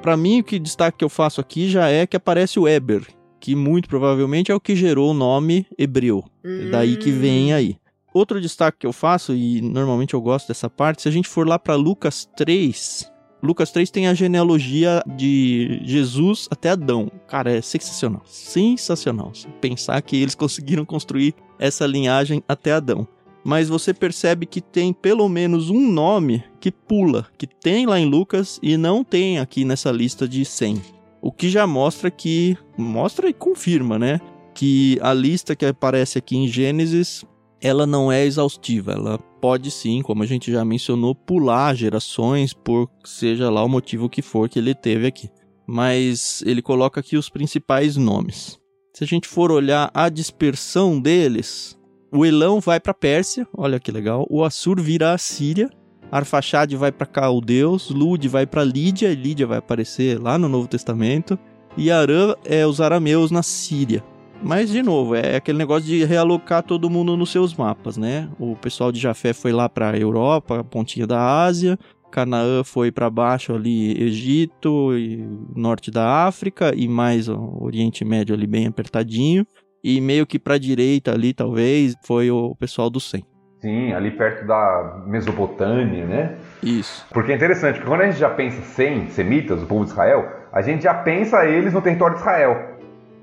Para 0.00 0.16
mim, 0.16 0.40
o 0.40 0.44
que 0.44 0.58
destaque 0.58 0.96
que 0.96 1.04
eu 1.04 1.10
faço 1.10 1.38
aqui 1.38 1.68
já 1.68 1.90
é 1.90 2.06
que 2.06 2.16
aparece 2.16 2.58
o 2.58 2.66
Eber, 2.66 3.06
que 3.38 3.54
muito 3.54 3.90
provavelmente 3.90 4.50
é 4.50 4.54
o 4.54 4.60
que 4.60 4.74
gerou 4.74 5.10
o 5.10 5.14
nome 5.14 5.66
hebreu. 5.76 6.24
É 6.42 6.70
daí 6.70 6.96
que 6.96 7.10
vem 7.10 7.52
aí. 7.52 7.76
Outro 8.14 8.40
destaque 8.40 8.78
que 8.78 8.86
eu 8.86 8.92
faço, 8.92 9.34
e 9.34 9.60
normalmente 9.60 10.14
eu 10.14 10.20
gosto 10.22 10.48
dessa 10.48 10.70
parte, 10.70 11.02
se 11.02 11.08
a 11.10 11.12
gente 11.12 11.28
for 11.28 11.46
lá 11.46 11.58
para 11.58 11.74
Lucas 11.74 12.26
3, 12.38 13.17
Lucas 13.42 13.70
3 13.70 13.90
tem 13.90 14.08
a 14.08 14.14
genealogia 14.14 15.02
de 15.06 15.80
Jesus 15.84 16.48
até 16.50 16.70
Adão. 16.70 17.10
Cara, 17.28 17.52
é 17.52 17.62
sensacional. 17.62 18.22
Sensacional. 18.24 19.32
Pensar 19.60 20.00
que 20.02 20.16
eles 20.16 20.34
conseguiram 20.36 20.84
construir 20.84 21.34
essa 21.58 21.86
linhagem 21.86 22.42
até 22.48 22.72
Adão. 22.72 23.06
Mas 23.44 23.68
você 23.68 23.94
percebe 23.94 24.44
que 24.44 24.60
tem 24.60 24.92
pelo 24.92 25.28
menos 25.28 25.70
um 25.70 25.90
nome 25.90 26.42
que 26.60 26.70
pula, 26.70 27.26
que 27.38 27.46
tem 27.46 27.86
lá 27.86 27.98
em 27.98 28.04
Lucas 28.04 28.58
e 28.62 28.76
não 28.76 29.04
tem 29.04 29.38
aqui 29.38 29.64
nessa 29.64 29.90
lista 29.92 30.28
de 30.28 30.44
100. 30.44 30.82
O 31.22 31.32
que 31.32 31.48
já 31.48 31.66
mostra 31.66 32.10
que. 32.10 32.56
Mostra 32.76 33.28
e 33.28 33.32
confirma, 33.32 33.98
né? 33.98 34.20
Que 34.54 34.98
a 35.00 35.14
lista 35.14 35.54
que 35.54 35.64
aparece 35.64 36.18
aqui 36.18 36.36
em 36.36 36.48
Gênesis 36.48 37.24
ela 37.60 37.86
não 37.86 38.10
é 38.10 38.24
exaustiva, 38.24 38.92
ela 38.92 39.18
pode 39.40 39.70
sim, 39.70 40.02
como 40.02 40.22
a 40.22 40.26
gente 40.26 40.50
já 40.50 40.64
mencionou, 40.64 41.14
pular 41.14 41.74
gerações 41.74 42.52
por 42.52 42.88
seja 43.04 43.50
lá 43.50 43.64
o 43.64 43.68
motivo 43.68 44.08
que 44.08 44.22
for 44.22 44.48
que 44.48 44.58
ele 44.58 44.74
teve 44.74 45.06
aqui. 45.06 45.28
Mas 45.66 46.42
ele 46.46 46.62
coloca 46.62 47.00
aqui 47.00 47.16
os 47.16 47.28
principais 47.28 47.96
nomes. 47.96 48.58
Se 48.94 49.04
a 49.04 49.06
gente 49.06 49.28
for 49.28 49.52
olhar 49.52 49.90
a 49.92 50.08
dispersão 50.08 50.98
deles, 50.98 51.78
o 52.12 52.24
Elão 52.24 52.58
vai 52.58 52.80
para 52.80 52.94
Pérsia, 52.94 53.46
olha 53.56 53.78
que 53.78 53.92
legal. 53.92 54.26
O 54.30 54.42
Assur 54.42 54.80
vira 54.80 55.12
a 55.12 55.18
Síria, 55.18 55.70
Arfaxade 56.10 56.74
vai 56.74 56.90
para 56.90 57.06
Caldeus, 57.06 57.90
Lud 57.90 58.26
vai 58.28 58.46
para 58.46 58.64
Lídia, 58.64 59.12
e 59.12 59.14
Lídia 59.14 59.46
vai 59.46 59.58
aparecer 59.58 60.18
lá 60.18 60.38
no 60.38 60.48
Novo 60.48 60.66
Testamento, 60.66 61.38
e 61.76 61.90
Arã 61.90 62.34
é 62.44 62.66
os 62.66 62.80
arameus 62.80 63.30
na 63.30 63.42
Síria. 63.42 64.02
Mas, 64.42 64.70
de 64.70 64.82
novo, 64.82 65.14
é 65.14 65.36
aquele 65.36 65.58
negócio 65.58 65.86
de 65.86 66.04
realocar 66.04 66.62
todo 66.62 66.88
mundo 66.88 67.16
nos 67.16 67.30
seus 67.30 67.54
mapas, 67.54 67.96
né? 67.96 68.28
O 68.38 68.54
pessoal 68.56 68.92
de 68.92 69.00
Jafé 69.00 69.32
foi 69.32 69.52
lá 69.52 69.68
para 69.68 69.90
a 69.90 69.98
Europa, 69.98 70.60
a 70.60 70.64
pontinha 70.64 71.06
da 71.06 71.42
Ásia. 71.44 71.78
Canaã 72.10 72.64
foi 72.64 72.90
para 72.90 73.10
baixo 73.10 73.54
ali, 73.54 74.00
Egito 74.02 74.96
e 74.96 75.28
norte 75.54 75.90
da 75.90 76.26
África 76.26 76.72
e 76.74 76.88
mais 76.88 77.28
o 77.28 77.58
Oriente 77.60 78.04
Médio 78.04 78.34
ali 78.34 78.46
bem 78.46 78.66
apertadinho. 78.66 79.46
E 79.82 80.00
meio 80.00 80.26
que 80.26 80.38
para 80.38 80.58
direita 80.58 81.12
ali, 81.12 81.32
talvez, 81.32 81.94
foi 82.04 82.30
o 82.30 82.54
pessoal 82.56 82.88
do 82.90 82.98
Sem. 82.98 83.24
Sim, 83.60 83.92
ali 83.92 84.12
perto 84.12 84.46
da 84.46 85.02
Mesopotâmia, 85.06 86.06
né? 86.06 86.36
Isso. 86.62 87.06
Porque 87.12 87.32
é 87.32 87.34
interessante, 87.34 87.74
porque 87.74 87.88
quando 87.88 88.02
a 88.02 88.06
gente 88.06 88.18
já 88.18 88.30
pensa 88.30 88.62
Sem, 88.62 89.08
semitas, 89.10 89.62
o 89.62 89.66
povo 89.66 89.84
de 89.84 89.90
Israel, 89.90 90.26
a 90.52 90.62
gente 90.62 90.84
já 90.84 90.94
pensa 90.94 91.44
eles 91.44 91.72
no 91.72 91.82
território 91.82 92.14
de 92.14 92.20
Israel. 92.20 92.77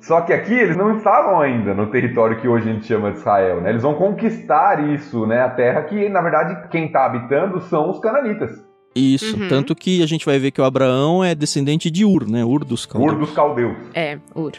Só 0.06 0.22
que 0.22 0.32
aqui 0.32 0.54
eles 0.54 0.78
não 0.78 0.98
estavam 0.98 1.42
ainda 1.42 1.74
no 1.74 1.88
território 1.88 2.40
que 2.40 2.48
hoje 2.48 2.70
a 2.70 2.74
gente 2.74 2.86
chama 2.86 3.12
de 3.12 3.18
Israel, 3.18 3.60
né? 3.60 3.72
Eles 3.72 3.82
vão 3.82 3.96
conquistar 3.96 4.88
isso, 4.94 5.26
né? 5.26 5.42
A 5.42 5.50
terra 5.50 5.82
que, 5.82 6.08
na 6.10 6.22
verdade, 6.22 6.70
quem 6.70 6.86
está 6.86 7.08
habitando 7.08 7.60
são 7.62 7.90
os 7.90 7.98
cananitas. 8.00 8.64
Isso, 8.96 9.36
uhum. 9.36 9.48
tanto 9.48 9.74
que 9.74 10.04
a 10.04 10.06
gente 10.06 10.24
vai 10.24 10.38
ver 10.38 10.52
que 10.52 10.62
o 10.62 10.64
Abraão 10.64 11.24
é 11.24 11.34
descendente 11.34 11.90
de 11.90 12.06
Ur, 12.06 12.30
né? 12.30 12.46
Ur 12.46 12.64
dos 12.64 12.86
caldeus. 12.86 13.14
Ur 13.14 13.20
dos 13.20 13.32
caldeus. 13.34 13.76
É, 13.96 14.20
Ur. 14.36 14.52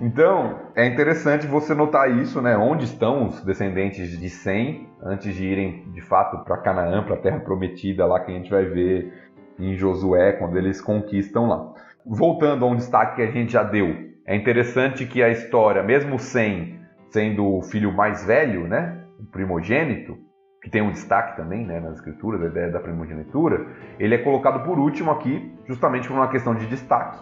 Então, 0.00 0.60
é 0.74 0.86
interessante 0.86 1.46
você 1.46 1.74
notar 1.74 2.10
isso, 2.18 2.40
né? 2.40 2.56
Onde 2.56 2.86
estão 2.86 3.26
os 3.26 3.42
descendentes 3.42 4.18
de 4.18 4.30
Sem 4.30 4.88
antes 5.02 5.34
de 5.34 5.44
irem, 5.44 5.84
de 5.92 6.00
fato, 6.00 6.42
para 6.44 6.56
Canaã, 6.56 7.04
para 7.04 7.16
a 7.16 7.18
terra 7.18 7.40
prometida 7.40 8.06
lá 8.06 8.20
que 8.20 8.32
a 8.32 8.34
gente 8.34 8.50
vai 8.50 8.64
ver 8.64 9.12
em 9.58 9.76
Josué, 9.76 10.32
quando 10.32 10.56
eles 10.56 10.80
conquistam 10.80 11.46
lá. 11.46 11.74
Voltando 12.06 12.64
a 12.64 12.68
um 12.68 12.74
destaque 12.74 13.16
que 13.16 13.22
a 13.22 13.30
gente 13.30 13.52
já 13.52 13.62
deu, 13.62 14.13
é 14.26 14.34
interessante 14.34 15.06
que 15.06 15.22
a 15.22 15.28
história, 15.28 15.82
mesmo 15.82 16.18
sem 16.18 16.80
sendo 17.10 17.46
o 17.46 17.62
filho 17.62 17.92
mais 17.92 18.24
velho, 18.24 18.66
né, 18.66 19.04
o 19.20 19.24
primogênito, 19.26 20.18
que 20.60 20.68
tem 20.68 20.82
um 20.82 20.90
destaque 20.90 21.36
também 21.36 21.64
né, 21.64 21.78
nas 21.78 21.96
escrituras, 21.96 22.42
a 22.42 22.46
ideia 22.46 22.70
da 22.70 22.80
primogenitura, 22.80 23.66
ele 24.00 24.14
é 24.14 24.18
colocado 24.18 24.64
por 24.64 24.78
último 24.78 25.12
aqui, 25.12 25.54
justamente 25.68 26.08
por 26.08 26.14
uma 26.14 26.28
questão 26.28 26.54
de 26.54 26.66
destaque 26.66 27.18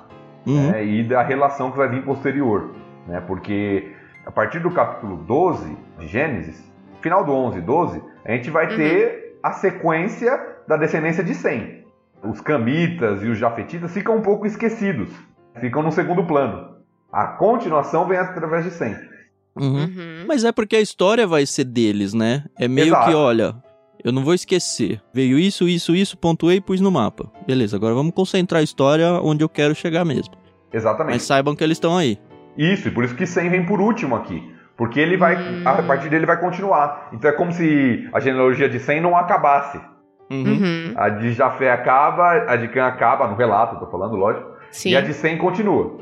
uhum. 0.46 0.70
né, 0.70 0.84
e 0.84 1.02
da 1.02 1.22
relação 1.22 1.70
que 1.70 1.76
vai 1.76 1.88
vir 1.88 2.04
posterior. 2.04 2.70
Né, 3.06 3.20
porque 3.26 3.92
a 4.24 4.30
partir 4.30 4.60
do 4.60 4.70
capítulo 4.70 5.16
12 5.16 5.76
de 5.98 6.06
Gênesis, 6.06 6.72
final 7.02 7.24
do 7.24 7.32
11 7.32 7.58
e 7.58 7.60
12, 7.60 8.02
a 8.24 8.32
gente 8.32 8.48
vai 8.48 8.70
uhum. 8.70 8.76
ter 8.76 9.38
a 9.42 9.52
sequência 9.52 10.40
da 10.66 10.76
descendência 10.76 11.22
de 11.22 11.34
Sem. 11.34 11.84
Os 12.22 12.40
camitas 12.40 13.22
e 13.22 13.26
os 13.26 13.36
jafetitas 13.36 13.92
ficam 13.92 14.16
um 14.16 14.22
pouco 14.22 14.46
esquecidos, 14.46 15.10
ficam 15.60 15.82
no 15.82 15.90
segundo 15.90 16.24
plano. 16.24 16.71
A 17.12 17.26
continuação 17.26 18.06
vem 18.06 18.18
através 18.18 18.64
de 18.64 18.70
Sem. 18.70 18.96
Uhum. 19.54 19.84
Uhum. 19.84 20.24
Mas 20.26 20.44
é 20.44 20.52
porque 20.52 20.76
a 20.76 20.80
história 20.80 21.26
vai 21.26 21.44
ser 21.44 21.64
deles, 21.64 22.14
né? 22.14 22.44
É 22.58 22.66
meio 22.66 22.88
Exato. 22.88 23.08
que, 23.08 23.14
olha, 23.14 23.54
eu 24.02 24.10
não 24.10 24.24
vou 24.24 24.32
esquecer. 24.32 25.00
Veio 25.12 25.38
isso, 25.38 25.68
isso, 25.68 25.94
isso, 25.94 26.16
pontuei 26.16 26.56
e 26.56 26.60
pus 26.60 26.80
no 26.80 26.90
mapa. 26.90 27.30
Beleza, 27.46 27.76
agora 27.76 27.94
vamos 27.94 28.14
concentrar 28.14 28.60
a 28.60 28.64
história 28.64 29.12
onde 29.22 29.44
eu 29.44 29.48
quero 29.48 29.74
chegar 29.74 30.04
mesmo. 30.04 30.34
Exatamente. 30.72 31.14
Mas 31.14 31.22
saibam 31.22 31.54
que 31.54 31.62
eles 31.62 31.76
estão 31.76 31.96
aí. 31.96 32.18
Isso, 32.56 32.88
e 32.88 32.90
por 32.90 33.04
isso 33.04 33.14
que 33.14 33.26
Sem 33.26 33.50
vem 33.50 33.66
por 33.66 33.80
último 33.80 34.16
aqui. 34.16 34.42
Porque 34.76 34.98
ele 34.98 35.18
vai, 35.18 35.36
hum. 35.36 35.62
a 35.64 35.82
partir 35.82 36.08
dele 36.08 36.24
vai 36.24 36.40
continuar. 36.40 37.10
Então 37.12 37.30
é 37.30 37.34
como 37.34 37.52
se 37.52 38.08
a 38.12 38.20
genealogia 38.20 38.68
de 38.68 38.80
Sem 38.80 39.00
não 39.00 39.14
acabasse. 39.14 39.78
Uhum. 40.30 40.44
uhum. 40.44 40.94
A 40.96 41.10
de 41.10 41.32
Jafé 41.32 41.70
acaba, 41.70 42.46
a 42.48 42.56
de 42.56 42.68
Cã 42.68 42.86
acaba, 42.86 43.28
no 43.28 43.36
relato, 43.36 43.78
tô 43.78 43.90
falando, 43.90 44.16
lógico. 44.16 44.50
Sim. 44.70 44.90
E 44.90 44.96
a 44.96 45.02
de 45.02 45.12
Sem 45.12 45.36
continua. 45.36 45.98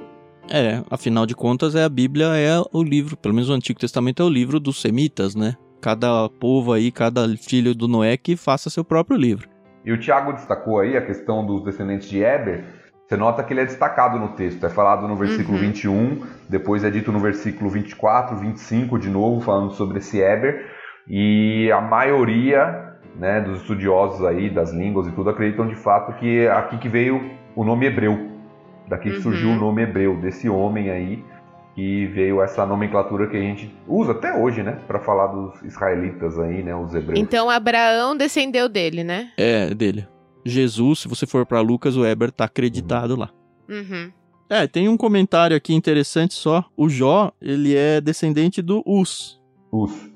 É, 0.49 0.83
afinal 0.91 1.27
de 1.27 1.35
contas, 1.35 1.75
é 1.75 1.85
a 1.85 1.89
Bíblia 1.89 2.37
é 2.37 2.61
o 2.73 2.83
livro, 2.83 3.17
pelo 3.17 3.35
menos 3.35 3.49
o 3.49 3.53
Antigo 3.53 3.79
Testamento 3.79 4.23
é 4.23 4.27
o 4.27 4.29
livro 4.29 4.59
dos 4.59 4.81
semitas, 4.81 5.35
né? 5.35 5.57
Cada 5.81 6.29
povo 6.29 6.73
aí, 6.73 6.91
cada 6.91 7.29
filho 7.37 7.75
do 7.75 7.89
Noé 7.89 8.17
que 8.17 8.37
faça 8.37 8.69
seu 8.69 8.85
próprio 8.85 9.17
livro. 9.17 9.49
E 9.85 9.93
o 9.93 9.99
Tiago 9.99 10.33
destacou 10.33 10.81
aí 10.81 10.97
a 10.97 11.05
questão 11.05 11.45
dos 11.45 11.65
descendentes 11.65 12.09
de 12.09 12.23
Eber. 12.23 12.65
Você 13.07 13.17
nota 13.17 13.43
que 13.43 13.53
ele 13.53 13.61
é 13.61 13.65
destacado 13.65 14.19
no 14.19 14.29
texto. 14.29 14.65
É 14.65 14.69
falado 14.69 15.09
no 15.09 15.17
versículo 15.17 15.57
uhum. 15.57 15.65
21, 15.65 16.23
depois 16.49 16.85
é 16.85 16.91
dito 16.91 17.11
no 17.11 17.19
versículo 17.19 17.71
24, 17.71 18.37
25 18.37 18.99
de 18.99 19.09
novo, 19.09 19.41
falando 19.41 19.73
sobre 19.73 19.99
esse 19.99 20.21
Eber. 20.21 20.67
E 21.09 21.73
a 21.73 21.81
maioria 21.81 22.91
né, 23.17 23.41
dos 23.41 23.63
estudiosos 23.63 24.25
aí 24.25 24.49
das 24.49 24.73
línguas 24.73 25.07
e 25.09 25.13
tudo 25.13 25.31
acreditam 25.31 25.67
de 25.67 25.75
fato 25.75 26.13
que 26.19 26.41
é 26.41 26.51
aqui 26.51 26.79
que 26.79 26.89
veio 26.89 27.21
o 27.57 27.65
nome 27.65 27.87
hebreu. 27.87 28.30
Daqui 28.91 29.09
uhum. 29.09 29.23
surgiu 29.23 29.51
o 29.51 29.55
nome 29.55 29.83
hebreu 29.83 30.17
desse 30.17 30.49
homem 30.49 30.91
aí 30.91 31.25
que 31.77 32.07
veio 32.09 32.43
essa 32.43 32.67
nomenclatura 32.67 33.29
que 33.29 33.37
a 33.37 33.41
gente 33.41 33.73
usa 33.87 34.11
até 34.11 34.37
hoje, 34.37 34.65
né, 34.65 34.81
para 34.89 34.99
falar 34.99 35.29
dos 35.29 35.63
israelitas 35.63 36.37
aí, 36.41 36.61
né, 36.61 36.75
os 36.75 36.93
hebreus. 36.93 37.19
Então 37.19 37.49
Abraão 37.49 38.17
descendeu 38.17 38.69
dele, 38.69 39.05
né? 39.05 39.31
É, 39.39 39.73
dele. 39.73 40.09
Jesus, 40.45 40.99
se 40.99 41.09
você 41.09 41.25
for 41.25 41.47
para 41.47 41.61
Lucas, 41.61 41.97
o 41.97 42.05
Eber 42.05 42.33
tá 42.33 42.47
acreditado 42.47 43.13
uhum. 43.13 43.21
lá. 43.21 43.31
Uhum. 43.69 44.11
É, 44.49 44.67
tem 44.67 44.89
um 44.89 44.97
comentário 44.97 45.57
aqui 45.57 45.73
interessante 45.73 46.35
só. 46.35 46.65
O 46.77 46.89
Jó, 46.89 47.31
ele 47.41 47.77
é 47.77 48.01
descendente 48.01 48.61
do 48.61 48.83
Us. 48.85 49.40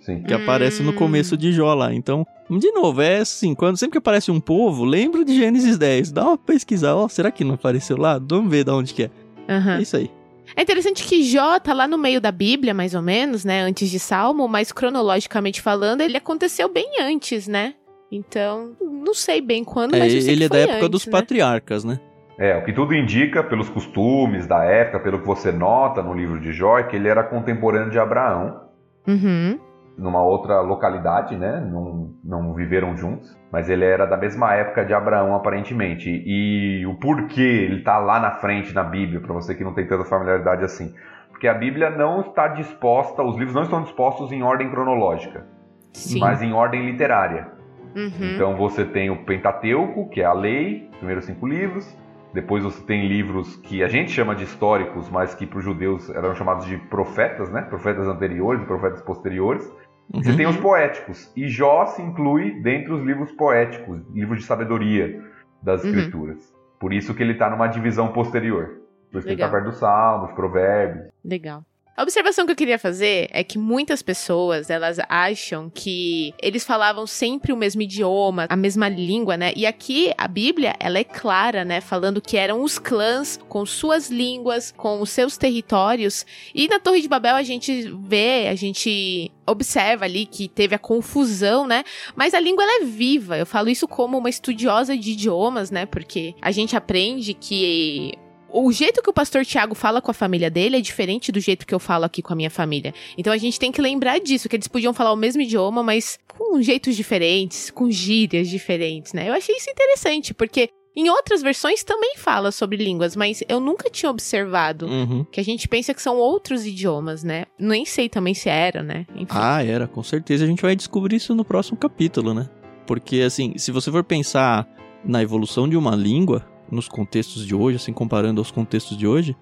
Sim. 0.00 0.22
Que 0.22 0.34
aparece 0.34 0.82
no 0.82 0.92
começo 0.92 1.36
de 1.36 1.52
Jó 1.52 1.72
lá. 1.74 1.94
Então, 1.94 2.26
de 2.50 2.70
novo, 2.72 3.00
é 3.00 3.18
assim, 3.18 3.54
quando 3.54 3.76
sempre 3.76 3.92
que 3.92 3.98
aparece 3.98 4.30
um 4.30 4.40
povo, 4.40 4.84
lembra 4.84 5.24
de 5.24 5.34
Gênesis 5.34 5.78
10. 5.78 6.12
Dá 6.12 6.24
uma 6.24 6.38
pesquisa, 6.38 6.94
ó, 6.94 7.04
oh, 7.04 7.08
será 7.08 7.30
que 7.30 7.44
não 7.44 7.54
apareceu 7.54 7.96
lá? 7.96 8.18
Vamos 8.18 8.50
ver 8.50 8.64
de 8.64 8.70
onde 8.70 8.92
que 8.92 9.04
é. 9.04 9.10
Uhum. 9.48 9.76
É 9.76 9.82
isso 9.82 9.96
aí. 9.96 10.10
É 10.56 10.62
interessante 10.62 11.04
que 11.04 11.22
Jó 11.22 11.58
tá 11.58 11.72
lá 11.72 11.88
no 11.88 11.96
meio 11.96 12.20
da 12.20 12.30
Bíblia, 12.30 12.74
mais 12.74 12.94
ou 12.94 13.02
menos, 13.02 13.44
né? 13.44 13.62
Antes 13.62 13.90
de 13.90 13.98
Salmo, 13.98 14.46
mas 14.46 14.72
cronologicamente 14.72 15.60
falando, 15.60 16.00
ele 16.00 16.16
aconteceu 16.16 16.68
bem 16.68 17.00
antes, 17.00 17.48
né? 17.48 17.74
Então, 18.12 18.72
não 18.80 19.14
sei 19.14 19.40
bem 19.40 19.64
quando, 19.64 19.94
é, 19.94 19.98
mas 19.98 20.28
ele 20.28 20.44
é 20.44 20.48
da 20.48 20.58
época 20.58 20.78
antes, 20.78 20.90
dos 20.90 21.06
né? 21.06 21.12
patriarcas, 21.12 21.82
né? 21.82 21.98
É, 22.38 22.56
o 22.56 22.64
que 22.64 22.72
tudo 22.72 22.94
indica, 22.94 23.42
pelos 23.42 23.68
costumes 23.68 24.46
da 24.46 24.64
época, 24.64 25.00
pelo 25.00 25.20
que 25.20 25.26
você 25.26 25.50
nota 25.50 26.02
no 26.02 26.12
livro 26.12 26.40
de 26.40 26.52
Jó, 26.52 26.78
é 26.78 26.82
que 26.82 26.96
ele 26.96 27.08
era 27.08 27.22
contemporâneo 27.22 27.90
de 27.90 27.98
Abraão. 27.98 28.63
Uhum 29.06 29.58
numa 29.96 30.22
outra 30.22 30.60
localidade, 30.60 31.36
né? 31.36 31.60
Não, 31.60 32.10
não 32.22 32.54
viveram 32.54 32.96
juntos, 32.96 33.36
mas 33.50 33.68
ele 33.68 33.84
era 33.84 34.06
da 34.06 34.16
mesma 34.16 34.52
época 34.54 34.84
de 34.84 34.92
Abraão, 34.92 35.34
aparentemente. 35.34 36.10
E 36.10 36.84
o 36.86 36.94
porquê 36.94 37.40
ele 37.40 37.78
está 37.78 37.98
lá 37.98 38.18
na 38.18 38.32
frente 38.32 38.74
na 38.74 38.82
Bíblia, 38.82 39.20
para 39.20 39.32
você 39.32 39.54
que 39.54 39.64
não 39.64 39.72
tem 39.72 39.86
tanta 39.86 40.04
familiaridade 40.04 40.64
assim. 40.64 40.94
Porque 41.30 41.46
a 41.46 41.54
Bíblia 41.54 41.90
não 41.90 42.20
está 42.20 42.48
disposta, 42.48 43.22
os 43.22 43.36
livros 43.36 43.54
não 43.54 43.62
estão 43.62 43.82
dispostos 43.82 44.32
em 44.32 44.42
ordem 44.42 44.70
cronológica, 44.70 45.46
Sim. 45.92 46.20
mas 46.20 46.42
em 46.42 46.52
ordem 46.52 46.84
literária. 46.84 47.48
Uhum. 47.94 48.34
Então 48.34 48.56
você 48.56 48.84
tem 48.84 49.10
o 49.10 49.24
Pentateuco, 49.24 50.08
que 50.08 50.20
é 50.20 50.24
a 50.24 50.32
lei, 50.32 50.88
os 50.92 50.96
primeiros 50.96 51.24
cinco 51.24 51.46
livros. 51.46 51.96
Depois 52.34 52.64
você 52.64 52.82
tem 52.82 53.06
livros 53.06 53.54
que 53.58 53.80
a 53.84 53.86
gente 53.86 54.10
chama 54.10 54.34
de 54.34 54.42
históricos, 54.42 55.08
mas 55.08 55.36
que 55.36 55.46
para 55.46 55.58
os 55.60 55.64
judeus 55.64 56.10
eram 56.10 56.34
chamados 56.34 56.66
de 56.66 56.76
profetas, 56.76 57.48
né? 57.48 57.62
Profetas 57.62 58.08
anteriores 58.08 58.60
e 58.60 58.66
profetas 58.66 59.00
posteriores. 59.00 59.64
Uhum. 60.12 60.20
Você 60.20 60.36
tem 60.36 60.44
os 60.44 60.56
poéticos. 60.56 61.32
E 61.36 61.46
Jó 61.46 61.86
se 61.86 62.02
inclui 62.02 62.60
dentre 62.60 62.92
os 62.92 63.04
livros 63.04 63.30
poéticos, 63.30 64.00
livros 64.12 64.40
de 64.40 64.46
sabedoria 64.46 65.22
das 65.62 65.84
uhum. 65.84 65.90
escrituras. 65.90 66.52
Por 66.80 66.92
isso 66.92 67.14
que 67.14 67.22
ele 67.22 67.34
está 67.34 67.48
numa 67.48 67.68
divisão 67.68 68.08
posterior. 68.08 68.80
Por 69.12 69.18
isso 69.18 69.28
que 69.28 69.34
ele 69.34 69.40
está 69.40 69.48
perto 69.48 69.66
dos 69.66 69.76
salmos, 69.76 70.32
provérbios. 70.32 71.06
Legal. 71.24 71.64
A 71.96 72.02
observação 72.02 72.44
que 72.44 72.50
eu 72.50 72.56
queria 72.56 72.78
fazer 72.78 73.28
é 73.30 73.44
que 73.44 73.56
muitas 73.56 74.02
pessoas, 74.02 74.68
elas 74.68 74.98
acham 75.08 75.70
que 75.72 76.34
eles 76.42 76.64
falavam 76.64 77.06
sempre 77.06 77.52
o 77.52 77.56
mesmo 77.56 77.82
idioma, 77.82 78.46
a 78.48 78.56
mesma 78.56 78.88
língua, 78.88 79.36
né? 79.36 79.52
E 79.54 79.64
aqui 79.64 80.12
a 80.18 80.26
Bíblia, 80.26 80.74
ela 80.80 80.98
é 80.98 81.04
clara, 81.04 81.64
né? 81.64 81.80
Falando 81.80 82.20
que 82.20 82.36
eram 82.36 82.62
os 82.62 82.80
clãs 82.80 83.38
com 83.48 83.64
suas 83.64 84.10
línguas, 84.10 84.74
com 84.76 85.00
os 85.00 85.10
seus 85.10 85.36
territórios. 85.36 86.26
E 86.52 86.66
na 86.66 86.80
Torre 86.80 87.00
de 87.00 87.06
Babel 87.06 87.36
a 87.36 87.44
gente 87.44 87.88
vê, 88.02 88.48
a 88.48 88.56
gente 88.56 89.30
observa 89.46 90.04
ali 90.04 90.26
que 90.26 90.48
teve 90.48 90.74
a 90.74 90.80
confusão, 90.80 91.64
né? 91.64 91.84
Mas 92.16 92.34
a 92.34 92.40
língua 92.40 92.64
ela 92.64 92.82
é 92.82 92.86
viva. 92.86 93.38
Eu 93.38 93.46
falo 93.46 93.68
isso 93.68 93.86
como 93.86 94.18
uma 94.18 94.28
estudiosa 94.28 94.96
de 94.96 95.12
idiomas, 95.12 95.70
né? 95.70 95.86
Porque 95.86 96.34
a 96.42 96.50
gente 96.50 96.74
aprende 96.74 97.34
que 97.34 98.14
o 98.54 98.70
jeito 98.70 99.02
que 99.02 99.10
o 99.10 99.12
pastor 99.12 99.44
Tiago 99.44 99.74
fala 99.74 100.00
com 100.00 100.12
a 100.12 100.14
família 100.14 100.48
dele 100.48 100.76
é 100.76 100.80
diferente 100.80 101.32
do 101.32 101.40
jeito 101.40 101.66
que 101.66 101.74
eu 101.74 101.80
falo 101.80 102.04
aqui 102.04 102.22
com 102.22 102.32
a 102.32 102.36
minha 102.36 102.50
família. 102.50 102.94
Então 103.18 103.32
a 103.32 103.36
gente 103.36 103.58
tem 103.58 103.72
que 103.72 103.82
lembrar 103.82 104.20
disso, 104.20 104.48
que 104.48 104.54
eles 104.54 104.68
podiam 104.68 104.94
falar 104.94 105.12
o 105.12 105.16
mesmo 105.16 105.42
idioma, 105.42 105.82
mas 105.82 106.18
com 106.28 106.62
jeitos 106.62 106.94
diferentes, 106.94 107.68
com 107.68 107.90
gírias 107.90 108.48
diferentes, 108.48 109.12
né? 109.12 109.28
Eu 109.28 109.34
achei 109.34 109.56
isso 109.56 109.68
interessante, 109.68 110.32
porque 110.32 110.70
em 110.96 111.08
outras 111.10 111.42
versões 111.42 111.82
também 111.82 112.14
fala 112.16 112.52
sobre 112.52 112.76
línguas, 112.76 113.16
mas 113.16 113.42
eu 113.48 113.58
nunca 113.58 113.90
tinha 113.90 114.08
observado 114.08 114.86
uhum. 114.86 115.26
que 115.32 115.40
a 115.40 115.44
gente 115.44 115.66
pensa 115.66 115.92
que 115.92 116.00
são 116.00 116.16
outros 116.16 116.64
idiomas, 116.64 117.24
né? 117.24 117.46
Nem 117.58 117.84
sei 117.84 118.08
também 118.08 118.34
se 118.34 118.48
era, 118.48 118.84
né? 118.84 119.04
Enfim. 119.16 119.26
Ah, 119.30 119.64
era, 119.64 119.88
com 119.88 120.02
certeza. 120.04 120.44
A 120.44 120.46
gente 120.46 120.62
vai 120.62 120.76
descobrir 120.76 121.16
isso 121.16 121.34
no 121.34 121.44
próximo 121.44 121.76
capítulo, 121.76 122.32
né? 122.32 122.48
Porque, 122.86 123.22
assim, 123.22 123.58
se 123.58 123.72
você 123.72 123.90
for 123.90 124.04
pensar 124.04 124.68
na 125.04 125.20
evolução 125.20 125.68
de 125.68 125.76
uma 125.76 125.96
língua, 125.96 126.46
nos 126.74 126.88
contextos 126.88 127.46
de 127.46 127.54
hoje, 127.54 127.76
assim, 127.76 127.92
comparando 127.92 128.40
aos 128.40 128.50
contextos 128.50 128.98
de 128.98 129.06
hoje, 129.06 129.36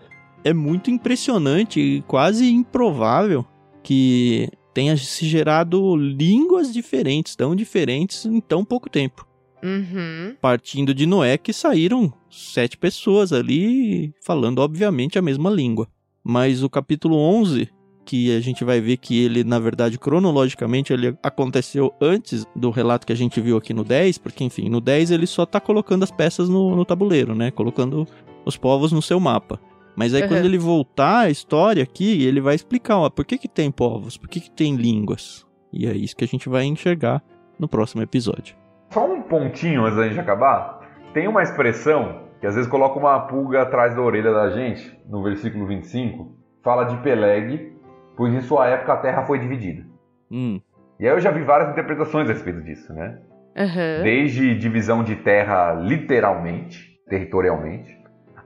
é 0.44 0.52
muito 0.52 0.90
impressionante 0.90 1.80
e 1.80 2.02
quase 2.02 2.50
improvável 2.50 3.44
que 3.82 4.48
tenha 4.72 4.96
se 4.96 5.26
gerado 5.26 5.96
línguas 5.96 6.72
diferentes, 6.72 7.34
tão 7.36 7.54
diferentes 7.54 8.24
em 8.24 8.40
tão 8.40 8.64
pouco 8.64 8.88
tempo. 8.88 9.26
Uhum. 9.62 10.34
Partindo 10.40 10.92
de 10.92 11.06
Noé, 11.06 11.38
que 11.38 11.52
saíram 11.52 12.12
sete 12.28 12.76
pessoas 12.76 13.32
ali 13.32 14.12
falando, 14.24 14.58
obviamente, 14.58 15.18
a 15.18 15.22
mesma 15.22 15.50
língua. 15.50 15.88
Mas 16.24 16.62
o 16.62 16.70
capítulo 16.70 17.16
11 17.16 17.68
que 18.04 18.36
a 18.36 18.40
gente 18.40 18.64
vai 18.64 18.80
ver 18.80 18.96
que 18.96 19.24
ele, 19.24 19.44
na 19.44 19.58
verdade, 19.58 19.98
cronologicamente, 19.98 20.92
ele 20.92 21.16
aconteceu 21.22 21.92
antes 22.00 22.46
do 22.54 22.70
relato 22.70 23.06
que 23.06 23.12
a 23.12 23.16
gente 23.16 23.40
viu 23.40 23.56
aqui 23.56 23.72
no 23.72 23.84
10, 23.84 24.18
porque, 24.18 24.44
enfim, 24.44 24.68
no 24.68 24.80
10 24.80 25.10
ele 25.10 25.26
só 25.26 25.46
tá 25.46 25.60
colocando 25.60 26.02
as 26.02 26.10
peças 26.10 26.48
no, 26.48 26.74
no 26.74 26.84
tabuleiro, 26.84 27.34
né? 27.34 27.50
Colocando 27.50 28.06
os 28.44 28.56
povos 28.56 28.92
no 28.92 29.02
seu 29.02 29.20
mapa. 29.20 29.60
Mas 29.94 30.14
aí 30.14 30.22
uhum. 30.22 30.28
quando 30.28 30.44
ele 30.44 30.58
voltar 30.58 31.20
a 31.20 31.30
história 31.30 31.82
aqui, 31.82 32.24
ele 32.24 32.40
vai 32.40 32.54
explicar, 32.54 32.98
ó, 32.98 33.10
por 33.10 33.24
que 33.24 33.38
que 33.38 33.48
tem 33.48 33.70
povos, 33.70 34.16
por 34.16 34.28
que 34.28 34.40
que 34.40 34.50
tem 34.50 34.74
línguas. 34.74 35.46
E 35.72 35.86
é 35.86 35.92
isso 35.92 36.16
que 36.16 36.24
a 36.24 36.28
gente 36.28 36.48
vai 36.48 36.64
enxergar 36.64 37.22
no 37.58 37.68
próximo 37.68 38.02
episódio. 38.02 38.56
Só 38.90 39.10
um 39.10 39.22
pontinho 39.22 39.84
antes 39.84 39.96
da 39.96 40.08
gente 40.08 40.20
acabar. 40.20 40.80
Tem 41.14 41.28
uma 41.28 41.42
expressão 41.42 42.22
que 42.40 42.46
às 42.46 42.54
vezes 42.54 42.68
coloca 42.68 42.98
uma 42.98 43.20
pulga 43.20 43.62
atrás 43.62 43.94
da 43.94 44.02
orelha 44.02 44.32
da 44.32 44.50
gente, 44.50 44.98
no 45.08 45.22
versículo 45.22 45.66
25, 45.66 46.36
fala 46.62 46.84
de 46.84 46.96
Peleg, 46.96 47.72
pois 48.16 48.32
em 48.34 48.40
sua 48.40 48.68
época 48.68 48.92
a 48.92 48.96
Terra 48.96 49.22
foi 49.22 49.38
dividida. 49.38 49.84
Hum. 50.30 50.60
E 50.98 51.06
aí 51.06 51.14
eu 51.14 51.20
já 51.20 51.30
vi 51.30 51.42
várias 51.42 51.70
interpretações 51.70 52.28
a 52.28 52.32
respeito 52.32 52.62
disso, 52.62 52.92
né? 52.92 53.18
Aham. 53.56 54.02
Desde 54.02 54.54
divisão 54.54 55.02
de 55.02 55.16
terra 55.16 55.74
literalmente, 55.74 56.98
territorialmente, 57.08 57.96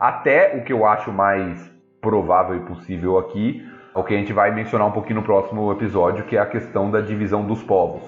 até 0.00 0.56
o 0.56 0.64
que 0.64 0.72
eu 0.72 0.84
acho 0.84 1.12
mais 1.12 1.72
provável 2.00 2.56
e 2.56 2.60
possível 2.60 3.18
aqui, 3.18 3.64
o 3.94 4.02
que 4.02 4.14
a 4.14 4.18
gente 4.18 4.32
vai 4.32 4.54
mencionar 4.54 4.86
um 4.86 4.92
pouquinho 4.92 5.20
no 5.20 5.22
próximo 5.22 5.70
episódio, 5.72 6.24
que 6.24 6.36
é 6.36 6.40
a 6.40 6.46
questão 6.46 6.90
da 6.90 7.00
divisão 7.00 7.46
dos 7.46 7.62
povos. 7.62 8.02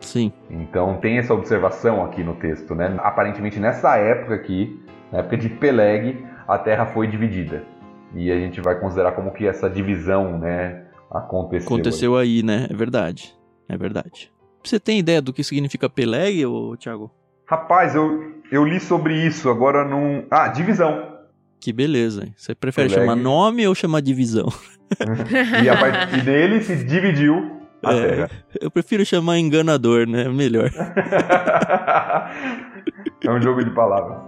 Sim. 0.00 0.32
Então 0.48 0.98
tem 0.98 1.18
essa 1.18 1.34
observação 1.34 2.04
aqui 2.04 2.22
no 2.22 2.34
texto, 2.36 2.74
né? 2.74 2.94
Aparentemente 2.98 3.58
nessa 3.58 3.96
época 3.96 4.34
aqui, 4.34 4.80
na 5.12 5.18
época 5.18 5.36
de 5.36 5.48
Peleg, 5.48 6.24
a 6.46 6.58
terra 6.58 6.86
foi 6.86 7.06
dividida. 7.06 7.64
E 8.14 8.30
a 8.30 8.36
gente 8.36 8.60
vai 8.60 8.78
considerar 8.78 9.12
como 9.12 9.32
que 9.32 9.46
essa 9.46 9.68
divisão, 9.68 10.38
né, 10.38 10.85
aconteceu. 11.10 11.66
Aconteceu 11.66 12.16
aí, 12.16 12.42
né? 12.42 12.66
É 12.70 12.74
verdade. 12.74 13.34
É 13.68 13.76
verdade. 13.76 14.32
Você 14.62 14.78
tem 14.80 14.98
ideia 14.98 15.20
do 15.22 15.32
que 15.32 15.44
significa 15.44 15.88
Peleg, 15.88 16.44
ô, 16.46 16.76
Thiago? 16.76 17.10
Rapaz, 17.46 17.94
eu, 17.94 18.32
eu 18.50 18.64
li 18.64 18.80
sobre 18.80 19.14
isso, 19.26 19.48
agora 19.48 19.84
não. 19.84 20.24
Ah, 20.30 20.48
divisão. 20.48 21.14
Que 21.60 21.72
beleza. 21.72 22.28
Você 22.36 22.54
prefere 22.54 22.88
Peleg. 22.88 23.02
chamar 23.06 23.16
nome 23.16 23.66
ou 23.66 23.74
chamar 23.74 24.00
divisão? 24.00 24.46
E 25.64 25.68
a 25.68 25.76
partir 25.76 26.22
dele 26.24 26.62
se 26.62 26.76
dividiu 26.84 27.60
a 27.84 27.92
É. 27.92 28.08
terra. 28.08 28.30
Eu 28.60 28.70
prefiro 28.70 29.04
chamar 29.04 29.36
enganador, 29.36 30.06
né? 30.06 30.28
Melhor. 30.28 30.70
é 33.24 33.30
um 33.30 33.40
jogo 33.42 33.64
de 33.64 33.70
palavras. 33.70 34.18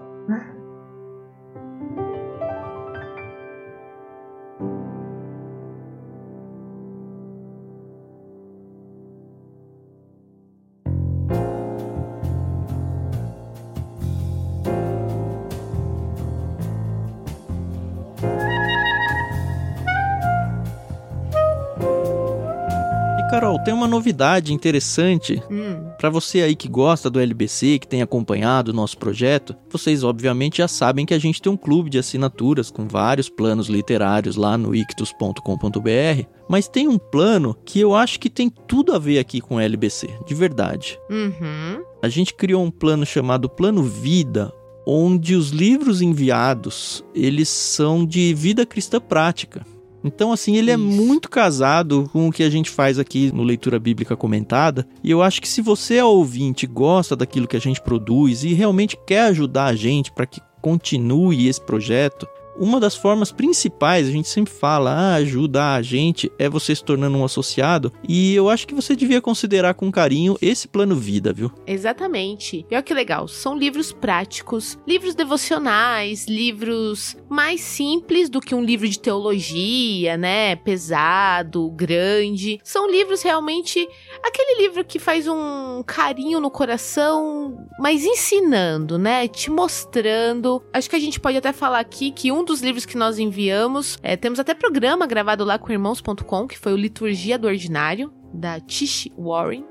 Tem 23.68 23.74
uma 23.74 23.86
novidade 23.86 24.54
interessante 24.54 25.42
Hum, 25.50 25.90
Para 25.98 26.08
você 26.08 26.40
aí 26.40 26.56
que 26.56 26.68
gosta 26.68 27.10
do 27.10 27.20
LBC, 27.20 27.78
que 27.78 27.86
tem 27.86 28.00
acompanhado 28.00 28.70
o 28.70 28.74
nosso 28.74 28.96
projeto, 28.96 29.54
vocês 29.68 30.02
obviamente 30.02 30.58
já 30.58 30.68
sabem 30.68 31.04
que 31.04 31.12
a 31.12 31.18
gente 31.18 31.42
tem 31.42 31.52
um 31.52 31.56
clube 31.56 31.90
de 31.90 31.98
assinaturas 31.98 32.70
com 32.70 32.88
vários 32.88 33.28
planos 33.28 33.68
literários 33.68 34.36
lá 34.36 34.56
no 34.56 34.74
ictus.com.br, 34.74 36.26
mas 36.48 36.66
tem 36.66 36.88
um 36.88 36.98
plano 36.98 37.54
que 37.64 37.78
eu 37.78 37.94
acho 37.94 38.18
que 38.18 38.30
tem 38.30 38.48
tudo 38.48 38.94
a 38.94 38.98
ver 38.98 39.18
aqui 39.18 39.40
com 39.40 39.56
o 39.56 39.60
LBC, 39.60 40.08
de 40.26 40.34
verdade. 40.34 40.98
uhum. 41.10 41.82
A 42.02 42.08
gente 42.08 42.32
criou 42.32 42.62
um 42.62 42.70
plano 42.70 43.04
chamado 43.04 43.48
Plano 43.48 43.82
Vida, 43.82 44.52
onde 44.86 45.34
os 45.34 45.50
livros 45.50 46.00
enviados, 46.00 47.04
eles 47.14 47.48
são 47.48 48.06
de 48.06 48.32
vida 48.32 48.64
cristã 48.64 49.00
prática. 49.00 49.66
Então, 50.02 50.32
assim, 50.32 50.56
ele 50.56 50.70
é 50.70 50.74
Isso. 50.74 50.82
muito 50.82 51.28
casado 51.28 52.08
com 52.12 52.28
o 52.28 52.32
que 52.32 52.42
a 52.42 52.50
gente 52.50 52.70
faz 52.70 52.98
aqui 52.98 53.32
no 53.34 53.42
Leitura 53.42 53.78
Bíblica 53.78 54.16
Comentada. 54.16 54.86
E 55.02 55.10
eu 55.10 55.22
acho 55.22 55.40
que 55.40 55.48
se 55.48 55.60
você 55.60 55.96
é 55.96 56.04
ouvinte, 56.04 56.66
gosta 56.66 57.16
daquilo 57.16 57.48
que 57.48 57.56
a 57.56 57.60
gente 57.60 57.80
produz 57.80 58.44
e 58.44 58.54
realmente 58.54 58.96
quer 59.06 59.22
ajudar 59.22 59.66
a 59.66 59.74
gente 59.74 60.12
para 60.12 60.26
que 60.26 60.40
continue 60.60 61.48
esse 61.48 61.60
projeto, 61.60 62.26
uma 62.58 62.80
das 62.80 62.96
formas 62.96 63.30
principais, 63.30 64.08
a 64.08 64.10
gente 64.10 64.28
sempre 64.28 64.52
fala, 64.52 64.90
ah, 64.90 65.14
ajudar 65.14 65.74
a 65.74 65.82
gente, 65.82 66.30
é 66.38 66.48
você 66.48 66.74
se 66.74 66.82
tornando 66.82 67.16
um 67.16 67.24
associado. 67.24 67.92
E 68.06 68.34
eu 68.34 68.50
acho 68.50 68.66
que 68.66 68.74
você 68.74 68.96
devia 68.96 69.20
considerar 69.20 69.74
com 69.74 69.90
carinho 69.90 70.36
esse 70.42 70.66
plano 70.66 70.96
vida, 70.96 71.32
viu? 71.32 71.52
Exatamente. 71.66 72.66
E 72.70 72.74
olha 72.74 72.82
que 72.82 72.92
legal, 72.92 73.28
são 73.28 73.56
livros 73.56 73.92
práticos, 73.92 74.78
livros 74.86 75.14
devocionais, 75.14 76.26
livros 76.26 77.16
mais 77.28 77.60
simples 77.60 78.28
do 78.28 78.40
que 78.40 78.54
um 78.54 78.62
livro 78.62 78.88
de 78.88 78.98
teologia, 78.98 80.16
né? 80.16 80.56
Pesado, 80.56 81.70
grande. 81.70 82.58
São 82.64 82.90
livros 82.90 83.22
realmente 83.22 83.86
aquele 84.22 84.62
livro 84.62 84.84
que 84.84 84.98
faz 84.98 85.28
um 85.28 85.82
carinho 85.86 86.40
no 86.40 86.50
coração, 86.50 87.66
mas 87.78 88.04
ensinando, 88.04 88.98
né? 88.98 89.28
Te 89.28 89.50
mostrando. 89.50 90.62
Acho 90.72 90.90
que 90.90 90.96
a 90.96 91.00
gente 91.00 91.20
pode 91.20 91.36
até 91.36 91.52
falar 91.52 91.78
aqui 91.78 92.10
que 92.10 92.32
um 92.32 92.44
dos 92.48 92.60
livros 92.60 92.84
que 92.84 92.96
nós 92.96 93.18
enviamos, 93.18 93.98
é, 94.02 94.16
temos 94.16 94.40
até 94.40 94.54
programa 94.54 95.06
gravado 95.06 95.44
lá 95.44 95.58
com 95.58 95.70
irmãos.com, 95.70 96.48
que 96.48 96.58
foi 96.58 96.72
o 96.72 96.76
Liturgia 96.76 97.38
do 97.38 97.46
Ordinário, 97.46 98.12
da 98.32 98.58
Tish 98.60 99.08
Warren 99.16 99.64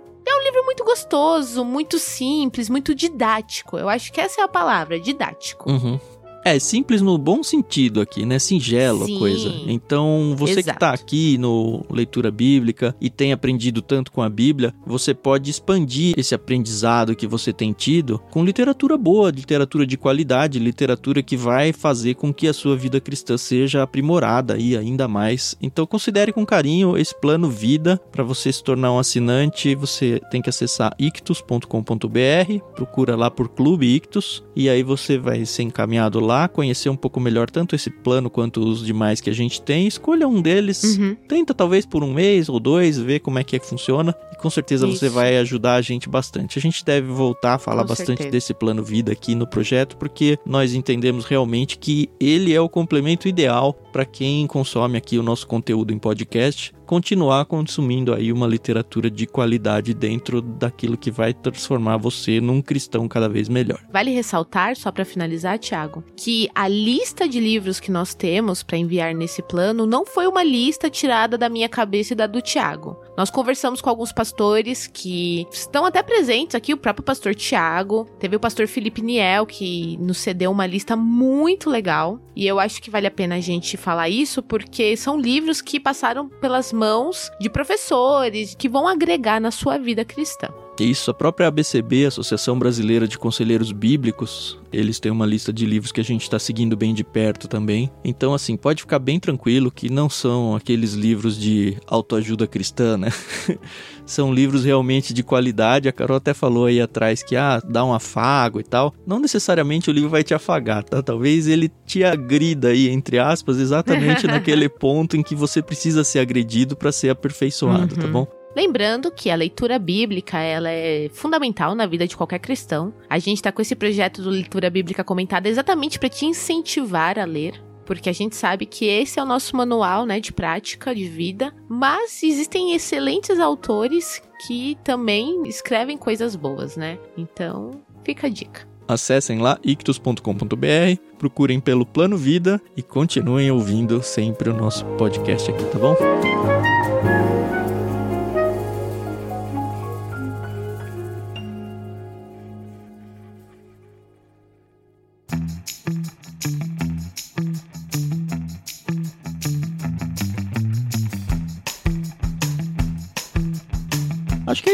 livro 0.48 0.64
muito 0.64 0.84
gostoso, 0.84 1.64
muito 1.66 2.00
simples, 2.00 2.70
muito 2.70 2.96
didático. 2.96 3.78
Eu 3.78 3.90
acho 3.90 4.12
que 4.12 4.22
essa 4.22 4.42
é 4.42 4.44
a 4.44 4.48
palavra, 4.48 5.00
didático. 5.00 5.70
Uhum. 5.70 6.00
É, 6.48 6.60
simples 6.60 7.02
no 7.02 7.18
bom 7.18 7.44
sentido 7.44 8.00
aqui, 8.00 8.26
né? 8.26 8.40
Singelo 8.40 9.04
a 9.04 9.06
Sim. 9.08 9.20
coisa. 9.20 9.54
Então, 9.68 10.34
você 10.38 10.54
que 10.54 10.60
Exato. 10.62 10.80
tá 10.80 10.92
aqui 10.92 11.38
no 11.38 11.86
Leitura 11.92 12.32
Bíblica 12.32 12.96
e 13.02 13.10
tem 13.10 13.34
aprendido 13.34 13.82
tanto 13.82 14.14
com 14.14 14.22
a 14.22 14.30
Bíblia, 14.30 14.74
você 14.86 15.14
pode 15.14 15.52
expandir 15.52 16.14
esse 16.18 16.34
aprendizado 16.34 17.18
que 17.18 17.28
você 17.28 17.52
tem 17.52 17.74
tido 17.74 18.18
com 18.32 18.46
literatura 18.46 18.98
boa, 18.98 19.30
literatura 19.30 19.86
de 19.86 19.98
qualidade, 19.98 20.58
literatura 20.58 21.22
que 21.22 21.36
vai 21.36 21.74
fazer 21.74 22.14
com 22.14 22.34
que 22.34 22.48
a 22.48 22.54
sua 22.54 22.78
vida 22.78 23.02
cristã 23.02 23.38
seja 23.38 23.84
aprimorada 23.84 24.54
aí 24.54 24.78
ainda 24.78 25.06
mais. 25.06 25.58
Então, 25.62 25.86
considere 25.86 26.32
com 26.32 26.46
carinho 26.46 26.98
esse 26.98 27.14
plano 27.20 27.50
vida 27.50 28.00
para 28.10 28.24
você 28.24 28.54
se 28.54 28.64
tornar 28.64 28.94
um 28.94 29.00
assinante. 29.00 29.76
Você 29.76 30.22
tem 30.32 30.42
que 30.42 30.50
acessar 30.50 30.96
ictus.com.br, 30.98 32.64
procura 32.74 33.18
lá 33.18 33.30
por 33.30 33.50
Clube 33.50 33.86
Ictus 33.86 34.42
e 34.56 34.70
aí 34.70 34.82
você 34.82 35.18
vai 35.18 35.46
ser 35.46 35.64
encaminhado 35.64 36.22
lá, 36.22 36.37
conhecer 36.50 36.90
um 36.90 36.96
pouco 36.98 37.22
melhor 37.22 37.50
tanto 37.50 37.74
esse 37.74 37.90
plano 37.90 38.30
quanto 38.30 38.60
os 38.60 38.86
demais 38.86 39.22
que 39.22 39.30
a 39.30 39.34
gente 39.34 39.62
tem. 39.62 39.88
Escolha 39.88 40.28
um 40.28 40.42
deles, 40.42 40.84
Uhum. 40.98 41.16
tenta 41.26 41.54
talvez 41.54 41.86
por 41.86 42.04
um 42.04 42.14
mês 42.14 42.50
ou 42.50 42.60
dois, 42.60 42.98
ver 42.98 43.20
como 43.22 43.40
é 43.40 43.46
que, 43.46 43.56
é 43.56 43.60
que 43.60 43.66
funciona 43.66 44.14
e 44.34 44.36
com 44.36 44.50
certeza 44.50 44.86
você 44.86 45.06
Isso. 45.06 45.16
vai 45.16 45.38
ajudar 45.38 45.76
a 45.76 45.82
gente 45.82 46.10
bastante. 46.10 46.60
A 46.60 46.62
gente 46.62 46.84
deve 46.84 47.08
voltar 47.08 47.54
a 47.54 47.58
falar 47.60 47.84
Com 47.84 47.88
bastante 47.88 48.08
certeza. 48.08 48.32
desse 48.32 48.54
plano 48.54 48.84
vida 48.84 49.14
aqui 49.14 49.34
no 49.36 49.48
projeto 49.48 49.96
porque 49.96 50.38
nós 50.46 50.74
entendemos 50.74 51.24
realmente 51.24 51.78
que 51.78 52.10
ele 52.20 52.54
é 52.54 52.60
o 52.60 52.68
complemento 52.68 53.28
ideal 53.30 53.74
para 53.94 54.04
quem 54.04 54.46
consome 54.48 54.98
aqui 54.98 55.18
o 55.18 55.24
nosso 55.24 55.48
conteúdo 55.48 55.94
em 55.94 55.98
podcast 55.98 56.74
continuar 56.88 57.46
consumindo 57.46 58.14
aí 58.14 58.32
uma 58.32 58.48
literatura 58.48 59.12
de 59.12 59.28
qualidade 59.28 59.94
dentro 59.94 60.42
daquilo 60.42 60.98
que 60.98 61.12
vai 61.12 61.34
transformar 61.34 61.98
você 61.98 62.40
num 62.40 62.62
cristão 62.62 63.08
cada 63.10 63.28
vez 63.28 63.50
melhor. 63.50 63.80
Vale 63.92 64.12
ressaltar, 64.12 64.76
só 64.78 64.90
para 64.90 65.04
finalizar, 65.04 65.60
Thiago, 65.60 66.04
que 66.16 66.50
a 66.56 66.68
lista 66.68 67.28
de 67.28 67.42
livros 67.42 67.80
que 67.80 67.92
nós 67.92 68.16
temos 68.16 68.64
para 68.64 68.78
enviar 68.78 69.14
nesse 69.14 69.42
plano 69.42 69.86
não 69.86 70.06
foi 70.06 70.28
uma 70.28 70.44
lista 70.44 70.90
tirada 70.90 71.38
da 71.38 71.50
minha 71.50 71.68
cabeça 71.68 72.14
e 72.14 72.16
da 72.16 72.26
do 72.26 72.42
Thiago. 72.42 72.98
Nós 73.18 73.30
conversamos 73.30 73.82
com 73.82 73.90
alguns 73.90 74.14
pastores 74.14 74.88
que 74.88 75.46
estão 75.52 75.86
até 75.86 76.02
presentes 76.02 76.56
aqui, 76.56 76.74
o 76.74 76.78
próprio 76.78 77.04
pastor 77.04 77.36
Thiago, 77.36 78.08
teve 78.18 78.36
o 78.36 78.40
pastor 78.40 78.66
Felipe 78.68 79.02
Niel 79.02 79.46
que 79.46 79.98
nos 79.98 80.20
cedeu 80.20 80.52
uma 80.52 80.66
lista 80.66 80.96
muito 80.96 81.70
legal, 81.70 82.20
e 82.34 82.48
eu 82.48 82.60
acho 82.60 82.82
que 82.82 82.90
vale 82.90 83.08
a 83.08 83.12
pena 83.12 83.36
a 83.36 83.42
gente 83.42 83.76
falar 83.76 84.08
isso 84.08 84.42
porque 84.42 84.96
são 84.96 85.20
livros 85.20 85.62
que 85.62 85.80
passaram 85.80 86.30
pelas 86.30 86.72
mãos 86.78 87.32
de 87.40 87.50
professores 87.50 88.54
que 88.54 88.70
vão 88.70 88.88
agregar 88.88 89.42
na 89.42 89.50
sua 89.50 89.80
vida 89.80 90.06
cristã. 90.06 90.48
Isso, 90.84 91.10
a 91.10 91.14
própria 91.14 91.48
ABCB, 91.48 92.06
Associação 92.06 92.58
Brasileira 92.58 93.08
de 93.08 93.18
Conselheiros 93.18 93.72
Bíblicos, 93.72 94.60
eles 94.72 95.00
têm 95.00 95.12
uma 95.12 95.26
lista 95.26 95.52
de 95.52 95.66
livros 95.66 95.92
que 95.92 96.00
a 96.02 96.04
gente 96.04 96.22
está 96.24 96.38
seguindo 96.38 96.76
bem 96.78 96.94
de 96.94 97.04
perto 97.04 97.48
também. 97.48 97.90
Então, 98.04 98.34
assim, 98.34 98.56
pode 98.56 98.82
ficar 98.82 99.00
bem 99.00 99.20
tranquilo 99.20 99.72
que 99.72 99.90
não 99.90 100.10
são 100.10 100.56
aqueles 100.56 100.94
livros 100.94 101.38
de 101.40 101.78
autoajuda 101.88 102.46
cristã, 102.46 102.98
né? 102.98 103.10
são 104.06 104.34
livros 104.34 104.64
realmente 104.64 105.14
de 105.14 105.24
qualidade. 105.24 105.90
A 105.90 105.92
Carol 105.92 106.18
até 106.18 106.34
falou 106.34 106.66
aí 106.66 106.80
atrás 106.80 107.24
que, 107.24 107.36
ah, 107.36 107.62
dá 107.68 107.84
um 107.84 107.94
afago 107.94 108.60
e 108.60 108.64
tal. 108.64 108.94
Não 109.06 109.20
necessariamente 109.20 109.90
o 109.90 109.94
livro 109.94 110.10
vai 110.10 110.24
te 110.24 110.34
afagar, 110.34 110.84
tá? 110.84 111.02
Talvez 111.02 111.48
ele 111.48 111.72
te 111.86 112.04
agrida 112.04 112.70
aí, 112.70 112.88
entre 112.90 113.20
aspas, 113.20 113.58
exatamente 113.58 114.26
naquele 114.28 114.70
ponto 114.70 115.18
em 115.18 115.24
que 115.24 115.36
você 115.36 115.62
precisa 115.62 116.04
ser 116.04 116.20
agredido 116.20 116.76
para 116.76 116.92
ser 116.92 117.10
aperfeiçoado, 117.10 117.96
tá 117.96 118.06
Uhum. 118.06 118.12
bom? 118.12 118.37
Lembrando 118.58 119.12
que 119.12 119.30
a 119.30 119.36
leitura 119.36 119.78
bíblica 119.78 120.40
ela 120.40 120.72
é 120.72 121.12
fundamental 121.14 121.76
na 121.76 121.86
vida 121.86 122.08
de 122.08 122.18
qualquer 122.18 122.40
cristão. 122.40 122.92
A 123.08 123.20
gente 123.20 123.38
está 123.38 123.52
com 123.52 123.62
esse 123.62 123.76
projeto 123.76 124.20
do 124.20 124.32
Leitura 124.32 124.68
Bíblica 124.68 125.04
Comentada 125.04 125.48
exatamente 125.48 126.00
para 126.00 126.10
te 126.10 126.26
incentivar 126.26 127.20
a 127.20 127.24
ler. 127.24 127.64
Porque 127.86 128.10
a 128.10 128.14
gente 128.14 128.36
sabe 128.36 128.66
que 128.66 128.86
esse 128.86 129.20
é 129.20 129.22
o 129.22 129.28
nosso 129.28 129.56
manual 129.56 130.08
né, 130.08 130.20
de 130.20 130.34
prática 130.34 130.96
de 130.96 131.08
vida. 131.08 131.54
Mas 131.70 132.24
existem 132.24 132.74
excelentes 132.74 133.40
autores 133.40 134.24
que 134.48 134.76
também 134.84 135.44
escrevem 135.48 135.96
coisas 135.96 136.36
boas, 136.36 136.76
né? 136.76 136.98
Então, 137.16 137.80
fica 138.04 138.26
a 138.26 138.30
dica. 138.32 138.68
Acessem 138.88 139.38
lá 139.38 139.60
ictus.com.br, 139.64 141.00
procurem 141.20 141.60
pelo 141.60 141.86
Plano 141.86 142.18
Vida 142.18 142.60
e 142.76 142.82
continuem 142.82 143.52
ouvindo 143.52 144.02
sempre 144.02 144.50
o 144.50 144.54
nosso 144.54 144.84
podcast 144.98 145.52
aqui, 145.52 145.64
tá 145.66 145.78
bom? 145.78 146.57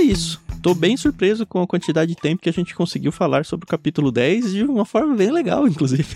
Isso. 0.03 0.41
Tô 0.61 0.73
bem 0.73 0.95
surpreso 0.95 1.45
com 1.45 1.61
a 1.61 1.67
quantidade 1.67 2.13
de 2.13 2.21
tempo 2.21 2.41
que 2.41 2.49
a 2.49 2.53
gente 2.53 2.73
conseguiu 2.75 3.11
falar 3.11 3.45
sobre 3.45 3.65
o 3.65 3.67
capítulo 3.67 4.11
10 4.11 4.51
de 4.53 4.63
uma 4.63 4.85
forma 4.85 5.15
bem 5.15 5.31
legal, 5.31 5.67
inclusive. 5.67 6.15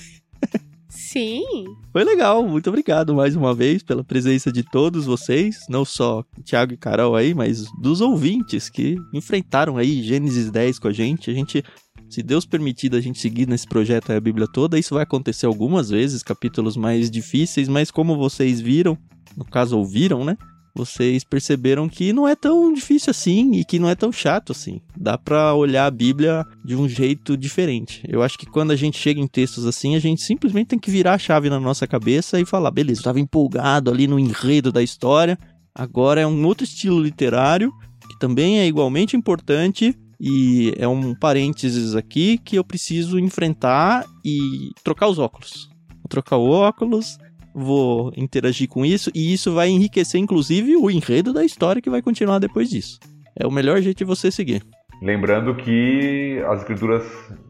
Sim. 0.90 1.44
Foi 1.92 2.04
legal, 2.04 2.48
muito 2.48 2.70
obrigado 2.70 3.14
mais 3.14 3.36
uma 3.36 3.54
vez 3.54 3.84
pela 3.84 4.04
presença 4.04 4.52
de 4.52 4.64
todos 4.64 5.06
vocês, 5.06 5.66
não 5.70 5.84
só 5.86 6.24
Thiago 6.44 6.74
e 6.74 6.78
Carol 6.78 7.16
aí, 7.16 7.34
mas 7.34 7.66
dos 7.80 8.02
ouvintes 8.02 8.70
que 8.70 8.96
enfrentaram 9.14 9.78
aí 9.78 10.02
Gênesis 10.02 10.50
10 10.50 10.80
com 10.80 10.88
a 10.88 10.94
gente. 10.94 11.30
A 11.30 11.34
gente, 11.34 11.64
se 12.10 12.24
Deus 12.24 12.46
permitir 12.46 12.94
a 12.96 13.02
gente 13.02 13.20
seguir 13.20 13.48
nesse 13.48 13.68
projeto 13.68 14.12
aí, 14.12 14.18
a 14.18 14.22
Bíblia 14.22 14.48
toda, 14.48 14.80
isso 14.80 14.96
vai 14.96 15.04
acontecer 15.04 15.46
algumas 15.46 15.90
vezes, 15.90 16.24
capítulos 16.24 16.76
mais 16.76 17.12
difíceis, 17.12 17.68
mas 17.68 17.92
como 17.92 18.18
vocês 18.18 18.60
viram, 18.60 18.98
no 19.36 19.46
caso 19.46 19.78
ouviram, 19.78 20.26
né? 20.26 20.38
Vocês 20.78 21.24
perceberam 21.24 21.90
que 21.90 22.14
não 22.14 22.28
é 22.28 22.36
tão 22.36 22.72
difícil 22.72 23.12
assim 23.12 23.52
e 23.54 23.66
que 23.66 23.80
não 23.80 23.90
é 23.90 23.96
tão 23.96 24.12
chato 24.12 24.52
assim. 24.52 24.80
Dá 24.96 25.18
para 25.18 25.54
olhar 25.56 25.86
a 25.86 25.92
Bíblia 25.92 26.46
de 26.64 26.76
um 26.76 26.88
jeito 26.88 27.36
diferente. 27.36 28.04
Eu 28.08 28.22
acho 28.22 28.38
que 28.38 28.46
quando 28.46 28.72
a 28.72 28.76
gente 28.76 28.98
chega 28.98 29.20
em 29.20 29.28
textos 29.28 29.66
assim, 29.66 29.96
a 29.96 30.00
gente 30.00 30.22
simplesmente 30.22 30.68
tem 30.68 30.80
que 30.80 30.92
virar 30.92 31.16
a 31.16 31.18
chave 31.18 31.50
na 31.50 31.60
nossa 31.60 31.88
cabeça 31.88 32.40
e 32.40 32.46
falar: 32.46 32.72
beleza, 32.72 33.00
eu 33.00 33.02
estava 33.02 33.20
empolgado 33.20 33.90
ali 33.90 34.08
no 34.08 34.20
enredo 34.20 34.72
da 34.72 34.84
história, 34.84 35.38
agora 35.74 36.22
é 36.22 36.28
um 36.28 36.46
outro 36.46 36.64
estilo 36.64 37.02
literário 37.02 37.72
que 38.08 38.18
também 38.20 38.60
é 38.60 38.68
igualmente 38.68 39.16
importante. 39.16 39.96
E 40.20 40.74
é 40.78 40.88
um 40.88 41.14
parênteses 41.14 41.96
aqui 41.96 42.40
que 42.40 42.56
eu 42.56 42.64
preciso 42.64 43.20
enfrentar 43.20 44.04
e 44.26 44.72
trocar 44.84 45.08
os 45.08 45.20
óculos. 45.20 45.70
Vou 45.90 46.08
trocar 46.10 46.38
o 46.38 46.50
óculos, 46.50 47.20
vou 47.58 48.12
interagir 48.16 48.70
com 48.70 48.86
isso 48.86 49.10
e 49.16 49.34
isso 49.34 49.52
vai 49.52 49.70
enriquecer 49.70 50.22
inclusive 50.22 50.76
o 50.76 50.92
enredo 50.92 51.34
da 51.34 51.44
história 51.44 51.82
que 51.82 51.90
vai 51.90 52.04
continuar 52.04 52.38
depois 52.38 52.70
disso. 52.70 53.00
É 53.36 53.48
o 53.48 53.52
melhor 53.52 53.82
jeito 53.82 53.98
de 53.98 54.04
você 54.04 54.30
seguir. 54.30 54.64
Lembrando 55.02 55.56
que 55.56 56.42
as 56.48 56.60
escrituras 56.60 57.04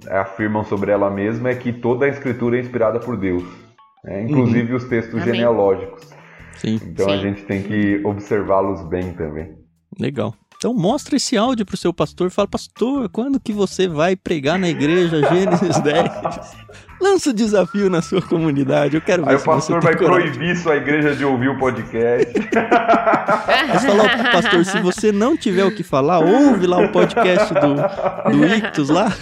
afirmam 0.10 0.64
sobre 0.64 0.92
ela 0.92 1.10
mesma 1.10 1.50
é 1.50 1.56
que 1.56 1.74
toda 1.74 2.06
a 2.06 2.10
escritura 2.10 2.58
é 2.58 2.62
inspirada 2.62 3.00
por 3.00 3.18
Deus, 3.18 3.44
né? 4.04 4.24
inclusive 4.24 4.72
uhum. 4.72 4.78
os 4.78 4.86
textos 4.86 5.22
Amém. 5.22 5.34
genealógicos. 5.34 6.10
Sim. 6.54 6.80
Então 6.84 7.08
Sim. 7.08 7.14
a 7.14 7.18
gente 7.18 7.44
tem 7.44 7.64
que 7.64 8.02
observá-los 8.06 8.84
bem 8.88 9.14
também. 9.14 9.56
Legal. 10.00 10.34
Então 10.58 10.74
mostra 10.74 11.16
esse 11.16 11.38
áudio 11.38 11.64
pro 11.68 11.78
seu 11.78 11.94
pastor, 11.94 12.32
fala, 12.32 12.48
pastor, 12.48 13.08
quando 13.10 13.40
que 13.40 13.54
você 13.54 13.88
vai 13.88 14.16
pregar 14.16 14.58
na 14.58 14.68
igreja 14.68 15.22
Gênesis 15.30 15.80
10? 15.80 16.12
Lança 17.00 17.30
o 17.30 17.34
desafio 17.34 17.92
na 17.92 18.02
sua 18.02 18.24
comunidade, 18.24 18.96
eu 18.96 19.02
quero 19.02 19.24
ver 19.24 19.30
Aí 19.30 19.36
o 19.36 19.44
pastor 19.44 19.80
vai 19.80 19.96
coragem. 19.96 20.32
proibir 20.32 20.58
sua 20.58 20.78
igreja 20.78 21.16
de 21.16 21.24
ouvir 21.24 21.50
o 21.50 21.60
podcast. 21.60 22.34
Mas 23.70 23.86
falar 23.86 24.32
pastor, 24.32 24.66
se 24.66 24.80
você 24.82 25.12
não 25.12 25.38
tiver 25.38 25.64
o 25.64 25.76
que 25.76 25.84
falar, 25.84 26.20
ouve 26.22 26.66
lá 26.66 26.80
o 26.80 26.92
podcast 26.92 27.54
do, 27.54 28.32
do 28.32 28.46
Ictus 28.48 28.90
lá, 28.90 29.16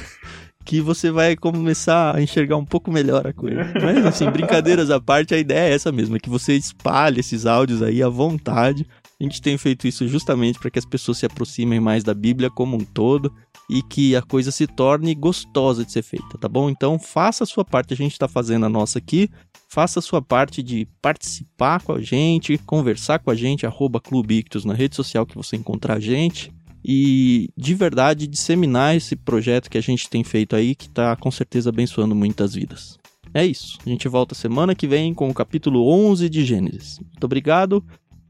que 0.64 0.80
você 0.80 1.12
vai 1.12 1.36
começar 1.36 2.16
a 2.16 2.22
enxergar 2.22 2.56
um 2.56 2.66
pouco 2.66 2.90
melhor 2.90 3.28
a 3.28 3.34
coisa. 3.34 3.74
Mas 3.84 4.06
assim, 4.06 4.30
brincadeiras 4.32 4.90
à 4.90 5.02
parte, 5.02 5.36
a 5.36 5.38
ideia 5.38 5.70
é 5.70 5.76
essa 5.76 5.92
mesmo, 5.92 6.16
é 6.16 6.20
que 6.20 6.30
você 6.30 6.54
espalhe 6.54 7.20
esses 7.20 7.46
áudios 7.46 7.82
aí 7.82 8.02
à 8.02 8.08
vontade 8.08 8.88
a 9.20 9.24
gente 9.24 9.42
tem 9.42 9.58
feito 9.58 9.88
isso 9.88 10.08
justamente 10.08 10.60
para 10.60 10.70
que 10.70 10.80
as 10.80 10.86
pessoas 10.86 11.18
se 11.18 11.26
aproximem 11.26 11.80
mais 11.80 12.04
da 12.04 12.14
Bíblia 12.14 12.50
como 12.50 12.76
um 12.76 12.84
todo 12.84 13.34
e 13.70 13.82
que 13.82 14.16
a 14.16 14.22
coisa 14.22 14.52
se 14.52 14.68
torne 14.68 15.16
gostosa 15.16 15.86
de 15.86 15.92
ser 15.92 16.04
feita, 16.04 16.38
tá 16.38 16.50
bom? 16.50 16.70
Então 16.70 17.00
faça 17.00 17.44
a 17.44 17.48
sua 17.48 17.64
parte, 17.64 17.94
a 17.94 17.98
gente 17.98 18.12
está 18.12 18.28
fazendo 18.28 18.66
a 18.66 18.70
nossa 18.70 19.00
aqui. 19.00 19.30
Faça 19.68 20.00
a 20.00 20.02
sua 20.02 20.22
parte 20.22 20.62
de 20.62 20.88
participar 21.02 21.82
com 21.82 21.94
a 21.94 22.02
gente, 22.02 22.58
conversar 22.60 23.20
com 23.20 23.32
a 23.32 23.36
gente, 23.36 23.66
arroba 23.66 24.00
Clube 24.00 24.36
Ictus 24.36 24.64
na 24.64 24.74
rede 24.74 24.96
social 24.96 25.26
que 25.26 25.36
você 25.36 25.56
encontrar 25.56 25.96
a 25.96 26.00
gente. 26.00 26.54
E 26.84 27.50
de 27.58 27.74
verdade 27.74 28.28
disseminar 28.28 28.96
esse 28.96 29.16
projeto 29.16 29.70
que 29.70 29.78
a 29.78 29.82
gente 29.82 30.10
tem 30.10 30.24
feito 30.24 30.56
aí, 30.56 30.76
que 30.76 30.86
está 30.86 31.16
com 31.16 31.32
certeza 31.32 31.70
abençoando 31.70 32.14
muitas 32.14 32.54
vidas. 32.54 33.00
É 33.34 33.46
isso. 33.46 33.80
A 33.86 33.90
gente 33.90 34.08
volta 34.08 34.36
semana 34.36 34.76
que 34.76 34.88
vem 34.88 35.14
com 35.14 35.30
o 35.30 35.34
capítulo 35.34 35.90
11 35.90 36.30
de 36.30 36.46
Gênesis. 36.46 37.00
Muito 37.00 37.24
obrigado 37.24 37.84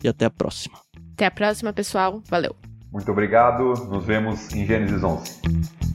e 0.06 0.08
até 0.08 0.26
a 0.26 0.30
próxima. 0.30 0.78
Até 1.14 1.26
a 1.26 1.32
próxima, 1.32 1.74
pessoal. 1.74 2.22
Valeu. 2.30 2.56
Muito 2.92 3.12
obrigado. 3.12 3.74
Nos 3.90 4.06
vemos 4.06 4.54
em 4.54 4.66
Gênesis 4.66 5.04
11. 5.04 5.95